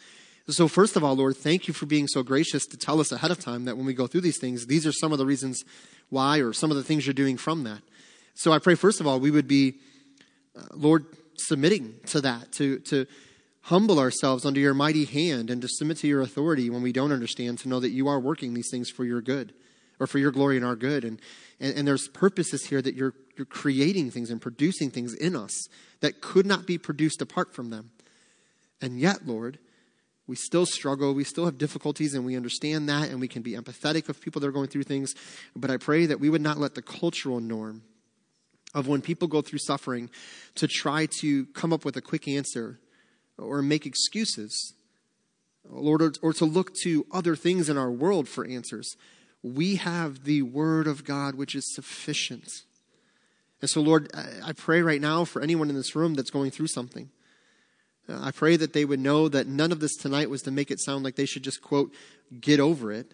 So, 0.50 0.70
first 0.70 0.96
of 0.96 1.04
all, 1.04 1.14
Lord, 1.14 1.36
thank 1.36 1.68
you 1.68 1.74
for 1.74 1.88
being 1.88 2.08
so 2.08 2.24
gracious 2.24 2.66
to 2.68 2.78
tell 2.78 3.02
us 3.02 3.12
ahead 3.12 3.32
of 3.32 3.40
time 3.40 3.66
that 3.66 3.76
when 3.76 3.86
we 3.86 3.94
go 3.94 4.08
through 4.08 4.22
these 4.22 4.40
things, 4.40 4.66
these 4.68 4.88
are 4.88 4.94
some 4.94 5.12
of 5.12 5.18
the 5.18 5.26
reasons 5.26 5.62
why 6.10 6.40
or 6.40 6.54
some 6.54 6.72
of 6.72 6.78
the 6.78 6.84
things 6.84 7.06
you're 7.06 7.14
doing 7.14 7.36
from 7.36 7.66
that. 7.66 7.82
So, 8.34 8.54
I 8.54 8.60
pray, 8.60 8.76
first 8.76 9.02
of 9.02 9.08
all, 9.08 9.20
we 9.20 9.30
would 9.30 9.48
be, 9.48 9.76
uh, 10.58 10.62
Lord, 10.72 11.06
submitting 11.38 11.96
to 12.08 12.22
that, 12.22 12.54
to, 12.54 12.80
to 12.80 13.06
humble 13.64 14.00
ourselves 14.00 14.46
under 14.46 14.62
your 14.62 14.74
mighty 14.74 15.04
hand 15.04 15.50
and 15.50 15.62
to 15.62 15.68
submit 15.68 15.98
to 15.98 16.08
your 16.08 16.22
authority 16.22 16.70
when 16.70 16.82
we 16.82 16.94
don't 16.94 17.12
understand, 17.12 17.60
to 17.60 17.68
know 17.68 17.82
that 17.82 17.90
you 17.90 18.08
are 18.08 18.20
working 18.20 18.54
these 18.54 18.70
things 18.72 18.90
for 18.90 19.04
your 19.04 19.22
good 19.22 19.54
or 20.00 20.08
for 20.08 20.18
your 20.18 20.32
glory 20.32 20.56
and 20.56 20.66
our 20.66 20.78
good. 20.78 21.04
And, 21.04 21.20
and, 21.60 21.78
and 21.78 21.88
there's 21.88 22.08
purposes 22.08 22.68
here 22.68 22.82
that 22.82 22.96
you're, 22.96 23.14
you're 23.36 23.46
creating 23.46 24.12
things 24.12 24.30
and 24.30 24.42
producing 24.42 24.92
things 24.92 25.14
in 25.14 25.36
us 25.36 25.68
that 26.00 26.22
could 26.22 26.46
not 26.46 26.66
be 26.66 26.78
produced 26.78 27.22
apart 27.22 27.54
from 27.54 27.70
them. 27.70 27.92
And 28.82 28.98
yet, 28.98 29.28
Lord, 29.28 29.60
we 30.28 30.36
still 30.36 30.66
struggle, 30.66 31.14
we 31.14 31.24
still 31.24 31.46
have 31.46 31.58
difficulties, 31.58 32.14
and 32.14 32.26
we 32.26 32.36
understand 32.36 32.90
that, 32.90 33.10
and 33.10 33.20
we 33.20 33.30
can 33.30 33.42
be 33.42 33.54
empathetic 33.54 34.10
of 34.10 34.20
people 34.20 34.42
that 34.42 34.48
are 34.48 34.52
going 34.52 34.68
through 34.68 34.84
things. 34.84 35.16
But 35.56 35.72
I 35.72 35.78
pray 35.78 36.06
that 36.06 36.20
we 36.20 36.30
would 36.30 36.42
not 36.42 36.58
let 36.58 36.76
the 36.76 36.82
cultural 36.82 37.40
norm 37.40 37.84
of 38.76 38.88
when 38.88 39.02
people 39.02 39.28
go 39.28 39.42
through 39.42 39.60
suffering 39.60 40.10
to 40.56 40.68
try 40.68 41.08
to 41.22 41.46
come 41.48 41.72
up 41.72 41.86
with 41.86 41.96
a 41.96 42.02
quick 42.02 42.28
answer 42.28 42.80
or 43.38 43.62
make 43.62 43.86
excuses, 43.86 44.74
Lord, 45.70 46.02
or, 46.02 46.14
or 46.22 46.34
to 46.34 46.46
look 46.46 46.74
to 46.84 47.06
other 47.12 47.36
things 47.36 47.70
in 47.70 47.78
our 47.78 47.92
world 47.92 48.28
for 48.28 48.46
answers. 48.46 48.96
We 49.42 49.76
have 49.76 50.26
the 50.26 50.42
Word 50.42 50.88
of 50.88 51.06
God, 51.06 51.36
which 51.36 51.56
is 51.56 51.74
sufficient. 51.74 52.50
And 53.62 53.70
so, 53.70 53.82
Lord, 53.82 54.12
I 54.44 54.52
pray 54.52 54.82
right 54.82 55.02
now 55.02 55.24
for 55.24 55.42
anyone 55.42 55.70
in 55.70 55.76
this 55.76 55.96
room 55.96 56.16
that's 56.16 56.30
going 56.30 56.52
through 56.52 56.68
something. 56.68 57.10
Uh, 58.10 58.20
I 58.22 58.32
pray 58.32 58.56
that 58.56 58.74
they 58.74 58.86
would 58.86 59.00
know 59.00 59.28
that 59.30 59.48
none 59.48 59.72
of 59.72 59.80
this 59.80 59.96
tonight 59.96 60.30
was 60.30 60.42
to 60.44 60.52
make 60.52 60.72
it 60.72 60.80
sound 60.80 61.04
like 61.04 61.16
they 61.16 61.26
should 61.26 61.44
just, 61.44 61.62
quote, 61.62 61.94
get 62.40 62.60
over 62.60 62.92
it. 62.92 63.14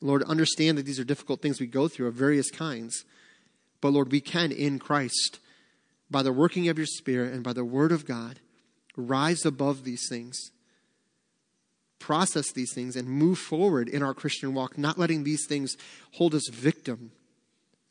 Lord, 0.00 0.22
understand 0.24 0.78
that 0.78 0.84
these 0.86 1.00
are 1.00 1.04
difficult 1.04 1.40
things 1.40 1.60
we 1.60 1.66
go 1.66 1.88
through 1.88 2.08
of 2.08 2.14
various 2.14 2.50
kinds. 2.50 3.04
But 3.80 3.92
Lord, 3.92 4.12
we 4.12 4.20
can 4.20 4.52
in 4.52 4.78
Christ, 4.78 5.40
by 6.10 6.22
the 6.22 6.32
working 6.32 6.68
of 6.68 6.78
your 6.78 6.86
Spirit 6.86 7.32
and 7.32 7.42
by 7.42 7.52
the 7.52 7.64
Word 7.64 7.92
of 7.92 8.06
God, 8.06 8.40
rise 8.96 9.44
above 9.44 9.84
these 9.84 10.06
things, 10.08 10.50
process 11.98 12.52
these 12.52 12.72
things, 12.74 12.96
and 12.96 13.08
move 13.08 13.38
forward 13.38 13.88
in 13.88 14.02
our 14.02 14.14
Christian 14.14 14.54
walk, 14.54 14.78
not 14.78 14.98
letting 14.98 15.24
these 15.24 15.46
things 15.46 15.76
hold 16.12 16.34
us 16.34 16.48
victim 16.50 17.12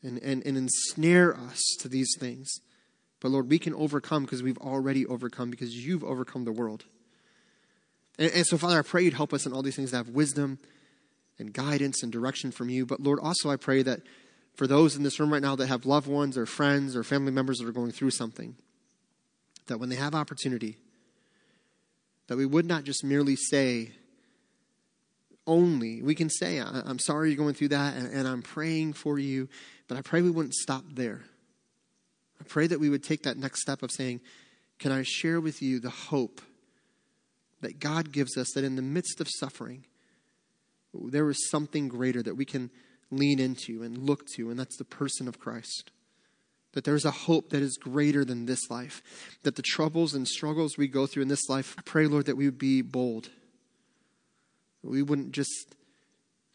and, 0.02 0.18
and, 0.18 0.44
and 0.46 0.56
ensnare 0.56 1.36
us 1.36 1.60
to 1.80 1.88
these 1.88 2.14
things. 2.18 2.60
But 3.20 3.30
Lord, 3.30 3.50
we 3.50 3.58
can 3.58 3.74
overcome 3.74 4.24
because 4.24 4.42
we've 4.42 4.58
already 4.58 5.06
overcome, 5.06 5.50
because 5.50 5.74
you've 5.74 6.04
overcome 6.04 6.44
the 6.44 6.52
world. 6.52 6.84
And, 8.18 8.30
and, 8.32 8.46
so, 8.46 8.58
Father, 8.58 8.78
I 8.78 8.82
pray 8.82 9.02
you'd 9.02 9.14
help 9.14 9.32
us 9.32 9.46
in 9.46 9.52
all 9.52 9.62
these 9.62 9.76
things 9.76 9.90
to 9.90 9.96
have 9.96 10.08
wisdom 10.08 10.58
and 11.38 11.52
guidance 11.52 12.02
and 12.02 12.12
direction 12.12 12.50
from 12.50 12.68
you. 12.68 12.86
But 12.86 13.00
Lord, 13.00 13.18
also 13.20 13.50
I 13.50 13.56
pray 13.56 13.82
that 13.82 14.00
for 14.54 14.66
those 14.66 14.96
in 14.96 15.02
this 15.02 15.20
room 15.20 15.32
right 15.32 15.42
now 15.42 15.56
that 15.56 15.66
have 15.66 15.84
loved 15.84 16.08
ones 16.08 16.38
or 16.38 16.46
friends 16.46 16.96
or 16.96 17.04
family 17.04 17.32
members 17.32 17.58
that 17.58 17.68
are 17.68 17.72
going 17.72 17.92
through 17.92 18.10
something, 18.10 18.56
that 19.66 19.78
when 19.78 19.88
they 19.88 19.96
have 19.96 20.14
opportunity, 20.14 20.78
that 22.28 22.36
we 22.36 22.46
would 22.46 22.66
not 22.66 22.84
just 22.84 23.04
merely 23.04 23.36
say, 23.36 23.92
only, 25.46 26.02
we 26.02 26.14
can 26.14 26.28
say, 26.28 26.58
I'm 26.58 26.98
sorry 26.98 27.28
you're 27.30 27.36
going 27.36 27.54
through 27.54 27.68
that, 27.68 27.96
and, 27.96 28.12
and 28.12 28.26
I'm 28.26 28.42
praying 28.42 28.94
for 28.94 29.18
you, 29.18 29.48
but 29.86 29.96
I 29.96 30.00
pray 30.00 30.22
we 30.22 30.30
wouldn't 30.30 30.54
stop 30.54 30.84
there. 30.92 31.22
Pray 32.48 32.66
that 32.66 32.80
we 32.80 32.88
would 32.88 33.02
take 33.02 33.22
that 33.24 33.36
next 33.36 33.62
step 33.62 33.82
of 33.82 33.90
saying, 33.90 34.20
Can 34.78 34.92
I 34.92 35.02
share 35.02 35.40
with 35.40 35.62
you 35.62 35.80
the 35.80 35.90
hope 35.90 36.40
that 37.60 37.80
God 37.80 38.12
gives 38.12 38.36
us 38.36 38.52
that 38.54 38.64
in 38.64 38.76
the 38.76 38.82
midst 38.82 39.20
of 39.20 39.28
suffering, 39.28 39.84
there 40.94 41.28
is 41.28 41.48
something 41.50 41.88
greater 41.88 42.22
that 42.22 42.36
we 42.36 42.44
can 42.44 42.70
lean 43.10 43.38
into 43.38 43.82
and 43.82 43.98
look 43.98 44.26
to, 44.34 44.50
and 44.50 44.58
that's 44.58 44.76
the 44.76 44.84
person 44.84 45.28
of 45.28 45.38
Christ. 45.38 45.90
That 46.72 46.84
there's 46.84 47.04
a 47.04 47.10
hope 47.10 47.50
that 47.50 47.62
is 47.62 47.78
greater 47.78 48.24
than 48.24 48.46
this 48.46 48.70
life. 48.70 49.02
That 49.42 49.56
the 49.56 49.62
troubles 49.62 50.14
and 50.14 50.28
struggles 50.28 50.76
we 50.76 50.88
go 50.88 51.06
through 51.06 51.22
in 51.22 51.28
this 51.28 51.48
life, 51.48 51.74
I 51.78 51.82
pray, 51.82 52.06
Lord, 52.06 52.26
that 52.26 52.36
we 52.36 52.44
would 52.44 52.58
be 52.58 52.82
bold. 52.82 53.30
We 54.82 55.02
wouldn't 55.02 55.32
just 55.32 55.74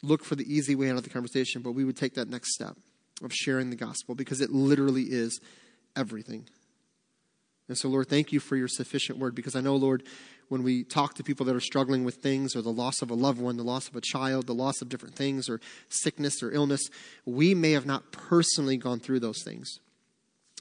look 0.02 0.24
for 0.24 0.36
the 0.36 0.52
easy 0.52 0.74
way 0.74 0.90
out 0.90 0.96
of 0.96 1.02
the 1.02 1.10
conversation, 1.10 1.62
but 1.62 1.72
we 1.72 1.84
would 1.84 1.96
take 1.96 2.14
that 2.14 2.28
next 2.28 2.54
step 2.54 2.76
of 3.22 3.32
sharing 3.32 3.70
the 3.70 3.76
gospel 3.76 4.14
because 4.14 4.40
it 4.40 4.50
literally 4.50 5.04
is 5.04 5.40
everything. 5.96 6.46
And 7.68 7.78
so, 7.78 7.88
Lord, 7.88 8.08
thank 8.08 8.32
you 8.32 8.40
for 8.40 8.56
your 8.56 8.68
sufficient 8.68 9.18
word 9.18 9.34
because 9.34 9.56
I 9.56 9.60
know, 9.60 9.76
Lord, 9.76 10.02
when 10.48 10.62
we 10.62 10.84
talk 10.84 11.14
to 11.14 11.24
people 11.24 11.46
that 11.46 11.56
are 11.56 11.60
struggling 11.60 12.04
with 12.04 12.16
things 12.16 12.54
or 12.54 12.60
the 12.60 12.72
loss 12.72 13.00
of 13.00 13.10
a 13.10 13.14
loved 13.14 13.40
one, 13.40 13.56
the 13.56 13.62
loss 13.62 13.88
of 13.88 13.96
a 13.96 14.00
child, 14.02 14.46
the 14.46 14.54
loss 14.54 14.82
of 14.82 14.88
different 14.88 15.14
things, 15.14 15.48
or 15.48 15.60
sickness 15.88 16.42
or 16.42 16.52
illness, 16.52 16.82
we 17.24 17.54
may 17.54 17.72
have 17.72 17.86
not 17.86 18.12
personally 18.12 18.76
gone 18.76 19.00
through 19.00 19.20
those 19.20 19.42
things. 19.42 19.78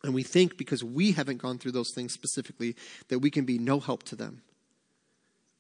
And 0.04 0.14
we 0.14 0.24
think 0.24 0.58
because 0.58 0.84
we 0.84 1.12
haven't 1.12 1.42
gone 1.42 1.58
through 1.58 1.74
those 1.74 1.92
things 1.94 2.14
specifically 2.14 2.76
that 3.10 3.20
we 3.20 3.30
can 3.30 3.46
be 3.46 3.58
no 3.58 3.80
help 3.80 4.04
to 4.04 4.16
them. 4.16 4.42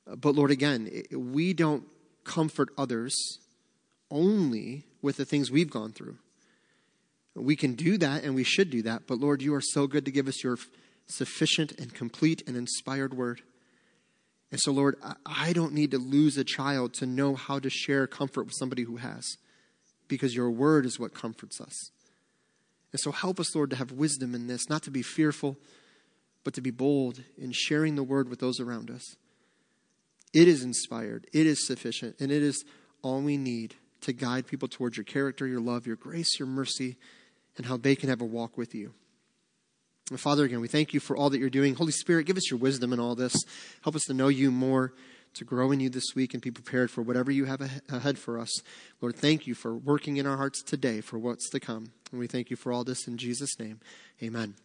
But 0.07 0.35
Lord, 0.35 0.51
again, 0.51 0.89
we 1.11 1.53
don't 1.53 1.83
comfort 2.23 2.69
others 2.77 3.13
only 4.09 4.85
with 5.01 5.17
the 5.17 5.25
things 5.25 5.51
we've 5.51 5.69
gone 5.69 5.91
through. 5.91 6.17
We 7.35 7.55
can 7.55 7.73
do 7.75 7.97
that 7.97 8.23
and 8.23 8.35
we 8.35 8.43
should 8.43 8.69
do 8.69 8.81
that, 8.83 9.07
but 9.07 9.19
Lord, 9.19 9.41
you 9.41 9.53
are 9.55 9.61
so 9.61 9.87
good 9.87 10.05
to 10.05 10.11
give 10.11 10.27
us 10.27 10.43
your 10.43 10.57
sufficient 11.07 11.71
and 11.79 11.93
complete 11.93 12.43
and 12.47 12.57
inspired 12.57 13.13
word. 13.13 13.41
And 14.51 14.59
so, 14.59 14.71
Lord, 14.71 14.97
I 15.25 15.53
don't 15.53 15.73
need 15.73 15.91
to 15.91 15.97
lose 15.97 16.37
a 16.37 16.43
child 16.43 16.93
to 16.95 17.05
know 17.05 17.35
how 17.35 17.59
to 17.59 17.69
share 17.69 18.05
comfort 18.05 18.43
with 18.43 18.55
somebody 18.57 18.83
who 18.83 18.97
has, 18.97 19.37
because 20.09 20.35
your 20.35 20.51
word 20.51 20.85
is 20.85 20.99
what 20.99 21.13
comforts 21.13 21.61
us. 21.61 21.91
And 22.91 22.99
so, 22.99 23.11
help 23.11 23.39
us, 23.39 23.55
Lord, 23.55 23.69
to 23.69 23.77
have 23.77 23.93
wisdom 23.93 24.35
in 24.35 24.47
this, 24.47 24.69
not 24.69 24.83
to 24.83 24.91
be 24.91 25.01
fearful, 25.01 25.55
but 26.43 26.53
to 26.55 26.61
be 26.61 26.71
bold 26.71 27.23
in 27.37 27.53
sharing 27.53 27.95
the 27.95 28.03
word 28.03 28.27
with 28.27 28.39
those 28.39 28.59
around 28.59 28.91
us. 28.91 29.15
It 30.33 30.49
is 30.49 30.63
inspired, 30.63 31.27
it 31.31 31.47
is 31.47 31.65
sufficient, 31.65 32.17
and 32.19 32.31
it 32.31 32.43
is 32.43 32.65
all 33.01 33.21
we 33.21 33.37
need 33.37 33.75
to 34.01 34.11
guide 34.11 34.47
people 34.47 34.67
towards 34.67 34.97
your 34.97 35.03
character, 35.03 35.47
your 35.47 35.61
love, 35.61 35.87
your 35.87 35.95
grace, 35.95 36.39
your 36.39 36.47
mercy, 36.47 36.97
and 37.57 37.65
how 37.65 37.77
they 37.77 37.95
can 37.95 38.09
have 38.09 38.21
a 38.21 38.25
walk 38.25 38.57
with 38.57 38.73
you. 38.73 38.93
And 40.09 40.19
Father, 40.19 40.43
again, 40.43 40.59
we 40.59 40.67
thank 40.67 40.93
you 40.93 40.99
for 40.99 41.15
all 41.15 41.29
that 41.29 41.39
you're 41.39 41.49
doing. 41.49 41.75
Holy 41.75 41.91
Spirit, 41.91 42.25
give 42.25 42.37
us 42.37 42.51
your 42.51 42.59
wisdom 42.59 42.91
in 42.91 42.99
all 42.99 43.15
this. 43.15 43.35
Help 43.81 43.95
us 43.95 44.03
to 44.03 44.13
know 44.13 44.27
you 44.27 44.51
more, 44.51 44.93
to 45.35 45.45
grow 45.45 45.71
in 45.71 45.79
you 45.79 45.89
this 45.89 46.13
week, 46.15 46.33
and 46.33 46.43
be 46.43 46.51
prepared 46.51 46.91
for 46.91 47.01
whatever 47.01 47.31
you 47.31 47.45
have 47.45 47.61
ahead 47.89 48.17
for 48.17 48.37
us. 48.37 48.61
Lord, 48.99 49.15
thank 49.15 49.47
you 49.47 49.55
for 49.55 49.75
working 49.75 50.17
in 50.17 50.27
our 50.27 50.37
hearts 50.37 50.61
today 50.63 50.99
for 50.99 51.17
what's 51.17 51.49
to 51.51 51.59
come. 51.59 51.93
And 52.11 52.19
we 52.19 52.27
thank 52.27 52.49
you 52.49 52.57
for 52.57 52.73
all 52.73 52.83
this 52.83 53.07
in 53.07 53.17
Jesus' 53.17 53.57
name. 53.57 53.79
Amen. 54.21 54.55